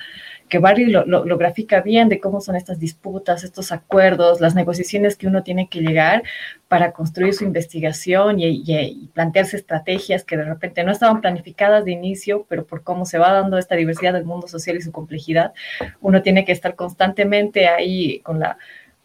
que 0.52 0.58
Barry 0.58 0.84
lo, 0.84 1.06
lo, 1.06 1.38
grafica 1.38 1.80
bien 1.80 2.10
de 2.10 2.20
cómo 2.20 2.42
son 2.42 2.56
estas 2.56 2.78
disputas, 2.78 3.42
estos 3.42 3.72
acuerdos, 3.72 4.42
las 4.42 4.54
negociaciones 4.54 5.16
que 5.16 5.26
uno 5.26 5.42
tiene 5.42 5.66
que 5.70 5.80
llegar 5.80 6.24
para 6.68 6.92
construir 6.92 7.32
su 7.32 7.44
investigación 7.44 8.38
y, 8.38 8.62
y, 8.66 9.08
plantearse 9.14 9.56
estrategias 9.56 10.24
que 10.24 10.36
de 10.36 10.44
repente 10.44 10.84
no 10.84 10.92
estaban 10.92 11.22
planificadas 11.22 11.86
de 11.86 11.92
inicio, 11.92 12.44
pero 12.50 12.66
por 12.66 12.82
cómo 12.82 13.06
se 13.06 13.16
va 13.16 13.32
dando 13.32 13.56
esta 13.56 13.76
diversidad 13.76 14.12
del 14.12 14.26
mundo 14.26 14.46
social 14.46 14.76
y 14.76 14.82
su 14.82 14.92
complejidad, 14.92 15.54
uno 16.02 16.20
tiene 16.20 16.44
que 16.44 16.52
estar 16.52 16.74
constantemente 16.74 17.66
ahí 17.66 18.20
con 18.20 18.38
la 18.38 18.58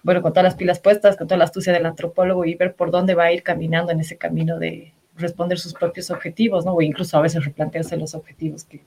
bueno, 0.03 0.21
con 0.21 0.33
todas 0.33 0.43
las 0.43 0.55
pilas 0.55 0.79
puestas, 0.79 1.15
con 1.15 1.27
toda 1.27 1.37
la 1.37 1.45
astucia 1.45 1.71
del 1.71 1.85
antropólogo 1.85 2.43
y 2.43 2.55
ver 2.55 2.75
por 2.75 2.91
dónde 2.91 3.15
va 3.15 3.23
a 3.23 3.31
ir 3.31 3.41
caminando 3.41 3.93
en 3.93 4.01
ese 4.01 4.17
camino 4.17 4.59
de 4.59 4.93
responder 5.15 5.59
sus 5.59 5.73
propios 5.73 6.11
objetivos, 6.11 6.65
¿no? 6.65 6.73
O 6.73 6.81
incluso 6.81 7.17
a 7.17 7.21
veces 7.21 7.45
replantearse 7.45 7.95
los 7.95 8.15
objetivos 8.15 8.65
que, 8.65 8.81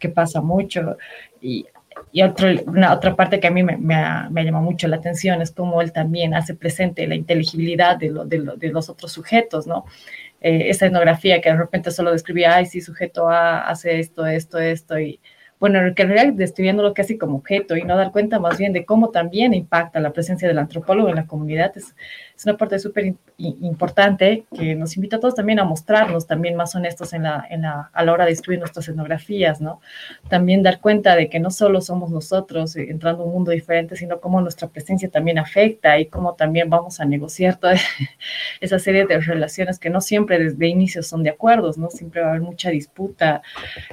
que 0.00 0.08
pasa 0.08 0.40
mucho. 0.40 0.96
Y 1.40 1.66
y 2.12 2.22
otro, 2.22 2.48
una 2.66 2.92
otra 2.92 3.16
parte 3.16 3.40
que 3.40 3.46
a 3.46 3.50
mí 3.50 3.62
me, 3.62 3.76
me, 3.76 4.02
me, 4.30 4.44
llama 4.44 4.60
mucho 4.60 4.88
la 4.88 4.96
atención 4.96 5.42
es 5.42 5.50
cómo 5.50 5.80
él 5.82 5.92
también 5.92 6.34
hace 6.34 6.54
presente 6.54 7.06
la 7.06 7.14
inteligibilidad 7.14 7.96
de, 7.96 8.10
lo, 8.10 8.24
de, 8.24 8.40
de 8.56 8.68
los 8.68 8.88
otros 8.88 9.12
sujetos, 9.12 9.66
¿no? 9.66 9.84
Eh, 10.40 10.70
esa 10.70 10.86
etnografía 10.86 11.40
que 11.40 11.50
de 11.50 11.56
repente 11.56 11.90
solo 11.90 12.12
describía, 12.12 12.54
ay, 12.54 12.66
sí, 12.66 12.80
sujeto 12.80 13.28
A 13.28 13.60
hace 13.68 14.00
esto, 14.00 14.26
esto, 14.26 14.58
esto, 14.58 14.98
y 14.98 15.20
bueno, 15.60 15.94
que 15.94 16.02
en 16.02 16.08
realidad 16.08 16.32
describiéndolo 16.34 16.94
casi 16.94 17.18
como 17.18 17.36
objeto 17.36 17.76
y 17.76 17.82
no 17.82 17.96
dar 17.96 18.12
cuenta 18.12 18.38
más 18.38 18.56
bien 18.56 18.72
de 18.72 18.86
cómo 18.86 19.10
también 19.10 19.52
impacta 19.52 20.00
la 20.00 20.12
presencia 20.12 20.48
del 20.48 20.58
antropólogo 20.58 21.10
en 21.10 21.16
la 21.16 21.26
comunidad 21.26 21.72
es, 21.76 21.94
es 22.40 22.46
una 22.46 22.56
parte 22.56 22.78
súper 22.78 23.16
importante 23.36 24.46
que 24.56 24.74
nos 24.74 24.96
invita 24.96 25.16
a 25.16 25.20
todos 25.20 25.34
también 25.34 25.58
a 25.58 25.64
mostrarnos 25.64 26.26
también 26.26 26.56
más 26.56 26.74
honestos 26.74 27.12
en 27.12 27.24
la, 27.24 27.46
en 27.50 27.60
la, 27.60 27.90
a 27.92 28.02
la 28.02 28.12
hora 28.14 28.24
de 28.24 28.32
escribir 28.32 28.60
nuestras 28.60 28.88
etnografías, 28.88 29.60
¿no? 29.60 29.82
También 30.30 30.62
dar 30.62 30.80
cuenta 30.80 31.16
de 31.16 31.28
que 31.28 31.38
no 31.38 31.50
solo 31.50 31.82
somos 31.82 32.10
nosotros 32.10 32.74
eh, 32.76 32.86
entrando 32.88 33.24
a 33.24 33.26
un 33.26 33.32
mundo 33.32 33.50
diferente, 33.50 33.94
sino 33.94 34.22
cómo 34.22 34.40
nuestra 34.40 34.68
presencia 34.68 35.10
también 35.10 35.38
afecta 35.38 35.98
y 35.98 36.06
cómo 36.06 36.32
también 36.32 36.70
vamos 36.70 36.98
a 36.98 37.04
negociar 37.04 37.58
toda 37.58 37.74
esa 38.62 38.78
serie 38.78 39.04
de 39.04 39.20
relaciones 39.20 39.78
que 39.78 39.90
no 39.90 40.00
siempre 40.00 40.38
desde 40.38 40.66
inicio 40.66 41.02
son 41.02 41.22
de 41.22 41.28
acuerdos, 41.28 41.76
¿no? 41.76 41.90
Siempre 41.90 42.22
va 42.22 42.28
a 42.28 42.30
haber 42.30 42.42
mucha 42.42 42.70
disputa 42.70 43.42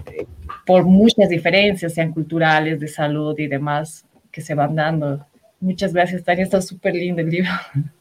eh, 0.06 0.26
por 0.66 0.86
muchas 0.86 1.28
diferencias, 1.28 1.94
sean 1.94 2.14
culturales, 2.14 2.80
de 2.80 2.88
salud 2.88 3.38
y 3.38 3.48
demás, 3.48 4.06
que 4.32 4.40
se 4.40 4.56
van 4.56 4.74
dando. 4.74 5.28
Muchas 5.60 5.92
gracias, 5.92 6.24
Tania, 6.24 6.46
está 6.46 6.62
súper 6.62 6.94
lindo 6.94 7.22
el 7.22 7.30
libro. 7.30 7.52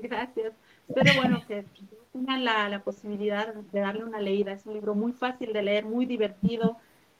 Gracias. 0.08 0.54
Pero 0.94 1.12
bueno, 1.20 1.42
que 1.46 1.64
tengan 2.12 2.44
la, 2.44 2.68
la, 2.68 2.82
posibilidad 2.82 3.54
de 3.54 3.80
darle 3.80 4.04
una 4.04 4.20
leída. 4.20 4.52
Es 4.52 4.66
un 4.66 4.74
libro 4.74 4.94
muy 4.94 5.12
fácil 5.12 5.52
de 5.52 5.62
leer, 5.62 5.84
muy 5.84 6.06
divertido, 6.06 6.76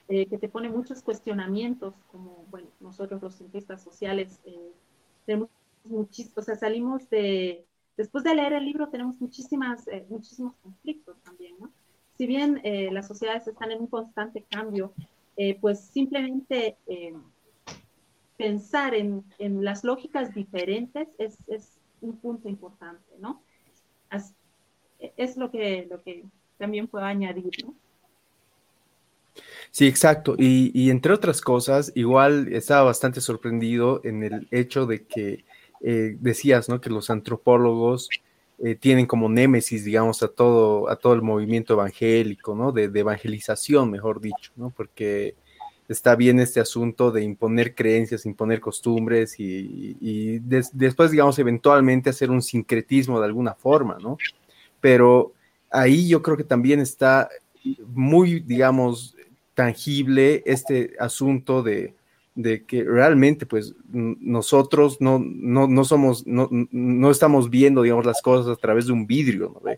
eh, 0.09 0.27
que 0.27 0.39
te 0.39 0.49
pone 0.49 0.69
muchos 0.69 1.03
cuestionamientos, 1.03 1.95
como, 2.11 2.45
bueno, 2.51 2.69
nosotros 2.81 3.23
los 3.23 3.35
cientistas 3.35 3.83
sociales 3.83 4.41
eh, 4.45 4.73
tenemos 5.25 5.49
muchísimos, 5.85 6.39
o 6.39 6.43
sea, 6.43 6.57
salimos 6.57 7.09
de, 7.11 7.65
después 7.97 8.25
de 8.25 8.35
leer 8.35 8.53
el 8.53 8.65
libro 8.65 8.89
tenemos 8.89 9.21
muchísimas, 9.21 9.87
eh, 9.89 10.05
muchísimos 10.09 10.55
conflictos 10.63 11.17
también, 11.23 11.55
¿no? 11.61 11.71
Si 12.17 12.27
bien 12.27 12.61
eh, 12.65 12.91
las 12.93 13.07
sociedades 13.07 13.47
están 13.47 13.71
en 13.71 13.81
un 13.81 13.87
constante 13.87 14.45
cambio, 14.51 14.93
eh, 15.37 15.59
pues 15.61 15.81
simplemente 15.81 16.77
pensar 18.37 18.95
en, 18.95 19.25
en, 19.39 19.65
las 19.65 19.85
lógicas 19.85 20.35
diferentes 20.35 21.09
es, 21.19 21.39
es 21.47 21.80
un 22.01 22.17
punto 22.17 22.49
importante, 22.49 23.15
¿no? 23.19 23.43
es 25.17 25.37
lo 25.37 25.51
que, 25.51 25.87
lo 25.89 26.03
que 26.03 26.25
también 26.59 26.87
puedo 26.87 27.05
añadir, 27.05 27.51
¿no? 27.65 27.75
Sí, 29.71 29.87
exacto. 29.87 30.35
Y, 30.37 30.71
y, 30.75 30.91
entre 30.91 31.13
otras 31.13 31.41
cosas, 31.41 31.93
igual 31.95 32.53
estaba 32.53 32.83
bastante 32.83 33.21
sorprendido 33.21 34.01
en 34.05 34.25
el 34.25 34.49
hecho 34.51 34.85
de 34.87 35.05
que 35.07 35.45
eh, 35.81 36.17
decías, 36.19 36.69
¿no? 36.69 36.81
Que 36.81 36.91
los 36.91 37.09
antropólogos 37.09 38.11
eh, 38.59 38.75
tienen 38.75 39.07
como 39.07 39.29
némesis, 39.29 39.85
digamos, 39.85 40.23
a 40.23 40.29
todo, 40.29 40.91
a 40.91 40.97
todo 40.97 41.15
el 41.15 41.23
movimiento 41.23 41.75
evangélico, 41.75 42.55
¿no? 42.55 42.73
De, 42.73 42.89
de 42.89 43.01
evangelización, 43.01 43.91
mejor 43.91 44.21
dicho, 44.21 44.53
¿no? 44.57 44.71
Porque 44.71 45.37
está 45.93 46.15
bien 46.15 46.39
este 46.39 46.61
asunto 46.61 47.11
de 47.11 47.25
imponer 47.25 47.75
creencias, 47.75 48.25
imponer 48.25 48.61
costumbres 48.61 49.35
y, 49.39 50.39
después, 50.41 51.11
digamos, 51.11 51.39
eventualmente 51.39 52.11
hacer 52.11 52.31
un 52.31 52.43
sincretismo 52.43 53.19
de 53.19 53.27
alguna 53.27 53.55
forma, 53.55 53.99
¿no? 54.01 54.17
Pero 54.81 55.33
ahí 55.69 56.09
yo 56.09 56.23
creo 56.23 56.37
que 56.37 56.45
también 56.45 56.79
está 56.79 57.29
muy, 57.89 58.41
digamos, 58.41 59.17
tangible 59.55 60.45
este 60.47 60.95
asunto 61.01 61.63
de, 61.63 61.95
de 62.37 62.65
que 62.65 62.85
realmente 62.85 63.45
pues 63.45 63.75
nosotros 63.93 65.01
no, 65.01 65.19
no, 65.19 65.67
no 65.67 65.85
somos, 65.85 66.25
no, 66.25 66.49
no, 66.71 67.11
estamos 67.11 67.51
viendo, 67.51 67.83
digamos, 67.83 68.07
las 68.07 68.23
cosas 68.23 68.57
a 68.57 68.61
través 68.61 68.87
de 68.87 68.93
un 68.93 69.09
vidrio, 69.09 69.61
¿no? 69.61 69.71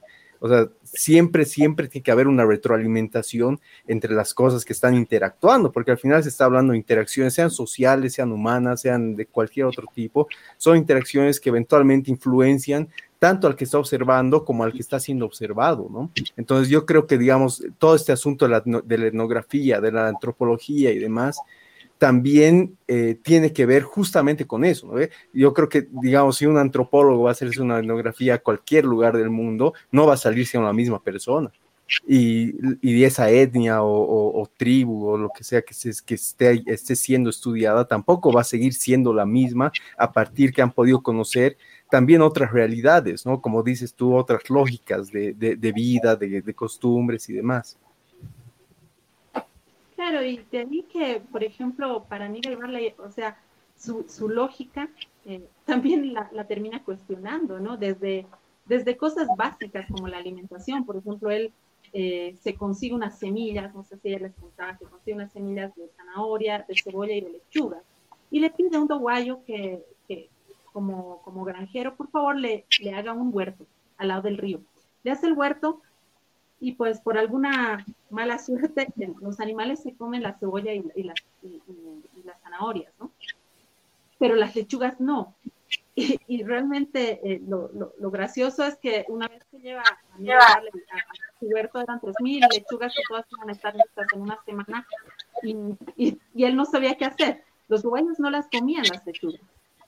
O 0.45 0.49
sea, 0.49 0.69
siempre, 0.83 1.45
siempre 1.45 1.87
tiene 1.87 2.03
que 2.03 2.11
haber 2.11 2.27
una 2.27 2.45
retroalimentación 2.45 3.61
entre 3.87 4.13
las 4.13 4.35
cosas 4.35 4.65
que 4.65 4.73
están 4.73 4.97
interactuando, 4.97 5.71
porque 5.71 5.93
al 5.93 5.99
final 5.99 6.21
se 6.21 6.31
está 6.31 6.47
hablando 6.47 6.73
de 6.73 6.79
interacciones, 6.79 7.35
sean 7.35 7.53
sociales, 7.53 8.15
sean 8.15 8.33
humanas, 8.33 8.81
sean 8.81 9.15
de 9.15 9.27
cualquier 9.27 9.67
otro 9.67 9.87
tipo, 9.95 10.27
son 10.57 10.77
interacciones 10.79 11.39
que 11.39 11.51
eventualmente 11.51 12.11
influencian 12.11 12.89
tanto 13.21 13.47
al 13.47 13.55
que 13.55 13.63
está 13.63 13.79
observando 13.79 14.45
como 14.45 14.65
al 14.65 14.73
que 14.73 14.81
está 14.81 14.99
siendo 14.99 15.27
observado, 15.27 15.89
¿no? 15.89 16.11
Entonces 16.37 16.69
yo 16.69 16.87
creo 16.87 17.07
que, 17.07 17.19
digamos, 17.19 17.65
todo 17.79 17.95
este 17.95 18.11
asunto 18.11 18.47
de 18.47 18.51
la, 18.51 18.63
de 18.85 18.99
la 18.99 19.07
etnografía, 19.07 19.81
de 19.81 19.93
la 19.93 20.09
antropología 20.09 20.91
y 20.91 20.99
demás, 20.99 21.39
también 22.03 22.77
eh, 22.89 23.17
tiene 23.23 23.53
que 23.53 23.65
ver 23.65 23.85
justamente 23.85 24.45
con 24.45 24.65
eso. 24.65 24.89
¿no? 24.89 25.07
Yo 25.33 25.55
creo 25.55 25.69
que, 25.69 25.87
digamos, 26.03 26.37
si 26.37 26.47
un 26.47 26.59
antropólogo 26.59 27.23
va 27.23 27.31
a 27.31 27.33
hacerse 27.33 27.63
una 27.63 27.79
etnografía 27.79 28.35
a 28.35 28.39
cualquier 28.39 28.87
lugar 28.87 29.17
del 29.17 29.31
mundo, 29.31 29.73
no 29.93 30.05
va 30.05 30.15
a 30.15 30.17
salir 30.17 30.45
siendo 30.45 30.67
la 30.67 30.73
misma 30.73 31.01
persona. 31.01 31.53
Y, 32.05 32.55
y 32.81 33.05
esa 33.05 33.31
etnia 33.31 33.85
o, 33.85 34.51
tribu 34.57 35.11
o 35.11 35.17
lo 35.17 35.29
que 35.29 35.45
sea 35.45 35.63
que, 35.63 35.75
se, 35.75 35.93
que 36.05 36.17
esté, 36.17 36.65
esté 36.67 36.97
siendo 36.97 37.31
estudiada 37.31 37.87
tampoco 37.87 38.33
va 38.33 38.41
a 38.41 38.45
seguir 38.45 38.75
siendo 38.75 39.15
la 39.15 39.25
misma 39.25 39.71
a 39.97 40.11
partir 40.11 40.53
que 40.53 40.61
han 40.61 40.73
podido 40.73 41.05
conocer 41.05 41.57
también 41.89 42.21
otras 42.21 42.51
realidades, 42.51 43.25
¿no? 43.27 43.41
Como 43.41 43.63
dices 43.63 43.95
tú, 43.95 44.17
otras 44.17 44.51
lógicas 44.51 45.13
de, 45.13 45.35
de, 45.35 45.55
de 45.55 45.73
vida, 45.73 46.17
de, 46.17 46.43
de 46.43 46.55
costumbres 46.55 47.29
y 47.29 47.35
demás. 47.35 47.79
Claro, 49.95 50.25
y 50.25 50.39
de 50.51 50.59
ahí 50.61 50.83
que, 50.85 51.21
por 51.31 51.45
ejemplo, 51.45 52.05
para 52.09 52.29
Nigel 52.29 52.57
Barley, 52.57 52.95
o 52.99 53.11
sea, 53.11 53.39
su, 53.77 54.05
su 54.09 54.29
lógica 54.29 54.89
eh, 55.25 55.47
también 55.67 56.13
la, 56.15 56.29
la, 56.33 56.47
termina 56.47 56.83
cuestionando, 56.83 57.61
¿no? 57.61 57.77
Desde, 57.77 58.27
desde 58.65 58.97
cosas 58.97 59.29
básicas 59.37 59.87
como 59.91 60.09
la 60.09 60.19
alimentación, 60.19 60.85
por 60.85 60.97
ejemplo, 60.97 61.31
él 61.31 61.53
eh, 61.93 62.37
se 62.41 62.55
consigue 62.55 62.95
unas 62.95 63.19
semillas, 63.19 63.75
no 63.75 63.85
sé 63.85 63.99
si 63.99 64.09
ella 64.09 64.21
les 64.21 64.35
contaba, 64.35 64.77
se 64.79 64.87
consigue 64.87 65.15
unas 65.15 65.33
semillas 65.33 65.75
de 65.77 65.89
zanahoria, 65.97 66.65
de 66.67 66.75
cebolla 66.75 67.15
y 67.15 67.21
de 67.21 67.31
lechuga, 67.31 67.83
y 68.31 68.41
le 68.41 68.51
pide 68.51 68.77
a 68.77 68.81
un 68.81 68.89
doguayo 68.89 69.45
que, 69.45 69.85
que 70.09 70.31
como, 70.73 71.21
como 71.23 71.45
granjero, 71.45 71.95
por 71.97 72.09
favor, 72.11 72.37
le, 72.37 72.65
le 72.81 72.95
haga 72.95 73.13
un 73.13 73.31
huerto 73.33 73.67
al 73.99 74.09
lado 74.09 74.23
del 74.23 74.39
río. 74.39 74.63
Le 75.03 75.11
hace 75.11 75.27
el 75.27 75.35
huerto, 75.35 75.83
y 76.63 76.73
pues 76.75 77.01
por 77.01 77.19
alguna 77.19 77.85
mala 78.09 78.39
suerte 78.39 78.87
los 79.21 79.41
animales 79.41 79.83
se 79.83 79.97
comen 79.97 80.23
la 80.23 80.39
cebolla 80.39 80.73
y, 80.73 81.03
las, 81.03 81.17
las, 82.25 82.41
zanahorias, 82.41 82.93
¿no? 83.01 83.11
Pero 84.19 84.37
las 84.37 84.55
lechugas 84.55 85.01
no. 85.01 85.35
Y, 85.95 86.43
realmente 86.43 87.21
eh, 87.23 87.43
lo, 87.47 87.71
lo, 87.75 88.11
gracioso 88.11 88.65
es 88.65 88.77
que 88.77 89.05
una 89.09 89.29
vez 89.29 89.45
que 89.51 89.59
lleva 89.59 89.83
a, 89.83 90.33
a, 90.33 90.55
a 90.55 90.63
su 91.39 91.47
huerto 91.47 91.81
eran 91.81 92.01
3.000 92.01 92.49
lechugas 92.51 92.95
que 92.95 93.03
todas 93.07 93.27
iban 93.31 93.51
a 93.51 93.53
estar 93.53 93.75
listas 93.75 94.07
en 94.15 94.23
una 94.23 94.39
semana 94.45 94.87
y, 95.43 95.55
y, 95.97 96.45
él 96.45 96.57
no 96.57 96.65
sabía 96.65 96.97
qué 96.97 97.05
hacer. 97.05 97.43
Los 97.69 97.83
doguayos 97.83 98.19
no 98.21 98.31
las 98.31 98.49
comían 98.49 98.85
las 98.91 99.05
lechugas. 99.05 99.41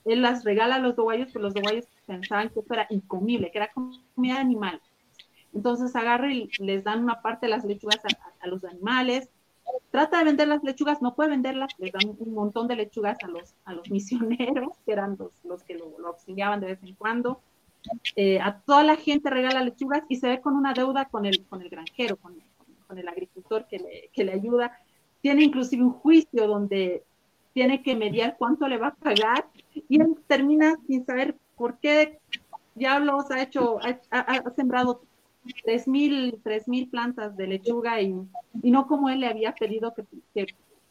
Él 0.05 0.21
las 0.21 0.43
regala 0.43 0.75
a 0.75 0.79
los 0.79 0.95
doguayos, 0.95 1.29
pero 1.33 1.43
los 1.43 1.55
doguayos 1.55 1.85
pensaban 2.05 2.49
que 2.49 2.59
eso 2.59 2.73
era 2.73 2.85
incomible, 2.91 3.49
que 3.49 3.57
era 3.57 3.71
comida 3.71 4.39
animal. 4.39 4.79
Entonces 5.55 5.95
agarra 5.95 6.31
y 6.31 6.49
les 6.59 6.83
dan 6.83 7.03
una 7.03 7.21
parte 7.21 7.45
de 7.45 7.51
las 7.51 7.63
lechugas 7.63 7.99
a, 8.41 8.47
los 8.47 8.63
animales. 8.65 9.29
Trata 9.89 10.19
de 10.19 10.25
vender 10.25 10.47
las 10.47 10.63
lechugas, 10.63 11.01
no 11.01 11.15
puede 11.15 11.29
venderlas, 11.29 11.71
les 11.79 11.91
dan 11.91 12.15
un 12.19 12.33
montón 12.33 12.67
de 12.67 12.75
lechugas 12.75 13.17
a 13.23 13.27
los, 13.27 13.55
a 13.63 13.73
los 13.73 13.89
misioneros, 13.91 14.77
que 14.85 14.91
eran 14.91 15.15
los, 15.17 15.33
los 15.43 15.63
que 15.63 15.75
lo, 15.75 15.95
auxiliaban 16.05 16.59
de 16.59 16.67
vez 16.67 16.83
en 16.83 16.93
cuando. 16.95 17.39
Eh, 18.15 18.39
a 18.39 18.59
toda 18.59 18.83
la 18.83 18.95
gente 18.95 19.29
regala 19.29 19.63
lechugas 19.63 20.03
y 20.09 20.17
se 20.17 20.27
ve 20.27 20.41
con 20.41 20.55
una 20.55 20.73
deuda 20.73 21.05
con 21.05 21.25
el, 21.25 21.45
con 21.45 21.61
el 21.61 21.69
granjero, 21.69 22.17
con, 22.17 22.35
con 22.87 22.97
el 22.97 23.07
agricultor 23.07 23.65
que 23.67 23.79
le, 23.79 24.09
que 24.11 24.23
le 24.23 24.33
ayuda. 24.33 24.77
Tiene 25.21 25.43
inclusive 25.43 25.83
un 25.83 25.93
juicio 25.93 26.47
donde 26.47 27.03
tiene 27.53 27.81
que 27.81 27.95
mediar 27.95 28.35
cuánto 28.37 28.67
le 28.67 28.77
va 28.77 28.87
a 28.87 28.95
pagar 28.95 29.47
y 29.73 30.01
él 30.01 30.17
termina 30.27 30.75
sin 30.87 31.05
saber 31.05 31.37
por 31.55 31.77
qué 31.79 32.19
Diablos 32.75 33.31
ha 33.31 33.41
hecho, 33.41 33.79
ha, 34.11 34.43
sembrado 34.57 35.01
3.000 35.63 36.67
mil 36.67 36.89
plantas 36.89 37.37
de 37.37 37.47
lechuga 37.47 38.01
y, 38.01 38.15
y, 38.61 38.71
no 38.71 38.87
como 38.87 39.09
él 39.09 39.19
le 39.19 39.27
había 39.27 39.53
pedido 39.53 39.93
que, 39.93 40.03
que 40.33 40.47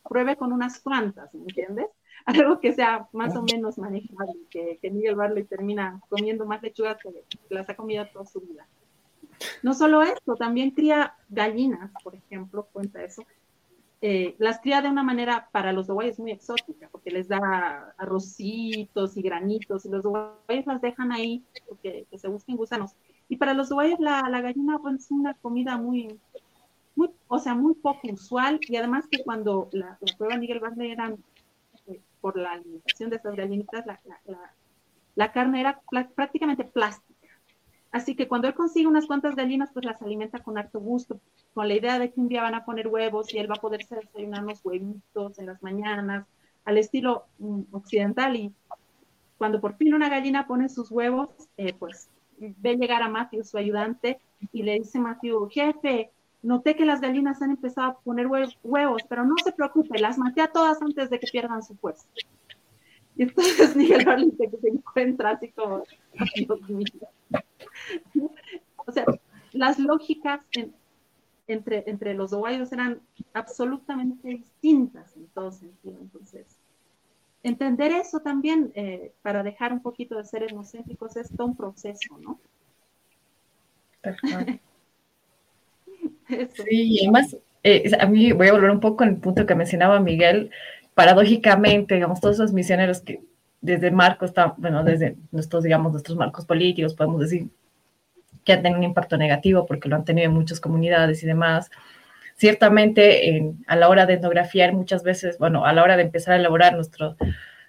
pruebe 0.08 0.36
con 0.36 0.52
unas 0.52 0.80
cuantas, 0.80 1.32
¿me 1.34 1.42
entiendes? 1.42 1.86
Algo 2.26 2.60
que 2.60 2.72
sea 2.72 3.08
más 3.12 3.36
o 3.36 3.42
menos 3.42 3.76
manejable, 3.78 4.34
que, 4.48 4.78
que 4.80 4.90
Miguel 4.90 5.16
Barley 5.16 5.44
termina 5.44 6.00
comiendo 6.08 6.46
más 6.46 6.62
lechuga 6.62 6.96
que 6.96 7.10
las 7.50 7.68
ha 7.68 7.74
comido 7.74 8.06
toda 8.06 8.24
su 8.24 8.40
vida. 8.40 8.66
No 9.62 9.74
solo 9.74 10.02
esto, 10.02 10.36
también 10.36 10.70
cría 10.70 11.14
gallinas, 11.28 11.90
por 12.02 12.14
ejemplo, 12.14 12.68
cuenta 12.72 13.02
eso. 13.02 13.24
Eh, 14.00 14.36
las 14.38 14.60
cría 14.60 14.82
de 14.82 14.90
una 14.90 15.02
manera 15.02 15.48
para 15.50 15.72
los 15.72 15.88
es 16.02 16.18
muy 16.18 16.30
exótica, 16.30 16.88
porque 16.92 17.10
les 17.10 17.28
da 17.28 17.94
arrocitos 17.96 19.16
y 19.16 19.22
granitos, 19.22 19.86
y 19.86 19.88
los 19.88 20.02
dogüeyes 20.02 20.66
las 20.66 20.82
dejan 20.82 21.10
ahí 21.10 21.42
porque 21.66 22.06
que 22.10 22.18
se 22.18 22.28
busquen 22.28 22.56
gusanos. 22.56 22.92
Y 23.28 23.36
para 23.36 23.54
los 23.54 23.68
dogüeyes 23.68 23.98
la, 24.00 24.22
la, 24.30 24.40
gallina 24.40 24.78
pues, 24.78 24.96
es 24.96 25.10
una 25.10 25.34
comida 25.34 25.76
muy, 25.76 26.18
muy, 26.94 27.10
o 27.28 27.38
sea, 27.38 27.54
muy 27.54 27.74
poco 27.74 28.08
usual, 28.12 28.60
y 28.68 28.76
además 28.76 29.06
que 29.10 29.22
cuando 29.22 29.68
la, 29.72 29.98
prueba 30.18 30.36
Miguel 30.36 30.60
Barley 30.60 30.92
era, 30.92 31.14
eh, 31.86 32.00
por 32.20 32.36
la 32.36 32.52
alimentación 32.52 33.10
de 33.10 33.16
estas 33.16 33.34
gallinitas, 33.34 33.86
la, 33.86 34.00
la 35.14 35.32
carne 35.32 35.60
era 35.60 35.80
prácticamente 36.14 36.64
plástica 36.64 37.14
Así 37.94 38.16
que 38.16 38.26
cuando 38.26 38.48
él 38.48 38.54
consigue 38.54 38.88
unas 38.88 39.06
cuantas 39.06 39.36
gallinas, 39.36 39.70
pues 39.72 39.86
las 39.86 40.02
alimenta 40.02 40.40
con 40.40 40.58
harto 40.58 40.80
gusto, 40.80 41.20
con 41.54 41.68
la 41.68 41.74
idea 41.74 42.00
de 42.00 42.10
que 42.10 42.20
un 42.20 42.26
día 42.26 42.42
van 42.42 42.56
a 42.56 42.64
poner 42.64 42.88
huevos 42.88 43.32
y 43.32 43.38
él 43.38 43.48
va 43.48 43.54
a 43.54 43.60
poder 43.60 43.86
desayunar 43.88 44.42
unos 44.42 44.64
huevitos 44.64 45.38
en 45.38 45.46
las 45.46 45.62
mañanas, 45.62 46.26
al 46.64 46.76
estilo 46.76 47.26
mm, 47.38 47.60
occidental. 47.70 48.34
Y 48.34 48.52
cuando 49.38 49.60
por 49.60 49.76
fin 49.76 49.94
una 49.94 50.08
gallina 50.08 50.48
pone 50.48 50.68
sus 50.68 50.90
huevos, 50.90 51.28
eh, 51.56 51.72
pues 51.72 52.08
ve 52.38 52.76
llegar 52.76 53.02
a 53.02 53.08
Matthew, 53.08 53.44
su 53.44 53.58
ayudante, 53.58 54.18
y 54.52 54.62
le 54.62 54.74
dice 54.74 54.98
Matthew, 54.98 55.48
jefe, 55.50 56.10
noté 56.42 56.76
que 56.76 56.84
las 56.84 57.00
gallinas 57.00 57.40
han 57.42 57.50
empezado 57.50 57.90
a 57.90 57.98
poner 58.00 58.26
huevos, 58.62 59.02
pero 59.08 59.24
no 59.24 59.34
se 59.42 59.52
preocupe, 59.52 59.98
las 59.98 60.18
maté 60.18 60.42
a 60.42 60.52
todas 60.52 60.80
antes 60.82 61.10
de 61.10 61.18
que 61.18 61.26
pierdan 61.26 61.62
su 61.62 61.74
fuerza. 61.74 62.06
Y 63.16 63.22
entonces 63.22 63.74
Miguel 63.76 64.08
Arlite 64.08 64.50
que 64.50 64.56
se 64.58 64.68
encuentra 64.68 65.30
así 65.30 65.52
como, 65.52 65.84
o 68.86 68.92
sea, 68.92 69.04
las 69.52 69.78
lógicas 69.78 70.40
entre, 71.46 71.84
entre 71.86 72.14
los 72.14 72.32
oguayos 72.32 72.72
eran 72.72 73.00
absolutamente 73.32 74.28
distintas 74.28 75.16
en 75.16 75.26
todo 75.28 75.52
sentido. 75.52 75.98
Entonces, 76.00 76.58
entender 77.44 77.92
eso 77.92 78.20
también, 78.20 78.72
eh, 78.74 79.12
para 79.22 79.44
dejar 79.44 79.72
un 79.72 79.80
poquito 79.80 80.16
de 80.16 80.24
ser 80.24 80.42
etnocéntricos, 80.42 81.16
es 81.16 81.30
todo 81.36 81.46
un 81.46 81.56
proceso, 81.56 82.18
¿no? 82.18 82.40
Sí, 86.26 86.64
y 86.70 87.00
además, 87.00 87.36
eh, 87.62 87.90
a 88.00 88.06
mí 88.06 88.32
voy 88.32 88.48
a 88.48 88.52
volver 88.52 88.70
un 88.70 88.80
poco 88.80 89.04
al 89.04 89.16
punto 89.18 89.44
que 89.44 89.54
mencionaba 89.54 90.00
Miguel, 90.00 90.50
paradójicamente, 90.94 91.94
digamos, 91.94 92.20
todos 92.20 92.36
esos 92.36 92.52
misioneros 92.52 93.02
que 93.02 93.22
desde 93.60 93.90
marcos, 93.90 94.32
bueno, 94.56 94.82
desde 94.84 95.16
nuestros, 95.32 95.64
digamos, 95.64 95.92
nuestros 95.92 96.16
marcos 96.16 96.46
políticos, 96.46 96.94
podemos 96.94 97.20
decir 97.20 97.48
que 98.44 98.52
han 98.52 98.62
tenido 98.62 98.78
un 98.78 98.84
impacto 98.84 99.16
negativo 99.16 99.66
porque 99.66 99.88
lo 99.88 99.96
han 99.96 100.04
tenido 100.04 100.28
en 100.28 100.34
muchas 100.34 100.60
comunidades 100.60 101.22
y 101.22 101.26
demás. 101.26 101.70
Ciertamente, 102.36 103.54
a 103.66 103.76
la 103.76 103.88
hora 103.88 104.06
de 104.06 104.14
etnografiar, 104.14 104.72
muchas 104.72 105.02
veces, 105.02 105.38
bueno, 105.38 105.64
a 105.64 105.72
la 105.72 105.82
hora 105.82 105.96
de 105.96 106.02
empezar 106.02 106.34
a 106.34 106.36
elaborar 106.36 106.74
nuestro, 106.74 107.16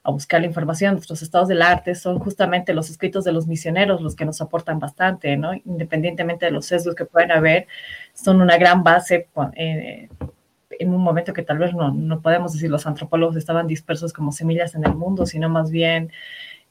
a 0.03 0.11
buscar 0.11 0.41
la 0.41 0.47
información, 0.47 0.93
nuestros 0.93 1.21
estados 1.21 1.47
del 1.47 1.61
arte, 1.61 1.93
son 1.93 2.19
justamente 2.19 2.73
los 2.73 2.89
escritos 2.89 3.23
de 3.23 3.31
los 3.31 3.47
misioneros 3.47 4.01
los 4.01 4.15
que 4.15 4.25
nos 4.25 4.41
aportan 4.41 4.79
bastante, 4.79 5.37
¿no? 5.37 5.53
Independientemente 5.53 6.45
de 6.45 6.51
los 6.51 6.65
sesgos 6.65 6.95
que 6.95 7.05
pueden 7.05 7.31
haber, 7.31 7.67
son 8.13 8.41
una 8.41 8.57
gran 8.57 8.83
base 8.83 9.29
eh, 9.55 10.09
en 10.79 10.93
un 10.93 11.01
momento 11.01 11.33
que 11.33 11.43
tal 11.43 11.59
vez 11.59 11.73
no, 11.73 11.91
no 11.91 12.21
podemos 12.21 12.53
decir 12.53 12.69
los 12.69 12.87
antropólogos 12.87 13.35
estaban 13.35 13.67
dispersos 13.67 14.13
como 14.13 14.31
semillas 14.31 14.75
en 14.75 14.85
el 14.85 14.95
mundo, 14.95 15.25
sino 15.25 15.47
más 15.47 15.71
bien 15.71 16.11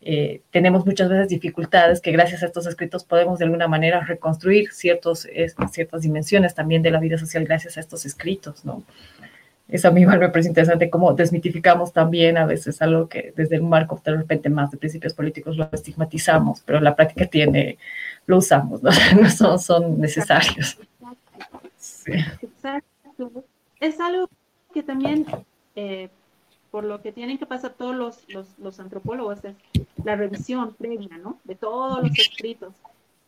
eh, 0.05 0.43
tenemos 0.51 0.87
muchas 0.87 1.09
veces 1.09 1.29
dificultades 1.29 2.01
que 2.01 2.13
gracias 2.13 2.43
a 2.43 2.47
estos 2.47 2.67
escritos 2.67 3.05
podemos 3.05 3.39
de 3.39 3.47
alguna 3.47 3.69
manera 3.69 4.01
reconstruir 4.05 4.73
ciertos, 4.73 5.27
ciertas 5.71 6.03
dimensiones 6.03 6.55
también 6.55 6.83
de 6.83 6.91
la 6.91 7.01
vida 7.01 7.19
social 7.19 7.45
gracias 7.45 7.77
a 7.77 7.81
estos 7.81 8.07
escritos, 8.07 8.65
¿no? 8.65 8.83
Eso 9.67 9.89
a 9.89 9.91
mí 9.91 10.03
igual 10.03 10.21
me 10.21 10.29
parece 10.29 10.51
interesante 10.51 10.91
cómo 10.91 11.15
desmitificamos 11.15 11.93
también 11.93 12.37
a 12.37 12.45
veces 12.45 12.83
algo 12.83 13.09
que 13.09 13.33
desde 13.35 13.59
un 13.59 13.71
marco 13.71 14.01
de 14.05 14.15
repente 14.15 14.51
más 14.51 14.71
de 14.71 14.77
principios 14.77 15.15
políticos 15.15 15.57
lo 15.57 15.69
estigmatizamos, 15.73 16.61
pero 16.61 16.81
la 16.81 16.95
práctica 16.95 17.27
tiene, 17.27 17.79
lo 18.27 18.37
usamos, 18.39 18.83
¿no? 18.83 18.91
son, 19.31 19.59
son 19.59 20.01
necesarios. 20.01 20.79
Sí. 21.79 22.13
Exacto 22.43 22.95
es 23.81 24.01
algo 24.01 24.29
que 24.73 24.83
también, 24.83 25.27
eh, 25.77 26.09
por 26.75 26.83
lo 26.83 27.01
que 27.01 27.13
tienen 27.13 27.39
que 27.39 27.47
pasar 27.47 27.75
todos 27.75 27.95
los, 27.95 28.59
los, 28.59 28.81
antropólogos, 28.81 29.45
es 29.45 29.55
la 30.03 30.17
revisión 30.17 30.75
previa, 30.75 31.19
¿no? 31.19 31.39
De 31.45 31.55
todos 31.55 32.03
los 32.03 32.19
escritos. 32.19 32.75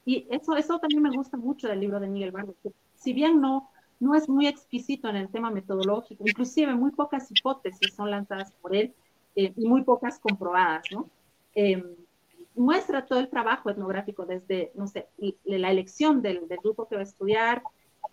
Y 0.04 0.26
eso, 0.30 0.56
eso 0.56 0.80
también 0.80 1.00
me 1.00 1.12
gusta 1.16 1.36
mucho 1.36 1.68
del 1.68 1.78
libro 1.78 2.00
de 2.00 2.08
Miguel 2.08 2.32
Barro, 2.32 2.56
que 2.60 2.72
si 2.96 3.12
bien 3.12 3.40
no, 3.40 3.70
no 4.00 4.16
es 4.16 4.28
muy 4.28 4.48
exquisito 4.48 5.08
en 5.08 5.14
el 5.14 5.28
tema 5.28 5.52
metodológico, 5.52 6.24
inclusive 6.26 6.74
muy 6.74 6.90
pocas 6.90 7.30
hipótesis 7.30 7.94
son 7.94 8.10
lanzadas 8.10 8.50
por 8.60 8.74
él 8.74 8.92
eh, 9.36 9.52
y 9.56 9.68
muy 9.68 9.84
pocas 9.84 10.18
comprobadas, 10.18 10.82
¿no? 10.90 11.08
Em, 11.54 11.84
muestra 12.56 13.06
todo 13.06 13.20
el 13.20 13.28
trabajo 13.28 13.70
etnográfico 13.70 14.26
desde, 14.26 14.72
no 14.74 14.88
sé, 14.88 15.06
la 15.44 15.70
elección 15.70 16.20
del, 16.20 16.48
del, 16.48 16.58
grupo 16.58 16.88
que 16.88 16.96
va 16.96 17.02
a 17.02 17.04
estudiar, 17.04 17.62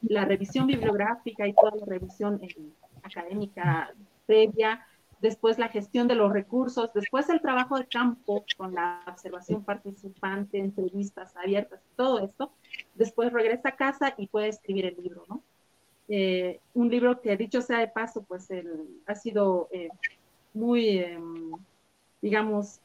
la 0.04 0.26
revisión 0.26 0.68
bibliográfica 0.68 1.48
y 1.48 1.56
toda 1.56 1.76
la 1.76 1.88
revisión 1.88 2.40
eh, 2.44 2.56
académica 3.02 3.92
previa, 4.28 4.86
después 5.24 5.58
la 5.58 5.70
gestión 5.70 6.10
de 6.10 6.16
los 6.16 6.34
recursos, 6.34 6.92
después 6.94 7.30
el 7.30 7.40
trabajo 7.40 7.78
de 7.78 7.88
campo 7.88 8.44
con 8.58 8.76
la 8.76 9.02
observación 9.08 9.64
participante, 9.64 10.60
entrevistas 10.60 11.34
abiertas, 11.38 11.80
todo 11.96 12.20
esto, 12.20 12.52
después 12.96 13.32
regresa 13.32 13.70
a 13.70 13.76
casa 13.78 14.14
y 14.18 14.28
puede 14.28 14.50
escribir 14.50 14.86
el 14.86 15.02
libro, 15.02 15.24
¿no? 15.30 15.42
Eh, 16.10 16.60
un 16.74 16.90
libro 16.90 17.22
que, 17.22 17.38
dicho 17.38 17.62
sea 17.62 17.80
de 17.80 17.88
paso, 17.88 18.24
pues 18.24 18.50
ha 19.06 19.16
sido 19.16 19.70
eh, 19.72 19.88
muy, 20.54 21.00
em, 21.00 21.54
digamos, 22.22 22.82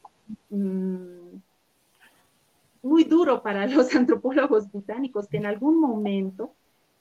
mm, 0.49 1.35
muy 2.81 3.03
duro 3.03 3.43
para 3.43 3.67
los 3.67 3.93
antropólogos 3.93 4.71
británicos 4.71 5.27
que 5.27 5.35
en 5.35 5.45
algún 5.45 5.77
momento 5.77 6.53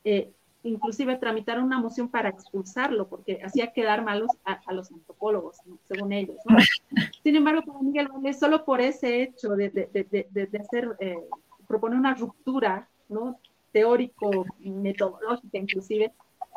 eh, 0.02 0.32
inclusive 0.62 1.16
tramitaron 1.16 1.64
una 1.64 1.78
moción 1.78 2.08
para 2.08 2.28
expulsarlo, 2.28 3.08
porque 3.08 3.40
hacía 3.44 3.72
quedar 3.72 4.04
malos 4.04 4.30
a, 4.44 4.72
los 4.72 4.90
antropólogos, 4.90 5.58
según 5.86 6.12
ellos. 6.12 6.36
Sin 7.22 7.36
embargo, 7.36 7.62
para 7.62 7.80
Miguel 7.80 8.08
Valdés, 8.08 8.38
solo 8.38 8.64
por 8.64 8.80
ese 8.80 9.22
hecho 9.22 9.50
de, 9.50 9.70
de, 9.70 10.58
hacer, 10.58 10.96
eh, 11.00 11.18
proponer 11.66 11.98
una 11.98 12.14
ruptura 12.14 12.88
¿no? 13.08 13.38
teórico, 13.72 14.46
metodológica 14.58 15.58
inclusive, 15.58 16.12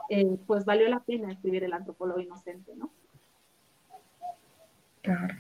eh, 0.10 0.38
pues 0.48 0.66
valió 0.66 0.90
la 0.90 1.00
pena 1.00 1.32
escribir 1.32 1.64
el 1.64 1.74
antropólogo 1.74 2.20
inocente, 2.20 2.74
¿no? 2.76 2.90
Claro. 5.02 5.34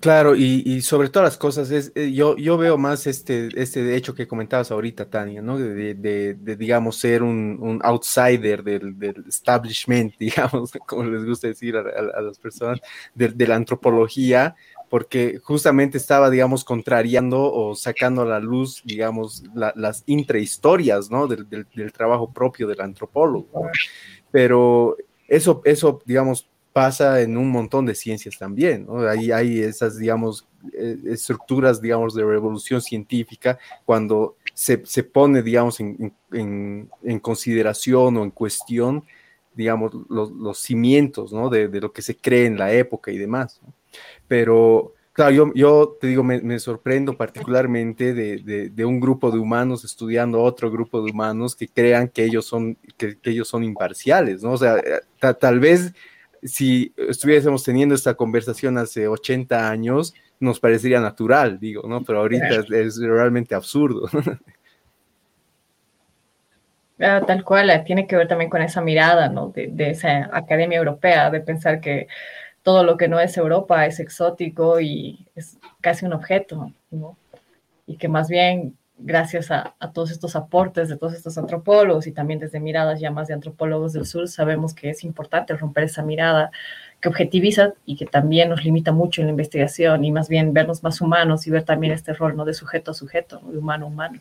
Claro, 0.00 0.34
y, 0.34 0.80
sobre 0.82 1.08
todas 1.08 1.28
las 1.28 1.38
cosas, 1.38 1.70
es, 1.70 1.92
eh, 1.94 2.10
yo, 2.12 2.36
yo 2.36 2.58
veo 2.58 2.76
más 2.76 3.06
este, 3.06 3.48
este 3.54 3.94
hecho 3.94 4.16
que 4.16 4.26
comentabas 4.26 4.72
ahorita, 4.72 5.08
Tania, 5.08 5.42
¿no? 5.42 5.58
De, 5.58 5.94
de, 5.94 6.56
digamos, 6.56 6.98
ser 6.98 7.22
un, 7.22 7.80
outsider 7.84 8.64
del, 8.64 8.96
establishment, 9.28 10.14
digamos, 10.18 10.72
como 10.86 11.04
les 11.04 11.24
gusta 11.24 11.46
decir 11.46 11.76
a, 11.76 12.20
las 12.20 12.36
personas, 12.38 12.80
de, 13.14 13.46
la 13.46 13.54
antropología, 13.54 14.56
porque 14.90 15.38
justamente 15.40 15.98
estaba, 15.98 16.30
digamos, 16.30 16.64
contrariando 16.64 17.52
o 17.52 17.76
sacando 17.76 18.22
a 18.22 18.26
la 18.26 18.40
luz, 18.40 18.82
digamos, 18.84 19.44
las 19.54 20.02
intrahistorias, 20.06 21.12
¿no? 21.12 21.28
Del, 21.28 21.48
del, 21.48 21.92
trabajo 21.92 22.32
propio 22.32 22.66
del 22.66 22.80
antropólogo. 22.80 23.70
Pero 24.32 24.96
eso, 25.28 25.62
eso, 25.64 26.02
digamos, 26.04 26.48
pasa 26.76 27.22
en 27.22 27.38
un 27.38 27.48
montón 27.48 27.86
de 27.86 27.94
ciencias 27.94 28.36
también. 28.36 28.86
Ahí 29.08 29.32
hay 29.32 29.60
esas, 29.60 29.96
digamos, 29.96 30.46
eh, 30.74 30.98
estructuras, 31.06 31.80
digamos, 31.80 32.14
de 32.14 32.22
revolución 32.22 32.82
científica 32.82 33.58
cuando 33.86 34.36
se, 34.52 34.84
se 34.84 35.02
pone, 35.02 35.42
digamos, 35.42 35.80
en, 35.80 36.12
en, 36.32 37.18
consideración 37.20 38.18
o 38.18 38.24
en 38.24 38.30
cuestión, 38.30 39.04
digamos, 39.54 39.90
los, 40.10 40.30
los 40.32 40.58
cimientos, 40.58 41.32
¿no? 41.32 41.48
De, 41.48 41.68
de, 41.68 41.80
lo 41.80 41.94
que 41.94 42.02
se 42.02 42.14
cree 42.14 42.44
en 42.44 42.58
la 42.58 42.70
época 42.70 43.10
y 43.10 43.16
demás. 43.16 43.58
Pero, 44.28 44.92
claro, 45.14 45.30
yo, 45.30 45.54
yo 45.54 45.96
te 45.98 46.08
digo, 46.08 46.22
me, 46.22 46.42
me 46.42 46.58
sorprendo 46.58 47.16
particularmente 47.16 48.12
de, 48.12 48.68
de, 48.68 48.84
un 48.84 49.00
grupo 49.00 49.30
de 49.30 49.38
humanos 49.38 49.82
estudiando 49.82 50.42
otro 50.42 50.70
grupo 50.70 51.02
de 51.02 51.10
humanos 51.10 51.56
que 51.56 51.68
crean 51.68 52.08
que 52.08 52.24
ellos 52.24 52.44
son, 52.44 52.76
que 52.98 53.16
ellos 53.22 53.48
son 53.48 53.64
imparciales, 53.64 54.42
¿no? 54.42 54.52
O 54.52 54.58
sea, 54.58 54.76
eh, 54.76 55.00
tal 55.40 55.58
vez 55.58 55.94
si 56.46 56.94
estuviésemos 56.96 57.64
teniendo 57.64 57.94
esta 57.94 58.14
conversación 58.14 58.78
hace 58.78 59.08
80 59.08 59.68
años, 59.68 60.14
nos 60.38 60.60
parecería 60.60 61.00
natural, 61.00 61.58
digo, 61.58 61.88
¿no? 61.88 62.04
Pero 62.04 62.20
ahorita 62.20 62.64
es, 62.70 62.98
realmente 63.00 63.54
absurdo. 63.54 64.08
Ah, 66.98 67.20
tal 67.26 67.44
cual, 67.44 67.68
eh, 67.68 67.82
tiene 67.84 68.06
que 68.06 68.16
ver 68.16 68.26
también 68.26 68.48
con 68.48 68.62
esa 68.62 68.80
mirada, 68.80 69.28
¿no? 69.28 69.48
De, 69.48 69.66
de, 69.66 69.90
esa 69.90 70.30
academia 70.32 70.78
europea, 70.78 71.28
de 71.28 71.40
pensar 71.40 71.78
que 71.78 72.08
todo 72.62 72.84
lo 72.84 72.96
que 72.96 73.06
no 73.06 73.20
es 73.20 73.36
Europa 73.36 73.84
es 73.84 74.00
exótico 74.00 74.80
y 74.80 75.26
es 75.34 75.58
casi 75.82 76.06
un 76.06 76.14
objeto, 76.14 76.72
¿no? 76.90 77.18
Y 77.86 77.98
que 77.98 78.08
más 78.08 78.30
bien 78.30 78.78
gracias 78.98 79.50
a, 79.50 79.74
todos 79.92 80.10
estos 80.10 80.36
aportes 80.36 80.88
de 80.88 80.96
todos 80.96 81.14
estos 81.14 81.36
antropólogos 81.38 82.06
y 82.06 82.12
también 82.12 82.40
desde 82.40 82.60
miradas 82.60 83.00
ya 83.00 83.10
más 83.10 83.28
de 83.28 83.34
antropólogos 83.34 83.92
del 83.92 84.06
sur, 84.06 84.28
sabemos 84.28 84.74
que 84.74 84.90
es 84.90 85.04
importante 85.04 85.54
romper 85.56 85.84
esa 85.84 86.02
mirada 86.02 86.50
que 87.00 87.08
objetiviza 87.08 87.74
y 87.84 87.96
que 87.96 88.06
también 88.06 88.48
nos 88.48 88.64
limita 88.64 88.92
mucho 88.92 89.20
en 89.20 89.26
la 89.26 89.32
investigación 89.32 90.04
y 90.04 90.12
más 90.12 90.28
bien 90.28 90.52
vernos 90.52 90.82
más 90.82 91.00
humanos 91.00 91.46
y 91.46 91.50
ver 91.50 91.64
también 91.64 91.92
este 91.92 92.14
rol 92.14 92.36
¿no? 92.36 92.44
de 92.44 92.54
sujeto 92.54 92.92
a 92.92 92.94
sujeto, 92.94 93.40
de 93.40 93.58
humano 93.58 93.86
a 93.86 93.88
humano. 93.88 94.20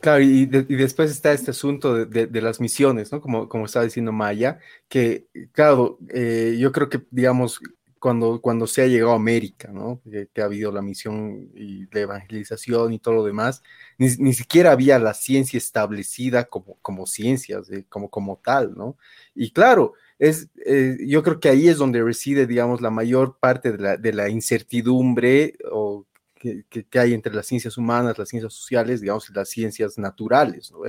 Claro, 0.00 0.20
y, 0.20 0.46
después 0.46 1.12
está 1.12 1.32
este 1.32 1.52
asunto 1.52 2.04
de, 2.04 2.40
las 2.42 2.58
misiones, 2.58 3.12
¿no? 3.12 3.20
Como, 3.20 3.48
como 3.48 3.66
estaba 3.66 3.84
diciendo 3.84 4.10
Maya, 4.10 4.58
que, 4.88 5.26
claro, 5.52 5.96
eh, 6.12 6.56
yo 6.58 6.72
creo 6.72 6.88
que, 6.88 7.02
digamos, 7.12 7.60
cuando, 8.02 8.40
cuando 8.40 8.66
se 8.66 8.82
ha 8.82 8.88
llegado 8.88 9.12
a 9.12 9.14
América, 9.14 9.70
¿no? 9.72 10.02
Que, 10.10 10.42
ha 10.42 10.46
habido 10.46 10.72
la 10.72 10.82
misión 10.82 11.52
y 11.54 11.86
la 11.94 12.00
evangelización 12.00 12.92
y 12.92 12.98
todo 12.98 13.14
lo 13.14 13.24
demás, 13.24 13.62
ni, 13.96 14.32
siquiera 14.34 14.72
había 14.72 14.98
la 14.98 15.14
ciencia 15.14 15.56
establecida 15.56 16.46
como, 16.46 16.78
como 16.82 17.06
ciencia, 17.06 17.60
como, 17.88 18.10
como 18.10 18.40
tal, 18.44 18.74
¿no? 18.76 18.96
Y 19.36 19.52
claro, 19.52 19.92
es, 20.18 20.48
eh, 20.66 20.96
yo 21.06 21.22
creo 21.22 21.38
que 21.38 21.48
ahí 21.48 21.68
es 21.68 21.78
donde 21.78 22.02
reside, 22.02 22.48
digamos, 22.48 22.80
la 22.80 22.90
mayor 22.90 23.38
parte 23.38 23.70
de 23.70 23.78
la, 23.78 23.96
de 23.96 24.12
la 24.12 24.28
incertidumbre 24.28 25.54
o 25.70 26.04
que, 26.34 26.64
que, 26.68 26.98
hay 26.98 27.14
entre 27.14 27.32
las 27.32 27.46
ciencias 27.46 27.78
humanas, 27.78 28.18
las 28.18 28.30
ciencias 28.30 28.52
sociales, 28.52 29.00
digamos, 29.00 29.30
y 29.30 29.32
las 29.32 29.48
ciencias 29.48 29.96
naturales, 29.96 30.72
¿no? 30.72 30.80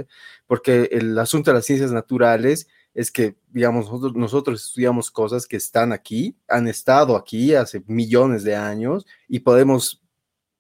Porque 0.48 0.90
el 0.92 1.16
asunto 1.20 1.52
de 1.52 1.58
las 1.58 1.66
ciencias 1.66 1.92
naturales 1.92 2.68
es 2.94 3.12
que, 3.12 3.36
digamos, 3.50 3.92
nosotros, 4.16 4.66
estudiamos 4.68 5.12
cosas 5.12 5.48
que 5.48 5.58
están 5.58 5.92
aquí, 5.92 6.36
han 6.48 6.68
estado 6.68 7.16
aquí 7.16 7.56
hace 7.56 7.84
millones 7.88 8.44
de 8.44 8.56
años 8.56 9.06
y 9.28 9.40
podemos 9.40 10.02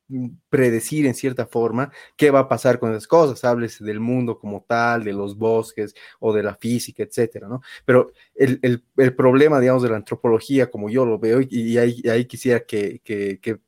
mm, 0.07 0.29
predecir 0.49 1.05
en 1.05 1.13
cierta 1.13 1.45
forma 1.45 1.91
qué 2.17 2.31
va 2.31 2.39
a 2.39 2.47
pasar 2.49 2.79
con 2.79 2.91
esas 2.91 3.07
cosas, 3.07 3.43
hables 3.43 3.79
del 3.79 3.99
mundo 3.99 4.39
como 4.39 4.63
tal, 4.67 5.03
de 5.03 5.13
los 5.13 5.37
bosques 5.37 5.93
o 6.19 6.33
de 6.33 6.43
la 6.43 6.55
física, 6.55 7.03
etcétera, 7.03 7.47
¿no? 7.47 7.61
Pero 7.85 8.11
el, 8.35 8.59
el, 8.63 8.83
el 8.97 9.15
problema, 9.15 9.59
digamos, 9.59 9.83
de 9.83 9.89
la 9.89 9.97
antropología, 9.97 10.71
como 10.71 10.89
yo 10.89 11.05
lo 11.05 11.19
veo, 11.19 11.39
y, 11.41 11.77
ahí, 11.77 12.01
ahí, 12.09 12.25
quisiera 12.25 12.61
que, 12.61 12.99
que 13.03 13.59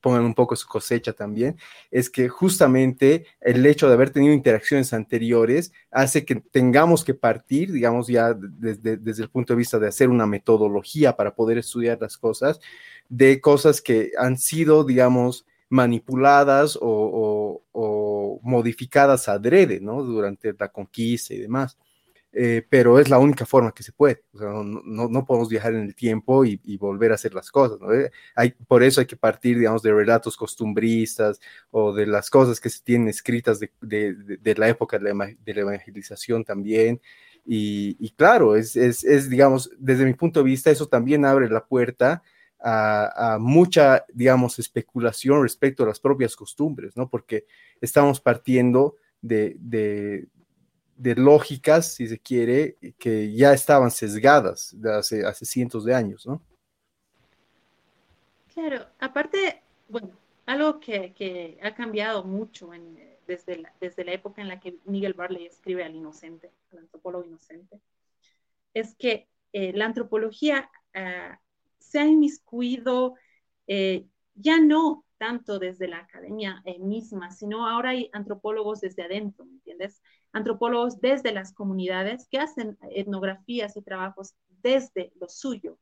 pongan 0.00 0.24
un 0.24 0.34
poco 0.34 0.54
su 0.56 0.66
cosecha 0.68 1.12
también, 1.12 1.56
es 1.90 2.10
que 2.10 2.28
justamente 2.28 3.26
el 3.40 3.64
hecho 3.66 3.88
de 3.88 3.94
haber 3.94 4.10
tenido 4.10 4.32
interacciones 4.32 4.92
anteriores 4.92 5.72
hace 5.90 6.24
que 6.24 6.36
tengamos 6.36 7.04
que 7.04 7.14
partir, 7.14 7.72
digamos, 7.72 8.06
ya 8.06 8.34
desde, 8.34 9.22
el 9.22 9.30
punto 9.30 9.52
de 9.52 9.58
vista 9.58 9.78
de 9.78 9.88
hacer 9.88 10.08
una 10.08 10.26
metodología 10.26 11.16
para 11.16 11.34
poder 11.34 11.58
estudiar 11.58 11.98
las 12.00 12.16
cosas, 12.16 12.60
de 13.08 13.40
cosas 13.40 13.80
que 13.80 14.12
han 14.18 14.38
sido, 14.38 14.84
digamos, 14.84 15.46
manipuladas 15.68 16.78
o, 16.80 17.62
o, 17.72 18.40
modificadas 18.42 19.28
adrede, 19.28 19.80
¿no? 19.80 20.02
Durante 20.02 20.54
la 20.56 20.68
conquista 20.68 21.34
y 21.34 21.38
demás. 21.38 21.76
Eh, 22.38 22.66
pero 22.68 22.98
es 22.98 23.08
la 23.08 23.18
única 23.18 23.46
forma 23.46 23.72
que 23.72 23.82
se 23.82 23.92
puede. 23.92 24.22
no, 24.34 25.24
podemos 25.24 25.48
viajar 25.48 25.72
en 25.72 25.84
el 25.84 25.94
tiempo 25.94 26.44
y, 26.44 26.76
volver 26.76 27.12
a 27.12 27.14
hacer 27.14 27.32
las 27.32 27.50
cosas. 27.50 27.78
Eh, 27.94 28.10
hay, 28.34 28.50
por 28.50 28.82
eso 28.82 29.00
hay 29.00 29.06
que 29.06 29.16
partir, 29.16 29.58
digamos, 29.58 29.82
de 29.82 29.94
relatos 29.94 30.36
costumbristas 30.36 31.40
o 31.70 31.94
de 31.94 32.04
las 32.04 32.28
cosas 32.28 32.60
que 32.60 32.68
se 32.68 32.82
tienen 32.82 33.08
escritas 33.08 33.58
de, 33.58 34.54
la 34.54 34.68
época 34.68 34.98
de 34.98 35.14
la, 35.14 35.60
evangelización 35.60 36.44
también. 36.44 37.00
Y, 37.46 38.10
claro, 38.18 38.54
es, 38.54 38.76
es, 38.76 39.30
digamos, 39.30 39.70
desde 39.78 40.04
mi 40.04 40.12
punto 40.12 40.40
de 40.40 40.44
vista, 40.44 40.70
eso 40.70 40.86
también 40.88 41.24
abre 41.24 41.48
la 41.48 41.64
puerta 41.64 42.22
a, 42.60 43.38
mucha, 43.40 44.04
digamos, 44.12 44.58
especulación 44.58 45.42
respecto 45.42 45.84
a 45.84 45.86
las 45.86 46.00
propias 46.00 46.36
costumbres, 46.36 46.98
¿no? 46.98 47.08
Porque 47.08 47.46
estamos 47.80 48.20
partiendo 48.20 48.96
de, 49.22 49.56
de 49.58 50.28
lógicas, 50.96 51.94
si 51.94 52.06
se 52.06 52.18
quiere, 52.18 52.76
que 52.98 53.32
ya 53.32 53.52
estaban 53.52 53.90
sesgadas 53.90 54.74
de 54.78 54.94
hace, 54.94 55.44
cientos 55.44 55.84
de 55.84 55.94
años, 55.94 56.26
¿no? 56.26 56.40
Claro, 58.54 58.86
aparte, 58.98 59.62
bueno, 59.88 60.10
algo 60.46 60.80
que, 60.80 61.58
ha 61.62 61.74
cambiado 61.74 62.24
mucho 62.24 62.70
desde, 63.26 63.58
la, 63.58 63.72
desde 63.80 64.04
la 64.04 64.12
época 64.12 64.40
en 64.40 64.48
la 64.48 64.60
que 64.60 64.78
Miguel 64.84 65.12
Barley 65.12 65.46
escribe 65.46 65.84
al 65.84 65.94
inocente, 65.94 66.50
al 66.72 66.78
antropólogo 66.78 67.24
inocente, 67.24 67.80
es 68.72 68.94
que 68.94 69.28
eh, 69.52 69.72
la 69.74 69.86
antropología 69.86 70.70
ah, 70.94 71.40
se 71.78 71.98
ha 71.98 72.04
inmiscuido 72.04 73.14
eh, 73.66 74.06
ya 74.34 74.60
no 74.60 75.04
tanto 75.18 75.58
desde 75.58 75.88
la 75.88 75.98
academia 75.98 76.62
eh, 76.64 76.78
misma, 76.78 77.30
sino 77.30 77.66
ahora 77.66 77.90
hay 77.90 78.10
antropólogos 78.12 78.80
desde 78.80 79.02
adentro, 79.02 79.44
¿me 79.46 79.52
entiendes? 79.52 80.02
Antropólogos 80.36 81.00
desde 81.00 81.32
las 81.32 81.54
comunidades 81.54 82.28
que 82.30 82.38
hacen 82.38 82.76
etnografías 82.90 83.74
y 83.74 83.80
trabajos 83.80 84.34
desde 84.62 85.10
lo 85.18 85.30
suyo, 85.30 85.78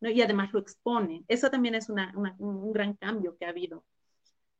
¿no? 0.00 0.08
Y 0.08 0.22
además 0.22 0.50
lo 0.54 0.60
exponen. 0.60 1.26
Eso 1.28 1.50
también 1.50 1.74
es 1.74 1.90
un 1.90 2.72
gran 2.72 2.94
cambio 2.94 3.36
que 3.36 3.44
ha 3.44 3.50
habido. 3.50 3.84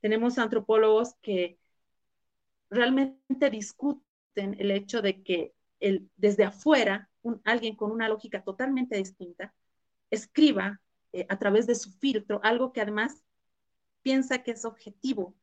Tenemos 0.02 0.36
antropólogos 0.36 1.14
que 1.22 1.58
realmente 2.68 3.48
discuten 3.50 4.54
el 4.58 4.70
hecho 4.70 5.00
de 5.00 5.22
que 5.22 5.54
desde 6.16 6.44
afuera, 6.44 7.08
alguien 7.44 7.74
con 7.74 7.90
una 7.90 8.06
lógica 8.10 8.44
totalmente 8.44 8.98
distinta, 8.98 9.54
escriba 10.10 10.78
eh, 11.14 11.24
a 11.30 11.38
través 11.38 11.66
de 11.66 11.74
su 11.74 11.90
filtro 11.92 12.38
algo 12.42 12.74
que 12.74 12.82
además 12.82 13.24
piensa 14.02 14.42
que 14.42 14.50
es 14.50 14.66
objetivo, 14.66 15.34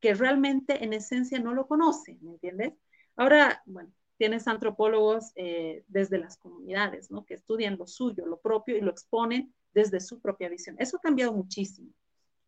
que 0.00 0.14
realmente 0.14 0.82
en 0.82 0.94
esencia 0.94 1.38
no 1.38 1.54
lo 1.54 1.68
conoce, 1.68 2.18
¿me 2.22 2.32
entiendes? 2.32 2.72
Ahora, 3.16 3.62
bueno, 3.66 3.92
tienes 4.16 4.46
antropólogos 4.48 5.32
eh, 5.36 5.84
desde 5.88 6.18
las 6.18 6.36
comunidades, 6.36 7.10
¿no? 7.10 7.24
Que 7.24 7.34
estudian 7.34 7.76
lo 7.78 7.86
suyo, 7.86 8.26
lo 8.26 8.40
propio 8.40 8.76
y 8.76 8.80
lo 8.80 8.90
exponen 8.90 9.54
desde 9.72 10.00
su 10.00 10.20
propia 10.20 10.48
visión. 10.48 10.76
Eso 10.78 10.96
ha 10.96 11.00
cambiado 11.00 11.32
muchísimo. 11.32 11.90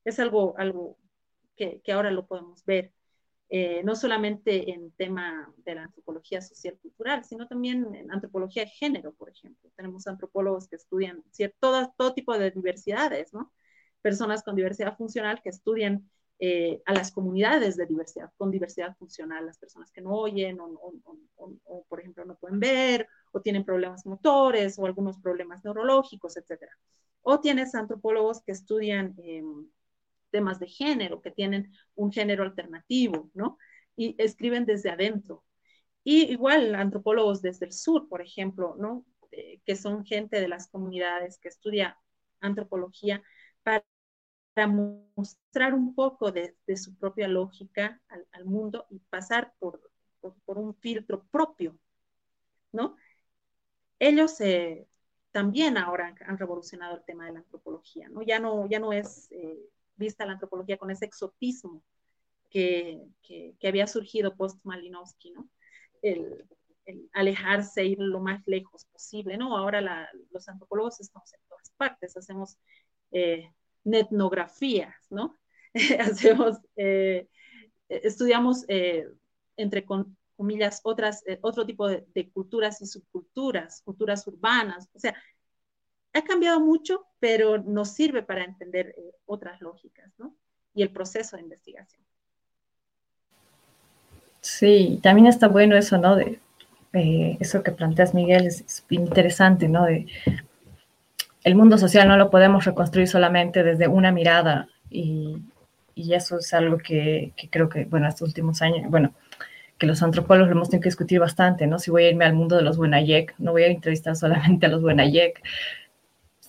Es 0.05 0.19
algo, 0.21 0.55
algo 0.59 0.99
que, 1.57 1.81
ahora 1.93 2.11
lo 2.11 2.27
podemos 2.27 2.65
ver. 2.65 2.93
Eh, 3.49 3.83
no 3.85 3.95
solamente 3.95 4.73
en 4.73 4.91
tema 4.93 5.53
de 5.59 5.77
la 5.77 5.85
antropología 5.85 6.41
social 6.43 6.77
cultural, 6.83 7.25
sino 7.25 7.47
también 7.47 7.95
en 7.95 8.11
antropología 8.11 8.65
de 8.65 8.71
género, 8.71 9.15
por 9.15 9.31
ejemplo. 9.31 9.71
Tenemos 9.77 10.07
antropólogos 10.09 10.69
que 10.69 10.77
estudian 10.77 11.23
todo, 11.61 11.95
todo 11.97 12.15
tipo 12.15 12.37
de 12.37 12.51
diversidades, 12.51 13.33
¿no? 13.33 13.53
personas 14.07 14.45
con 14.45 14.55
diversidad 14.55 14.97
funcional 14.97 15.41
que 15.43 15.49
estudian 15.49 16.09
eh, 16.39 16.83
a 16.85 16.93
las 16.93 17.13
comunidades 17.13 17.77
de 17.77 17.87
diversidad, 17.87 18.31
con 18.37 18.51
diversidad 18.51 18.95
funcional, 18.97 19.47
las 19.47 19.59
personas 19.59 19.91
que 19.91 20.03
no 20.03 20.11
oyen 20.15 20.59
o, 20.61 21.85
por 21.89 22.01
ejemplo, 22.01 22.25
no 22.27 22.37
pueden 22.37 22.61
ver 22.61 23.09
o 23.33 23.41
tienen 23.41 23.65
problemas 23.65 24.05
motores 24.05 24.79
o 24.79 24.85
algunos 24.87 25.19
problemas 25.19 25.65
neurológicos, 25.65 26.37
etc. 26.37 26.71
O 27.23 27.41
tienes 27.41 27.75
antropólogos 27.75 28.43
que 28.43 28.53
estudian 28.53 29.15
em, 29.19 29.67
temas 30.31 30.59
de 30.61 30.67
género, 30.69 31.23
que 31.23 31.31
tienen 31.31 31.73
un 31.95 32.13
género 32.13 32.45
alternativo, 32.45 33.31
¿no? 33.35 33.59
Y 33.97 34.15
escriben 34.19 34.67
desde 34.67 34.91
adentro. 34.91 35.45
Y 36.05 36.31
igual 36.33 36.75
antropólogos 36.75 37.43
desde 37.43 37.67
el 37.67 37.73
sur, 37.73 38.09
por 38.09 38.21
ejemplo, 38.23 38.77
¿no? 38.79 39.05
Eh, 39.33 39.61
que 39.65 39.77
son 39.77 40.05
gente 40.05 40.41
de 40.41 40.49
las 40.49 40.69
comunidades 40.69 41.39
que 41.39 41.49
estudia 41.49 41.99
antropología 42.41 43.23
para 43.63 43.85
para 44.57 44.69
mostrar 44.69 45.75
un 45.75 45.95
poco 45.95 46.33
de, 46.33 46.57
su 46.77 46.97
propia 46.97 47.29
lógica 47.29 48.01
al, 48.33 48.47
mundo 48.47 48.87
y 48.89 49.01
pasar 49.01 49.53
por, 49.59 49.93
por, 50.47 50.57
un 50.57 50.75
filtro 50.77 51.27
propio, 51.31 51.79
¿no? 52.73 52.97
Ellos 53.99 54.41
eh, 54.41 54.89
también 55.31 55.77
ahora 55.77 56.15
han 56.27 56.39
revolucionado 56.39 56.97
el 56.97 57.05
tema 57.05 57.27
de 57.27 57.35
la 57.35 57.41
antropología, 57.41 58.09
¿no? 58.09 58.23
Ya 58.23 58.39
no, 58.39 58.67
ya 58.67 58.79
no 58.79 58.95
es 58.95 59.31
eh, 59.31 59.59
vista 59.95 60.25
la 60.25 60.33
antropología 60.33 60.79
con 60.79 60.91
ese 60.91 61.05
exotismo 61.05 61.83
que, 62.49 63.07
que, 63.21 63.69
había 63.69 63.87
surgido 63.87 64.37
post-Malinowski, 64.37 65.33
¿no? 65.33 65.51
El, 66.01 66.47
alejarse, 67.13 67.85
ir 67.85 67.99
lo 67.99 68.21
más 68.21 68.43
lejos 68.47 68.87
posible, 68.87 69.37
¿no? 69.37 69.55
Ahora 69.55 70.09
los 70.31 70.49
antropólogos 70.49 70.99
estamos 71.03 71.31
en 71.35 71.41
todas 71.47 71.69
partes, 71.77 72.17
hacemos 72.17 72.57
eh, 73.11 73.53
etnografías, 73.93 74.95
¿no? 75.11 75.37
Hacemos, 76.01 76.59
eh, 76.77 77.29
estudiamos 77.89 78.65
eh, 78.69 79.09
entre 79.57 79.85
comillas, 80.37 80.81
otras, 80.85 81.23
eh, 81.27 81.39
otro 81.43 81.65
tipo 81.65 81.89
de, 81.89 82.31
culturas 82.33 82.81
y 82.83 82.87
subculturas, 82.87 83.83
culturas 83.83 84.27
urbanas. 84.27 84.89
O 84.95 84.99
sea, 84.99 85.15
ha 86.13 86.25
cambiado 86.25 86.61
mucho, 86.61 87.07
pero 87.19 87.59
nos 87.59 87.91
sirve 87.91 88.23
para 88.23 88.45
entender 88.45 88.95
otras 89.27 89.61
lógicas, 89.61 90.13
¿no? 90.19 90.35
Y 90.75 90.83
el 90.83 90.91
proceso 90.91 91.37
de 91.37 91.43
investigación. 91.43 92.03
Sí, 94.41 95.01
también 95.03 95.27
está 95.27 95.49
bueno 95.49 95.77
eso, 95.77 95.99
¿no? 95.99 96.17
De, 96.17 96.41
eso 97.41 97.63
que 97.63 97.73
planteas, 97.73 98.15
Miguel, 98.15 98.47
es, 98.47 98.85
interesante, 98.89 99.69
¿no? 99.69 99.85
De, 99.85 100.07
el 101.47 101.55
mundo 101.55 101.79
social 101.79 102.09
no 102.09 102.17
lo 102.17 102.29
podemos 102.29 102.65
reconstruir 102.65 103.07
solamente 103.07 103.63
desde 103.63 103.87
una 103.87 104.11
mirada 104.11 104.67
y, 104.91 105.37
y 105.95 106.13
eso 106.13 106.41
es 106.41 106.53
algo 106.53 106.77
que, 106.79 107.35
que, 107.37 107.49
creo 107.49 107.69
que, 107.69 107.85
bueno, 107.85 108.09
estos 108.09 108.27
últimos 108.27 108.63
años, 108.63 108.91
bueno, 108.91 109.15
que 109.79 109.87
los 109.87 110.03
antropólogos 110.03 110.51
hemos 110.51 110.69
tenido 110.69 110.83
que 110.83 110.89
discutir 110.89 111.21
bastante, 111.21 111.69
¿no? 111.69 111.79
Si 111.79 111.93
voy 111.93 112.03
a 112.03 112.11
irme 112.11 112.25
al 112.25 112.35
mundo 112.35 112.57
de 112.57 112.63
los 112.63 112.77
Buenayek, 112.77 113.37
no 113.39 113.53
voy 113.53 113.63
a 113.63 113.69
entrevistar 113.69 114.17
solamente 114.17 114.67
a 114.67 114.71
los 114.71 114.83
Buenayek, 114.83 115.41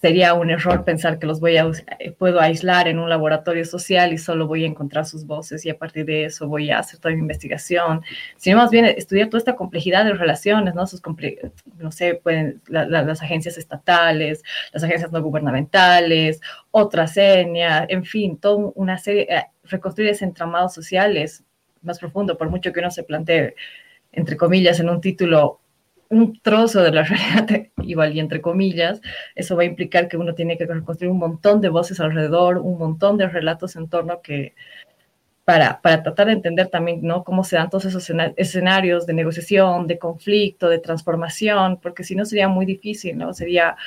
sería 0.01 0.33
un 0.33 0.49
error 0.51 0.83
pensar 0.83 1.17
que 1.19 1.25
los 1.25 1.39
voy 1.39 1.57
a, 1.57 1.69
eh, 1.99 2.11
puedo 2.11 2.39
aislar 2.39 2.87
en 2.87 2.99
un 2.99 3.09
laboratorio 3.09 3.65
social 3.65 4.13
y 4.13 4.17
solo 4.17 4.47
voy 4.47 4.63
a 4.63 4.67
encontrar 4.67 5.05
sus 5.05 5.25
voces 5.25 5.65
y 5.65 5.69
a 5.69 5.77
partir 5.77 6.05
de 6.05 6.25
eso 6.25 6.47
voy 6.47 6.69
a 6.69 6.79
hacer 6.79 6.99
toda 6.99 7.13
mi 7.13 7.21
investigación, 7.21 8.01
sino 8.37 8.57
más 8.57 8.69
bien 8.69 8.85
estudiar 8.85 9.29
toda 9.29 9.39
esta 9.39 9.55
complejidad 9.55 10.05
de 10.05 10.13
relaciones, 10.13 10.75
¿no? 10.75 10.85
Sus 10.85 11.01
no 11.77 11.91
sé, 11.91 12.15
pueden, 12.15 12.61
las 12.67 13.21
agencias 13.21 13.57
estatales, 13.57 14.43
las 14.71 14.83
agencias 14.83 15.11
no 15.11 15.21
gubernamentales, 15.21 16.41
otras 16.71 17.17
etnias, 17.17 17.85
en 17.89 18.05
fin, 18.05 18.37
toda 18.37 18.71
una 18.75 18.97
serie, 18.97 19.27
eh, 19.29 19.45
reconstruir 19.63 20.11
ese 20.11 20.25
entramado 20.25 20.69
social 20.69 21.17
es 21.17 21.43
más 21.81 21.99
profundo, 21.99 22.37
por 22.37 22.49
mucho 22.49 22.71
que 22.71 22.79
uno 22.79 22.91
se 22.91 23.03
plantee, 23.03 23.55
entre 24.11 24.37
comillas, 24.37 24.79
en 24.79 24.89
un 24.89 25.01
título 25.01 25.61
un 26.09 26.39
trozo 26.41 26.81
de 26.81 26.91
la 26.91 27.03
realidad, 27.05 27.67
igual 27.83 28.15
y 28.15 28.19
entre 28.19 28.41
comillas, 28.41 29.01
eso 29.35 29.55
va 29.55 29.63
a 29.63 29.65
implicar 29.65 30.07
que 30.07 30.17
uno 30.17 30.35
tiene 30.35 30.57
que 30.57 30.65
reconstruir 30.65 31.11
un 31.11 31.19
montón 31.19 31.61
de 31.61 31.69
voces 31.69 31.99
alrededor, 31.99 32.57
un 32.57 32.77
montón 32.77 33.17
de 33.17 33.27
relatos 33.27 33.75
en 33.75 33.89
torno 33.89 34.21
que, 34.21 34.55
para, 35.45 35.81
para 35.81 36.03
tratar 36.03 36.27
de 36.27 36.33
entender 36.33 36.67
también, 36.67 37.01
¿no? 37.03 37.23
Cómo 37.23 37.43
se 37.43 37.55
dan 37.55 37.69
todos 37.69 37.85
esos 37.85 38.11
escenarios 38.35 39.05
de 39.05 39.13
negociación, 39.13 39.87
de 39.87 39.97
conflicto, 39.97 40.67
de 40.69 40.79
transformación, 40.79 41.79
porque 41.81 42.03
si 42.03 42.15
no 42.15 42.25
sería 42.25 42.49
muy 42.49 42.65
difícil, 42.65 43.17
¿no? 43.17 43.33
Sería 43.33 43.77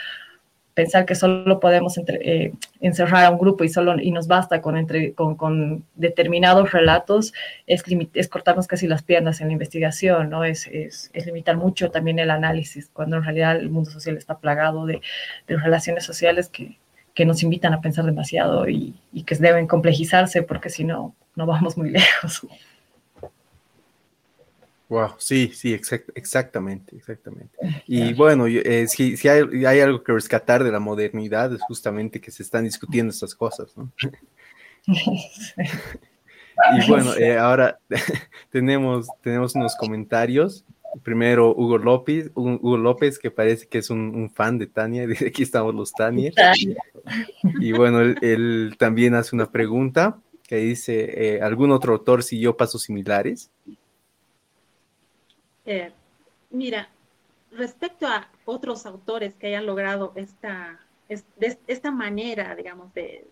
pensar 0.80 1.04
que 1.04 1.14
solo 1.14 1.60
podemos 1.60 1.98
eh, 1.98 2.54
encerrar 2.80 3.26
a 3.26 3.30
un 3.30 3.38
grupo 3.38 3.64
y 3.64 3.68
solo 3.68 4.00
y 4.00 4.12
nos 4.12 4.26
basta 4.26 4.62
con, 4.62 4.78
entre, 4.78 5.12
con, 5.12 5.84
determinados 5.94 6.72
relatos, 6.72 7.34
es, 7.66 7.84
es, 8.14 8.28
cortarnos 8.28 8.66
casi 8.66 8.86
las 8.86 9.02
piernas 9.02 9.42
en 9.42 9.48
la 9.48 9.52
investigación, 9.52 10.30
¿no? 10.30 10.42
Es, 10.42 10.66
es, 10.68 11.10
es, 11.12 11.26
limitar 11.26 11.58
mucho 11.58 11.90
también 11.90 12.18
el 12.18 12.30
análisis, 12.30 12.88
cuando 12.94 13.18
en 13.18 13.24
realidad 13.24 13.56
el 13.56 13.68
mundo 13.68 13.90
social 13.90 14.16
está 14.16 14.38
plagado 14.38 14.86
de, 14.86 15.02
de 15.46 15.56
relaciones 15.58 16.04
sociales 16.04 16.48
que, 16.48 16.78
que, 17.12 17.26
nos 17.26 17.42
invitan 17.42 17.74
a 17.74 17.82
pensar 17.82 18.06
demasiado 18.06 18.66
y, 18.66 18.94
y 19.12 19.24
que 19.24 19.34
deben 19.34 19.66
complejizarse 19.66 20.42
porque 20.42 20.70
si 20.70 20.84
no, 20.84 21.14
no 21.36 21.44
vamos 21.44 21.76
muy 21.76 21.90
lejos. 21.98 22.46
Wow, 24.91 25.14
sí, 25.18 25.53
sí, 25.55 25.72
exactamente, 25.72 26.97
exactamente. 26.97 27.57
Y 27.86 28.12
bueno, 28.12 28.49
eh, 28.49 28.88
si, 28.88 29.16
si 29.16 29.28
hay, 29.28 29.64
hay, 29.64 29.78
algo 29.78 30.03
que 30.03 30.12
rescatar 30.12 30.64
de 30.64 30.72
la 30.72 30.80
modernidad 30.80 31.55
es 31.55 31.62
justamente 31.62 32.20
que 32.20 32.32
se 32.32 32.43
están 32.43 32.64
discutiendo 32.64 33.12
estas 33.12 33.36
cosas, 33.36 33.72
¿no? 33.76 33.93
y 34.88 36.88
bueno, 36.88 37.14
eh, 37.14 37.38
ahora 37.38 37.78
tenemos, 38.51 39.07
tenemos 39.22 39.55
unos 39.55 39.76
comentarios. 39.76 40.64
Primero, 41.05 41.55
Hugo 41.55 41.78
López, 41.78 42.32
Hugo 42.34 42.76
López, 42.76 43.20
que 43.20 43.30
parece 43.30 43.68
que 43.68 43.78
es 43.78 43.91
un, 43.91 44.28
fan 44.34 44.59
de 44.59 44.66
Tania, 44.66 45.07
dice 45.07 45.28
aquí 45.28 45.45
estamos 45.45 45.72
los 45.72 45.93
Tania. 45.93 46.32
Y 47.61 47.70
bueno, 47.70 48.01
él, 48.01 48.74
también 48.76 49.14
hace 49.14 49.36
una 49.36 49.53
pregunta 49.53 50.18
que 50.49 50.57
dice, 50.57 51.36
eh, 51.36 51.43
¿algún 51.43 51.70
otro 51.70 51.93
autor 51.93 52.24
siguió 52.24 52.57
pasos 52.57 52.82
similares? 52.82 53.53
Eh, 55.72 55.92
mira, 56.50 56.88
respecto 57.52 58.04
a 58.04 58.28
otros 58.44 58.86
autores 58.86 59.36
que 59.36 59.46
hayan 59.46 59.66
logrado 59.66 60.12
esta, 60.16 60.80
esta 61.68 61.92
manera, 61.92 62.56
digamos, 62.56 62.92
de, 62.92 63.24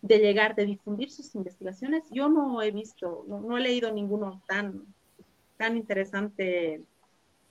llegar, 0.00 0.54
de 0.54 0.64
difundir 0.64 1.10
sus 1.10 1.34
investigaciones, 1.34 2.04
yo 2.10 2.30
no 2.30 2.62
he 2.62 2.70
visto, 2.70 3.26
no, 3.28 3.58
he 3.58 3.60
leído 3.60 3.92
ninguno 3.92 4.40
tan, 4.48 4.86
tan 5.58 5.76
interesante, 5.76 6.80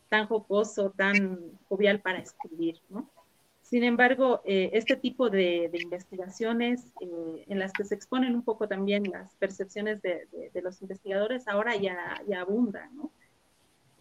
tan 0.10 0.26
jocoso, 0.26 0.90
tan 0.90 1.60
jovial 1.70 2.00
para 2.00 2.18
escribir. 2.18 2.82
Sin 3.62 3.84
embargo, 3.84 4.42
eh, 4.44 4.72
este 4.74 4.96
tipo 4.96 5.30
de, 5.30 5.70
investigaciones 5.72 6.88
eh, 7.00 7.46
en 7.48 7.60
las 7.60 7.74
que 7.74 7.86
se 7.86 7.94
exponen 7.94 8.34
un 8.34 8.42
poco 8.42 8.68
también 8.68 9.04
las 9.04 9.36
percepciones 9.36 10.02
de, 10.02 10.28
los 10.64 10.82
investigadores 10.82 11.48
ahora 11.48 11.76
ya, 11.76 12.20
ya 12.28 12.42
abundan, 12.42 12.96
¿no? 12.96 13.12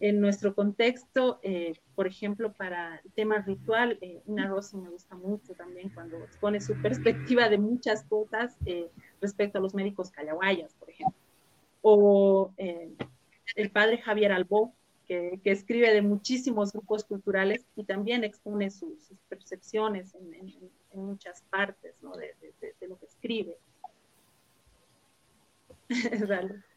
En 0.01 0.19
nuestro 0.19 0.55
contexto, 0.55 1.39
eh, 1.43 1.73
por 1.93 2.07
ejemplo, 2.07 2.51
para 2.53 2.99
el 3.05 3.11
tema 3.11 3.37
ritual, 3.37 3.99
eh, 4.01 4.19
una 4.25 4.47
Rossi 4.47 4.75
me 4.75 4.89
gusta 4.89 5.15
mucho 5.15 5.53
también 5.53 5.89
cuando 5.89 6.17
expone 6.17 6.59
su 6.59 6.73
perspectiva 6.81 7.49
de 7.49 7.59
muchas 7.59 8.03
cosas 8.05 8.57
eh, 8.65 8.89
respecto 9.21 9.59
a 9.59 9.61
los 9.61 9.75
médicos 9.75 10.09
callahuayas, 10.09 10.73
por 10.73 10.89
ejemplo. 10.89 11.15
O 11.83 12.51
el 12.57 13.69
padre 13.71 13.99
Javier 13.99 14.31
Albó, 14.31 14.73
que, 15.05 15.39
escribe 15.43 15.93
de 15.93 16.01
muchísimos 16.01 16.73
grupos 16.73 17.03
culturales 17.03 17.67
y 17.75 17.83
también 17.83 18.23
expone 18.23 18.71
sus 18.71 19.13
percepciones 19.29 20.15
en, 20.15 20.71
muchas 20.93 21.43
partes 21.49 21.95
de, 22.01 22.73
de, 22.79 22.87
lo 22.87 22.97
que 22.97 23.05
escribe. 23.05 23.57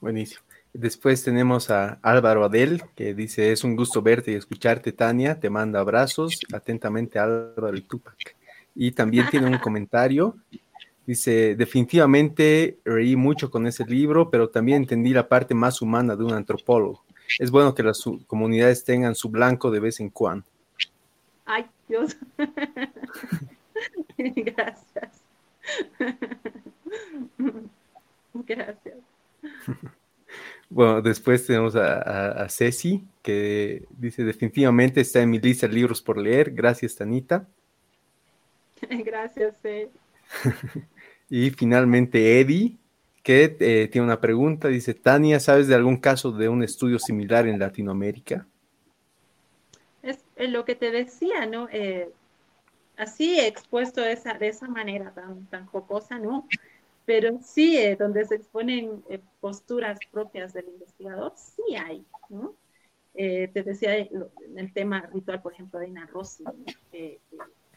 Buenísimo. 0.00 0.42
Después 0.72 1.24
tenemos 1.24 1.70
a 1.70 1.98
Álvaro 2.02 2.44
Adel, 2.44 2.82
que 2.94 3.14
dice, 3.14 3.52
es 3.52 3.64
un 3.64 3.74
gusto 3.74 4.02
verte 4.02 4.32
y 4.32 4.34
escucharte, 4.34 4.92
Tania. 4.92 5.40
Te 5.40 5.50
manda 5.50 5.80
abrazos. 5.80 6.40
Atentamente, 6.52 7.18
Álvaro 7.18 7.76
y 7.76 7.82
Tupac. 7.82 8.36
Y 8.74 8.92
también 8.92 9.26
tiene 9.30 9.46
un 9.46 9.58
comentario. 9.58 10.36
Dice, 11.06 11.56
definitivamente 11.56 12.78
reí 12.84 13.16
mucho 13.16 13.50
con 13.50 13.66
ese 13.66 13.84
libro, 13.86 14.30
pero 14.30 14.50
también 14.50 14.82
entendí 14.82 15.10
la 15.10 15.26
parte 15.26 15.54
más 15.54 15.80
humana 15.80 16.14
de 16.14 16.22
un 16.22 16.34
antropólogo. 16.34 17.02
Es 17.38 17.50
bueno 17.50 17.74
que 17.74 17.82
las 17.82 18.04
comunidades 18.26 18.84
tengan 18.84 19.14
su 19.14 19.30
blanco 19.30 19.70
de 19.70 19.80
vez 19.80 20.00
en 20.00 20.10
cuando. 20.10 20.44
Ay, 21.44 21.66
Dios. 21.88 22.16
Gracias. 24.18 25.22
Gracias. 28.34 28.77
Bueno, 30.78 31.02
después 31.02 31.44
tenemos 31.44 31.74
a, 31.74 32.48
Ceci, 32.48 33.02
que 33.20 33.84
dice, 33.98 34.22
definitivamente 34.22 35.00
está 35.00 35.20
en 35.20 35.28
mi 35.28 35.40
lista 35.40 35.66
de 35.66 35.74
libros 35.74 36.00
por 36.00 36.16
leer. 36.16 36.52
Gracias, 36.52 36.94
Tanita. 36.94 37.48
Gracias, 38.88 39.56
y 41.28 41.50
finalmente 41.50 42.38
Eddie, 42.38 42.76
que 43.24 43.56
eh, 43.58 43.88
tiene 43.90 44.04
una 44.04 44.20
pregunta. 44.20 44.68
Dice, 44.68 44.94
Tania, 44.94 45.40
¿sabes 45.40 45.66
de 45.66 45.74
algún 45.74 45.96
caso 45.96 46.30
de 46.30 46.48
un 46.48 46.62
estudio 46.62 47.00
similar 47.00 47.48
en 47.48 47.58
Latinoamérica? 47.58 48.46
Es 50.04 50.22
lo 50.36 50.64
que 50.64 50.76
te 50.76 50.92
decía, 50.92 51.44
¿no? 51.46 51.68
Eh, 51.72 52.08
así 52.96 53.40
expuesto 53.40 54.00
de 54.00 54.12
esa, 54.12 54.34
de 54.34 54.46
esa 54.46 54.68
manera 54.68 55.10
tan, 55.10 55.44
tan 55.46 55.66
jocosa, 55.66 56.20
¿no? 56.20 56.46
Pero 57.08 57.38
sí, 57.40 57.78
eh, 57.78 57.96
donde 57.96 58.26
se 58.26 58.34
exponen 58.34 59.02
eh, 59.08 59.18
posturas 59.40 59.98
propias 60.12 60.52
del 60.52 60.68
investigador, 60.68 61.32
sí 61.36 61.74
hay, 61.74 62.04
¿no? 62.28 62.54
Eh, 63.14 63.48
te 63.48 63.62
decía 63.62 63.96
en 63.96 64.28
el 64.56 64.74
tema 64.74 65.00
ritual, 65.10 65.40
por 65.40 65.54
ejemplo, 65.54 65.80
de 65.80 65.88
Ina 65.88 66.04
Rossi, 66.04 66.44
que, 66.92 67.18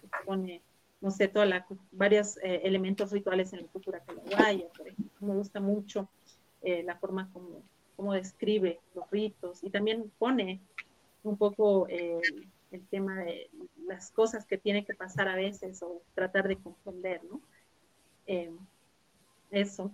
expone, 0.03 0.61
no 0.99 1.11
sé, 1.11 1.29
toda 1.29 1.45
la, 1.45 1.65
varios 1.93 2.39
elementos 2.43 3.13
rituales 3.13 3.53
en 3.53 3.61
la 3.61 3.67
cultura 3.67 4.01
calahuaya, 4.01 4.67
por 4.77 4.89
ejemplo. 4.89 5.25
Me 5.25 5.33
gusta 5.33 5.61
mucho 5.61 6.09
la 6.61 6.97
forma 6.97 7.31
como, 7.31 7.63
como 7.95 8.11
describe 8.11 8.81
los 8.93 9.09
ritos 9.11 9.63
y 9.63 9.69
también 9.69 10.11
pone 10.19 10.59
un 11.23 11.37
poco 11.37 11.87
el 11.87 12.85
tema 12.89 13.23
de 13.23 13.49
las 13.87 14.11
cosas 14.11 14.45
que 14.45 14.57
tiene 14.57 14.83
que 14.83 14.93
pasar 14.93 15.29
a 15.29 15.37
veces 15.37 15.81
o 15.83 16.01
tratar 16.15 16.49
de 16.49 16.57
comprender, 16.57 17.21
¿no? 17.23 17.39
Eso, 19.51 19.91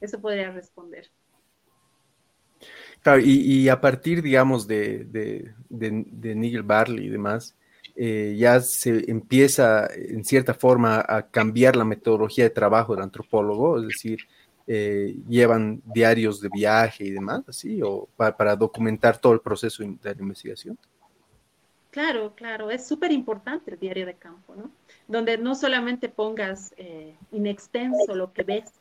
eso 0.00 0.20
podría 0.20 0.50
responder. 0.50 1.10
Claro, 3.02 3.20
y, 3.24 3.68
a 3.68 3.80
partir, 3.80 4.22
digamos, 4.22 4.66
de, 4.66 5.04
de, 5.04 5.54
de, 5.70 6.34
Nigel 6.34 6.62
Barley 6.62 7.06
y 7.06 7.08
demás, 7.08 7.56
eh, 7.96 8.34
ya 8.38 8.60
se 8.60 9.10
empieza, 9.10 9.88
en 9.94 10.22
cierta 10.24 10.52
forma, 10.52 11.02
a 11.06 11.30
cambiar 11.30 11.76
la 11.76 11.84
metodología 11.84 12.44
de 12.44 12.50
trabajo 12.50 12.94
del 12.94 13.04
antropólogo, 13.04 13.78
es 13.78 13.86
decir, 13.86 14.26
eh, 14.66 15.16
llevan 15.28 15.82
diarios 15.84 16.40
de 16.40 16.50
viaje 16.52 17.04
y 17.04 17.10
demás, 17.10 17.42
así, 17.48 17.80
o 17.82 18.08
para, 18.16 18.54
documentar 18.54 19.18
todo 19.18 19.32
el 19.32 19.40
proceso 19.40 19.82
de 19.82 19.98
la 20.02 20.20
investigación. 20.20 20.78
Claro, 21.90 22.34
claro, 22.36 22.70
es 22.70 22.86
súper 22.86 23.10
importante 23.10 23.72
el 23.72 23.78
diario 23.78 24.06
de 24.06 24.14
campo, 24.14 24.54
¿no? 24.54 24.70
Donde 25.08 25.38
no 25.38 25.54
solamente 25.56 26.08
pongas 26.08 26.72
eh, 26.76 27.16
in 27.32 27.46
extenso 27.46 28.14
lo 28.14 28.32
que 28.32 28.44
ves, 28.44 28.72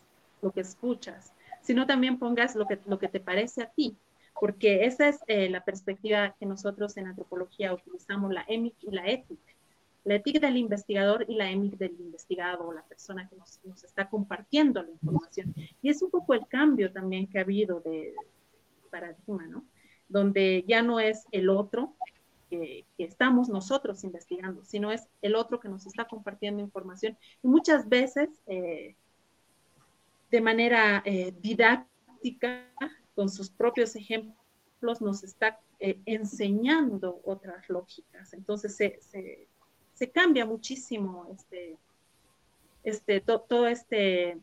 lo 0.42 0.52
que 0.52 0.62
escuchas, 0.62 1.34
sino 1.62 1.88
también 1.88 2.20
pongas 2.20 2.56
lo 2.56 2.68
que, 2.68 2.80
lo 2.86 3.00
que 3.00 3.08
te 3.08 3.20
parece 3.20 3.64
a 3.64 3.70
ti, 3.70 3.98
porque 4.40 4.86
esa 4.86 5.08
es 5.08 5.20
eh, 5.28 5.50
la 5.50 5.66
perspectiva 5.66 6.36
que 6.40 6.46
nosotros 6.46 6.98
en 6.98 7.08
antropología 7.08 7.74
utilizamos, 7.74 8.32
la 8.32 8.46
EMIC 8.48 8.76
y 8.84 8.92
la 8.92 9.08
ETIC 9.08 9.40
la 10.06 10.16
ética 10.16 10.40
del 10.40 10.58
investigador 10.58 11.26
y 11.28 11.36
la 11.36 11.52
EMIC 11.52 11.78
del 11.78 11.96
investigado, 12.00 12.72
la 12.72 12.84
persona 12.84 13.28
que 13.28 13.36
nos, 13.36 13.60
nos, 13.64 13.84
está 13.84 14.10
compartiendo 14.10 14.82
la 14.82 14.90
información. 14.90 15.54
Y 15.82 15.90
es 15.90 16.02
un 16.02 16.10
poco 16.10 16.34
el 16.34 16.48
cambio 16.48 16.92
también 16.92 17.28
que 17.28 17.38
ha 17.38 17.42
habido 17.42 17.82
de 17.82 18.16
paradigma, 18.90 19.46
¿no? 19.48 19.66
Donde 20.08 20.64
ya 20.68 20.82
no 20.82 21.00
es 21.00 21.26
el 21.32 21.50
otro 21.50 21.96
que, 22.50 22.86
estamos 22.98 23.50
nosotros 23.50 24.04
investigando, 24.04 24.64
sino 24.66 24.92
es 24.92 25.08
el 25.22 25.36
otro 25.36 25.60
que 25.60 25.70
nos 25.70 25.86
está 25.86 26.06
compartiendo 26.06 26.62
información. 26.62 27.18
Y 27.44 27.48
muchas 27.48 27.88
veces, 27.88 28.30
eh, 28.48 28.96
de 30.32 30.42
manera 30.42 31.02
eh, 31.06 31.34
didáctica, 31.42 32.66
con 33.16 33.30
sus 33.30 33.50
propios 33.50 33.96
ejemplos, 33.96 35.02
nos 35.02 35.24
está 35.24 35.60
eh, 35.80 36.00
enseñando 36.06 37.22
otras 37.24 37.70
lógicas. 37.70 38.34
Entonces, 38.34 38.76
se, 38.76 40.12
cambia 40.12 40.46
muchísimo 40.46 41.28
este, 41.34 41.78
este, 42.84 43.20
todo 43.22 43.68
este, 43.68 44.38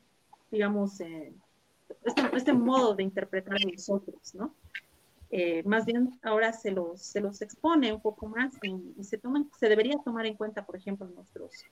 digamos, 0.51 1.01
este, 1.01 2.37
este, 2.37 2.53
modo 2.53 2.95
de 2.95 3.03
interpretar 3.03 3.59
nosotros, 3.65 4.35
¿no? 4.35 4.55
Eh, 5.31 5.63
más 5.65 5.85
bien 5.85 6.11
ahora 6.23 6.53
se 6.53 6.71
los, 6.71 7.03
se 7.03 7.21
los 7.21 7.43
expone 7.43 7.93
un 7.93 8.01
poco 8.01 8.27
más 8.29 8.55
y, 8.63 9.03
se, 9.03 9.19
toman, 9.19 9.51
se 9.59 9.69
debería 9.69 9.97
tomar 10.05 10.25
en 10.27 10.35
cuenta, 10.35 10.65
por 10.65 10.77
ejemplo, 10.77 11.07
nuestros 11.09 11.65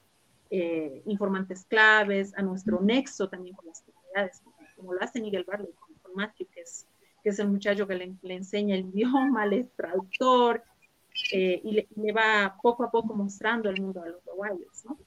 eh, 0.50 1.02
informantes 1.06 1.64
claves, 1.64 2.36
a 2.36 2.42
nuestro 2.42 2.80
nexo 2.80 3.28
también 3.28 3.54
con 3.54 3.66
las 3.68 3.82
comunidades, 3.82 4.42
como, 4.76 4.92
lo 4.94 5.02
hace 5.02 5.20
Miguel 5.20 5.44
Barley 5.44 5.70
con, 6.02 6.14
Matthew, 6.14 6.46
que 6.52 6.60
es, 6.60 6.86
que 7.22 7.30
es 7.30 7.38
el 7.40 7.48
muchacho 7.48 7.88
que 7.88 7.94
le, 7.94 8.14
le 8.22 8.34
enseña 8.34 8.76
el 8.76 8.86
idioma, 8.94 9.44
el 9.44 9.68
traductor, 9.76 10.62
eh, 11.32 11.60
y, 11.62 11.72
le, 11.72 12.12
va 12.12 12.56
poco 12.60 12.84
a 12.84 12.90
poco 12.90 13.14
mostrando 13.14 13.70
el 13.70 13.80
mundo 13.80 14.02
a 14.02 14.08
los 14.08 14.24
uruguayos, 14.26 14.84
¿no? 14.84 14.98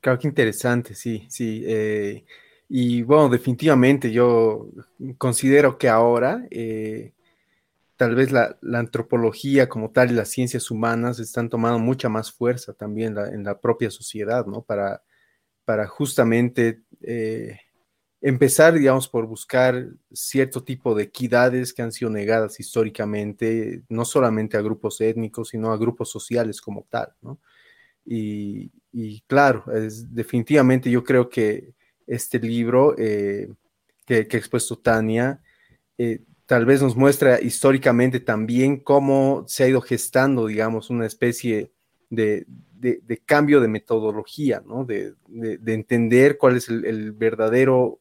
Claro, 0.00 0.18
que 0.18 0.28
interesante, 0.28 0.94
sí, 0.94 1.26
sí. 1.28 1.64
Y 2.68 3.02
bueno, 3.02 3.28
definitivamente 3.28 4.10
yo 4.12 4.68
considero 5.18 5.78
que 5.78 5.88
ahora 5.88 6.46
eh, 6.50 7.12
tal 7.96 8.14
vez 8.14 8.32
la, 8.32 8.58
antropología 8.74 9.68
como 9.68 9.90
tal 9.90 10.10
y 10.10 10.14
las 10.14 10.30
ciencias 10.30 10.70
humanas 10.70 11.18
están 11.18 11.48
tomando 11.48 11.78
mucha 11.78 12.08
más 12.08 12.32
fuerza 12.32 12.72
también 12.74 13.16
en 13.18 13.44
la 13.44 13.60
propia 13.60 13.90
sociedad, 13.90 14.46
¿no? 14.46 14.62
Para, 14.62 15.02
para 15.64 15.86
justamente 15.86 16.82
empezar, 18.20 18.74
digamos, 18.74 19.08
por 19.08 19.26
buscar 19.26 19.86
cierto 20.12 20.64
tipo 20.64 20.94
de 20.94 21.04
equidades 21.04 21.72
que 21.72 21.82
han 21.82 21.92
sido 21.92 22.10
negadas 22.10 22.58
históricamente, 22.58 23.82
no 23.88 24.04
solamente 24.04 24.56
a 24.56 24.62
grupos 24.62 25.00
étnicos, 25.00 25.50
sino 25.50 25.72
a 25.72 25.76
grupos 25.76 26.10
sociales 26.10 26.60
como 26.60 26.86
tal, 26.90 27.12
¿no? 27.22 27.38
Y, 28.04 28.70
claro, 29.28 29.64
es, 29.72 30.12
definitivamente 30.14 30.90
yo 30.90 31.04
creo 31.04 31.28
que 31.28 31.74
este 32.06 32.38
libro 32.38 32.94
eh, 32.98 33.48
que, 34.06 34.14
ha 34.14 34.36
expuesto 34.36 34.76
Tania, 34.78 35.40
eh, 35.98 36.20
tal 36.46 36.64
vez 36.64 36.82
nos 36.82 36.96
muestra 36.96 37.40
históricamente 37.40 38.20
también 38.20 38.78
cómo 38.78 39.44
se 39.48 39.64
ha 39.64 39.68
ido 39.68 39.80
gestando, 39.80 40.46
digamos, 40.46 40.90
una 40.90 41.06
especie 41.06 41.72
de, 42.10 42.46
cambio 43.24 43.60
de 43.60 43.68
metodología, 43.68 44.62
¿no? 44.64 44.84
De, 44.84 45.14
entender 45.66 46.38
cuál 46.38 46.56
es 46.56 46.68
el 46.68 47.12
verdadero 47.12 48.00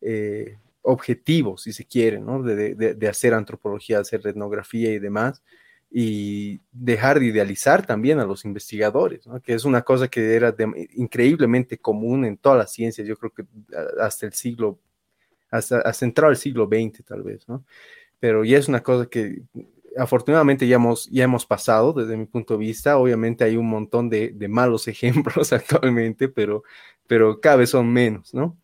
eh, 0.00 0.58
objetivo, 0.82 1.56
si 1.56 1.72
se 1.72 1.84
quiere, 1.84 2.20
¿no? 2.20 2.42
De, 2.42 3.08
hacer 3.08 3.34
antropología, 3.34 3.98
hacer 3.98 4.24
etnografía 4.24 4.92
y 4.92 5.00
demás, 5.00 5.42
y 5.98 6.60
dejar 6.72 7.20
de 7.20 7.24
idealizar 7.24 7.86
también 7.86 8.20
a 8.20 8.26
los 8.26 8.44
investigadores, 8.44 9.26
¿no? 9.26 9.40
que 9.40 9.54
es 9.54 9.64
una 9.64 9.80
cosa 9.80 10.08
que 10.08 10.34
era 10.34 10.54
increíblemente 10.92 11.78
común 11.78 12.26
en 12.26 12.36
todas 12.36 12.58
las 12.58 12.70
ciencias, 12.70 13.08
yo 13.08 13.16
creo 13.16 13.32
que 13.32 13.46
hasta 13.98 14.26
el 14.26 14.34
siglo, 14.34 14.78
hasta, 15.50 15.78
hasta 15.78 16.04
entrado 16.04 16.30
el 16.30 16.36
siglo 16.36 16.66
XX 16.70 17.02
tal 17.02 17.22
vez, 17.22 17.48
¿no? 17.48 17.64
Pero 18.20 18.44
ya 18.44 18.58
es 18.58 18.68
una 18.68 18.82
cosa 18.82 19.06
que 19.06 19.40
afortunadamente 19.96 20.68
ya 20.68 20.76
hemos, 20.76 21.08
ya 21.08 21.24
hemos 21.24 21.46
pasado 21.46 21.94
desde 21.94 22.18
mi 22.18 22.26
punto 22.26 22.58
de 22.58 22.60
vista. 22.60 22.98
Obviamente 22.98 23.44
hay 23.44 23.56
un 23.56 23.70
montón 23.70 24.10
de, 24.10 24.32
de 24.34 24.48
malos 24.48 24.88
ejemplos 24.88 25.54
actualmente, 25.54 26.28
pero, 26.28 26.62
pero 27.06 27.40
cada 27.40 27.56
vez 27.56 27.70
son 27.70 27.90
menos, 27.90 28.34
¿no? 28.34 28.58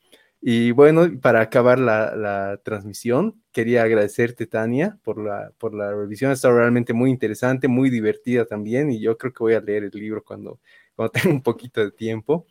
Y 0.45 0.72
bueno, 0.72 1.09
para 1.20 1.40
acabar 1.40 1.78
la, 1.78 2.59
transmisión, 2.64 3.40
quería 3.53 3.84
agradecerte, 3.84 4.47
Tania, 4.47 4.99
por 5.05 5.24
la, 5.24 5.53
por 5.57 5.72
la 5.72 5.93
revisión. 5.93 6.32
Ha 6.32 6.34
estado 6.34 6.59
realmente 6.59 6.93
muy 6.93 7.11
interesante, 7.11 7.68
muy 7.68 7.90
divertida 7.90 8.45
también, 8.45 8.90
y 8.90 8.99
yo 8.99 9.16
creo 9.16 9.32
que 9.32 9.45
voy 9.45 9.55
a 9.55 9.61
leer 9.61 9.84
el 9.84 9.90
libro 9.93 10.24
cuando, 10.24 10.59
cuando 10.97 11.12
tenga 11.12 11.32
un 11.32 11.43
poquito 11.43 11.80
de 11.80 11.93
tiempo. 11.93 12.45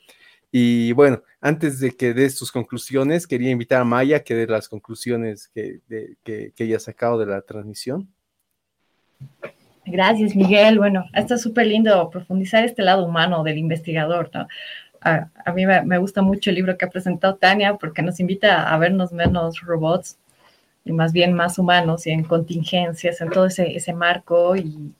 Y 0.53 0.93
bueno, 0.93 1.21
antes 1.41 1.81
de 1.81 1.91
que 1.91 2.13
des 2.13 2.37
tus 2.37 2.49
conclusiones, 2.49 3.27
quería 3.27 3.51
invitar 3.51 3.81
a 3.81 3.85
Maya 3.85 4.23
que 4.23 4.35
dé 4.35 4.47
las 4.47 4.69
conclusiones 4.69 5.49
que, 5.49 5.81
que, 6.23 6.53
que 6.55 6.63
ella 6.63 6.77
ha 6.77 6.79
sacado 6.79 7.19
de 7.19 7.25
la 7.25 7.41
transmisión. 7.41 8.07
Gracias, 9.85 10.33
Miguel. 10.33 10.77
Bueno, 10.77 11.05
está 11.13 11.37
súper 11.37 11.67
lindo 11.67 12.09
profundizar 12.09 12.63
este 12.63 12.83
lado 12.83 13.05
humano 13.05 13.43
del 13.43 13.57
investigador, 13.57 14.29
¿no? 14.33 14.47
A, 15.01 15.51
mí 15.53 15.65
me, 15.65 15.97
gusta 15.97 16.21
mucho 16.21 16.49
el 16.49 16.57
libro 16.57 16.77
que 16.77 16.85
ha 16.85 16.89
presentado 16.89 17.35
Tania 17.35 17.75
porque 17.75 18.01
nos 18.01 18.19
invita 18.19 18.71
a 18.71 18.77
vernos 18.77 19.11
menos 19.11 19.61
robots 19.61 20.19
y 20.85 20.91
más 20.93 21.11
bien 21.11 21.33
más 21.33 21.57
humanos 21.57 22.07
y 22.07 22.11
en 22.11 22.23
contingencias, 22.23 23.21
en 23.21 23.29
todo 23.29 23.47
ese, 23.47 23.75
ese 23.75 23.93
marco. 23.93 24.55
Y, 24.55 24.93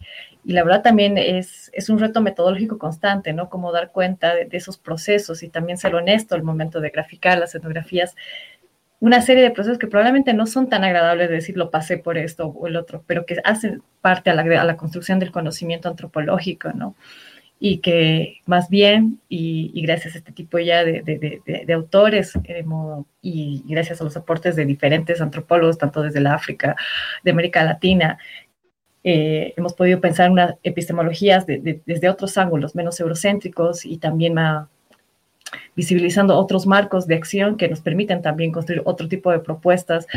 y, 0.43 0.53
la 0.53 0.63
verdad 0.63 0.81
también 0.81 1.17
es, 1.17 1.69
es 1.73 1.89
un 1.89 1.99
reto 1.99 2.21
metodológico 2.21 2.77
constante, 2.77 3.33
¿no? 3.33 3.49
Cómo 3.49 3.71
dar 3.71 3.91
cuenta 3.91 4.33
de, 4.35 4.47
esos 4.51 4.77
procesos 4.77 5.43
y 5.43 5.49
también 5.49 5.77
ser 5.77 5.95
honesto 5.95 6.35
al 6.35 6.43
momento 6.43 6.81
de 6.81 6.89
graficar 6.89 7.37
las 7.37 7.53
etnografías. 7.53 8.15
Una 8.99 9.21
serie 9.21 9.43
de 9.43 9.51
procesos 9.51 9.79
que 9.79 9.87
probablemente 9.87 10.33
no 10.33 10.45
son 10.45 10.69
tan 10.69 10.83
agradables 10.83 11.29
de 11.29 11.35
decir 11.35 11.57
lo 11.57 11.71
pasé 11.71 11.97
por 11.97 12.17
esto 12.17 12.47
o 12.47 12.67
el 12.67 12.75
otro, 12.75 13.03
pero 13.07 13.25
que 13.25 13.37
hacen 13.43 13.83
parte 14.01 14.29
a 14.29 14.35
la, 14.35 14.61
a 14.61 14.63
la 14.65 14.77
construcción 14.77 15.19
del 15.19 15.31
conocimiento 15.31 15.89
antropológico, 15.89 16.71
¿no? 16.73 16.95
Y 17.63 17.77
que 17.77 18.41
más 18.47 18.69
bien, 18.69 19.21
y, 19.29 19.71
gracias 19.83 20.15
a 20.15 20.17
este 20.17 20.31
tipo 20.31 20.57
ya 20.57 20.83
de, 20.83 21.73
autores 21.75 22.33
eh, 22.45 22.65
y 23.21 23.63
gracias 23.67 24.01
a 24.01 24.03
los 24.03 24.17
aportes 24.17 24.55
de 24.55 24.65
diferentes 24.65 25.21
antropólogos, 25.21 25.77
tanto 25.77 26.01
desde 26.01 26.21
la 26.21 26.33
África, 26.33 26.75
de 27.23 27.29
América 27.29 27.63
Latina, 27.63 28.17
eh, 29.03 29.53
hemos 29.57 29.75
podido 29.75 30.01
pensar 30.01 30.25
en 30.25 30.31
unas 30.31 30.55
epistemologías 30.63 31.45
desde 31.45 32.09
otros 32.09 32.35
ángulos, 32.39 32.73
menos 32.73 32.99
eurocéntricos 32.99 33.85
y 33.85 33.99
también 33.99 34.33
visibilizando 35.75 36.37
otros 36.37 36.67
marcos 36.67 37.07
de 37.07 37.15
acción 37.15 37.57
que 37.57 37.67
nos 37.67 37.81
permiten 37.81 38.21
también 38.21 38.51
construir 38.51 38.81
otro 38.85 39.07
tipo 39.07 39.31
de 39.31 39.39
propuestas, 39.39 40.07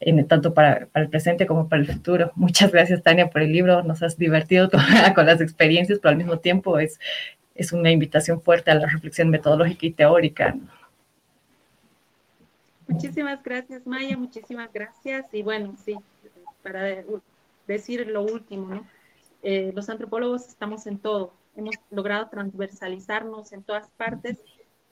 en, 0.00 0.26
tanto 0.26 0.54
para, 0.54 0.88
el 0.94 1.08
presente 1.08 1.46
como 1.46 1.68
para 1.68 1.82
el 1.82 1.88
futuro. 1.88 2.32
Muchas 2.36 2.72
gracias, 2.72 3.02
Tania, 3.02 3.30
por 3.30 3.42
el 3.42 3.52
libro. 3.52 3.82
Nos 3.82 4.02
has 4.02 4.16
divertido 4.18 4.70
con, 5.14 5.26
las 5.26 5.40
experiencias, 5.40 5.98
pero 6.00 6.10
al 6.10 6.16
mismo 6.16 6.38
tiempo 6.38 6.78
es, 6.78 6.98
es 7.54 7.72
una 7.72 7.90
invitación 7.90 8.40
fuerte 8.40 8.70
a 8.70 8.74
la 8.74 8.86
reflexión 8.86 9.30
metodológica 9.30 9.86
y 9.86 9.92
teórica. 9.92 10.56
Muchísimas 12.86 13.42
gracias, 13.42 13.86
Maya. 13.86 14.16
Muchísimas 14.16 14.72
gracias. 14.72 15.26
Y 15.32 15.42
bueno, 15.42 15.74
sí, 15.84 15.96
para 16.62 17.02
decir 17.66 18.06
lo 18.08 18.22
último, 18.22 18.74
¿no? 18.74 18.86
Eh, 19.42 19.72
los 19.74 19.88
antropólogos 19.88 20.48
estamos 20.48 20.86
en 20.86 20.98
todo. 20.98 21.32
Hemos 21.56 21.76
logrado 21.90 22.28
transversalizarnos 22.28 23.52
en 23.52 23.62
todas 23.62 23.88
partes 23.90 24.38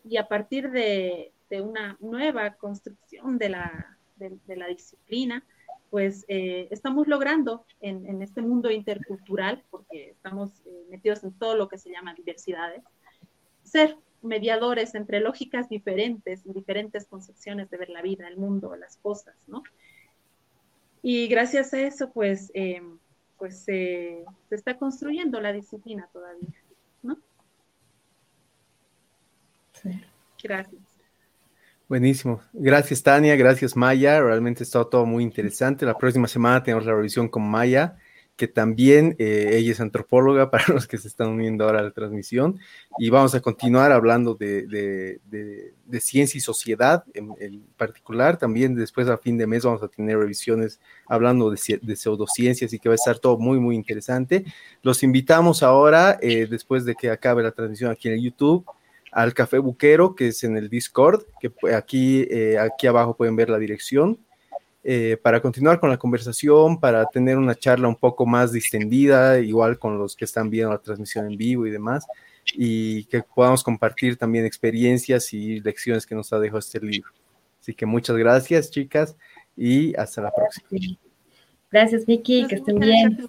y 0.05 0.17
a 0.17 0.29
partir 0.29 0.71
de, 0.71 1.33
una 1.51 1.99
nueva 2.01 2.55
construcción 2.55 3.37
de 3.37 3.51
la, 3.51 3.99
de, 4.17 4.57
la 4.57 4.67
disciplina, 4.69 5.45
pues 5.91 6.25
eh, 6.29 6.69
estamos 6.71 7.07
logrando 7.07 7.67
en, 7.81 8.23
este 8.23 8.41
mundo 8.41 8.71
intercultural, 8.71 9.63
porque 9.71 10.11
estamos 10.11 10.63
eh, 10.65 10.87
metidos 10.89 11.23
en 11.25 11.33
todo 11.33 11.55
lo 11.55 11.69
que 11.69 11.77
se 11.77 11.91
llama 11.91 12.15
diversidades, 12.15 12.83
ser 13.65 13.99
mediadores 14.23 14.95
entre 14.95 15.21
lógicas 15.21 15.69
diferentes 15.69 16.43
diferentes 16.45 17.05
concepciones 17.07 17.69
de 17.69 17.77
ver 17.77 17.91
la 17.91 18.01
vida, 18.01 18.29
el 18.29 18.39
mundo, 18.39 18.75
las 18.77 18.97
cosas, 18.97 19.35
¿no? 19.47 19.63
Y 21.03 21.27
gracias 21.27 21.75
a 21.75 21.81
eso, 21.81 22.13
pues, 22.13 22.51
eh, 22.55 22.81
pues 23.37 23.59
se 23.59 24.25
está 24.51 24.79
construyendo 24.79 25.41
la 25.41 25.53
disciplina 25.53 26.09
todavía. 26.13 26.63
Gracias. 30.43 30.83
Buenísimo. 31.89 32.41
Gracias, 32.53 33.03
Tania. 33.03 33.37
Gracias, 33.37 33.77
Maya. 33.77 34.21
Realmente 34.21 34.63
está 34.63 34.85
todo 34.85 35.05
muy 35.07 35.23
interesante. 35.23 35.85
La 35.85 35.99
próxima 35.99 36.27
semana 36.27 36.63
tenemos 36.63 36.87
la 36.87 36.95
revisión 36.95 37.29
con 37.29 37.43
Maya 37.43 37.97
que 38.37 38.49
también 38.49 39.15
eh, 39.19 39.51
ella 39.53 39.73
es 39.73 39.81
antropóloga 39.81 40.51
para 40.51 40.65
los 40.69 40.87
que 40.87 40.99
se 40.99 41.09
están 41.09 41.29
uniendo 41.29 41.65
ahora 41.65 41.81
a 41.81 41.83
la 41.83 41.91
transmisión 41.91 42.59
y 42.99 43.11
vamos 43.11 43.35
a 43.35 43.41
continuar 43.41 43.93
hablando 43.93 44.35
de, 44.35 44.67
de, 44.67 46.01
ciencia 46.01 46.39
y 46.39 46.41
sociedad 46.41 47.05
en, 47.15 47.63
particular. 47.77 48.39
También 48.39 48.75
después 48.75 49.09
a 49.09 49.19
fin 49.19 49.39
de 49.39 49.47
mes 49.47 49.65
vamos 49.65 49.83
a 49.83 49.89
tener 49.89 50.19
revisiones 50.19 50.81
hablando 51.07 51.51
de, 51.51 51.97
pseudociencias 51.97 52.73
y 52.73 52.79
que 52.79 52.89
va 52.89 52.95
a 52.95 52.97
estar 52.97 53.19
todo 53.19 53.39
muy, 53.39 53.61
muy 53.61 53.77
interesante. 53.77 54.45
Los 54.83 55.03
invitamos 55.03 55.63
ahora, 55.63 56.19
eh, 56.21 56.47
después 56.51 56.85
de 56.85 56.95
que 56.95 57.11
acabe 57.11 57.43
la 57.43 57.53
transmisión 57.53 57.91
aquí 57.91 58.09
en 58.09 58.15
el 58.15 58.23
YouTube, 58.23 58.65
al 59.13 59.35
Café 59.35 59.59
Buquero, 59.59 60.15
que 60.15 60.29
es 60.29 60.43
en 60.43 60.57
el 60.57 60.69
Discord, 60.69 61.25
que 61.39 61.53
aquí, 61.75 62.27
eh, 62.31 62.59
aquí 62.59 62.87
abajo 62.87 63.15
pueden 63.15 63.37
ver 63.37 63.51
la 63.51 63.59
dirección 63.59 64.19
eh, 64.85 65.17
para 65.23 65.41
continuar 65.41 65.79
con 65.79 65.91
la 65.91 65.99
conversación, 65.99 66.81
para 66.81 67.07
tener 67.07 67.37
una 67.39 67.55
charla 67.55 67.87
un 67.87 67.95
poco 67.95 68.27
más 68.27 68.53
distendida, 68.53 69.39
igual 69.39 69.79
con 69.79 69.99
los 69.99 70.17
que 70.17 70.25
están 70.25 70.51
viendo 70.51 70.73
la 70.73 70.79
transmisión 70.79 71.31
en 71.31 71.37
vivo 71.37 71.67
y 71.67 71.71
demás, 71.71 72.07
y 72.55 73.05
que 73.05 73.23
podamos 73.23 73.63
compartir 73.63 74.17
también 74.17 74.45
experiencias 74.45 75.33
y 75.33 75.61
lecciones 75.61 76.07
que 76.07 76.15
nos 76.17 76.33
ha 76.33 76.41
dejado 76.41 76.59
este 76.59 76.81
libro. 76.81 77.13
Así 77.61 77.75
que 77.75 77.87
muchas 77.87 78.17
gracias, 78.17 78.71
chicas, 78.71 79.15
y 79.57 79.95
hasta 79.95 80.23
la 80.23 80.33
próxima. 80.33 80.99
Gracias, 81.71 82.05
Vicky, 82.05 82.47
que 82.49 82.57
estén 82.57 82.81
bien. 82.81 83.29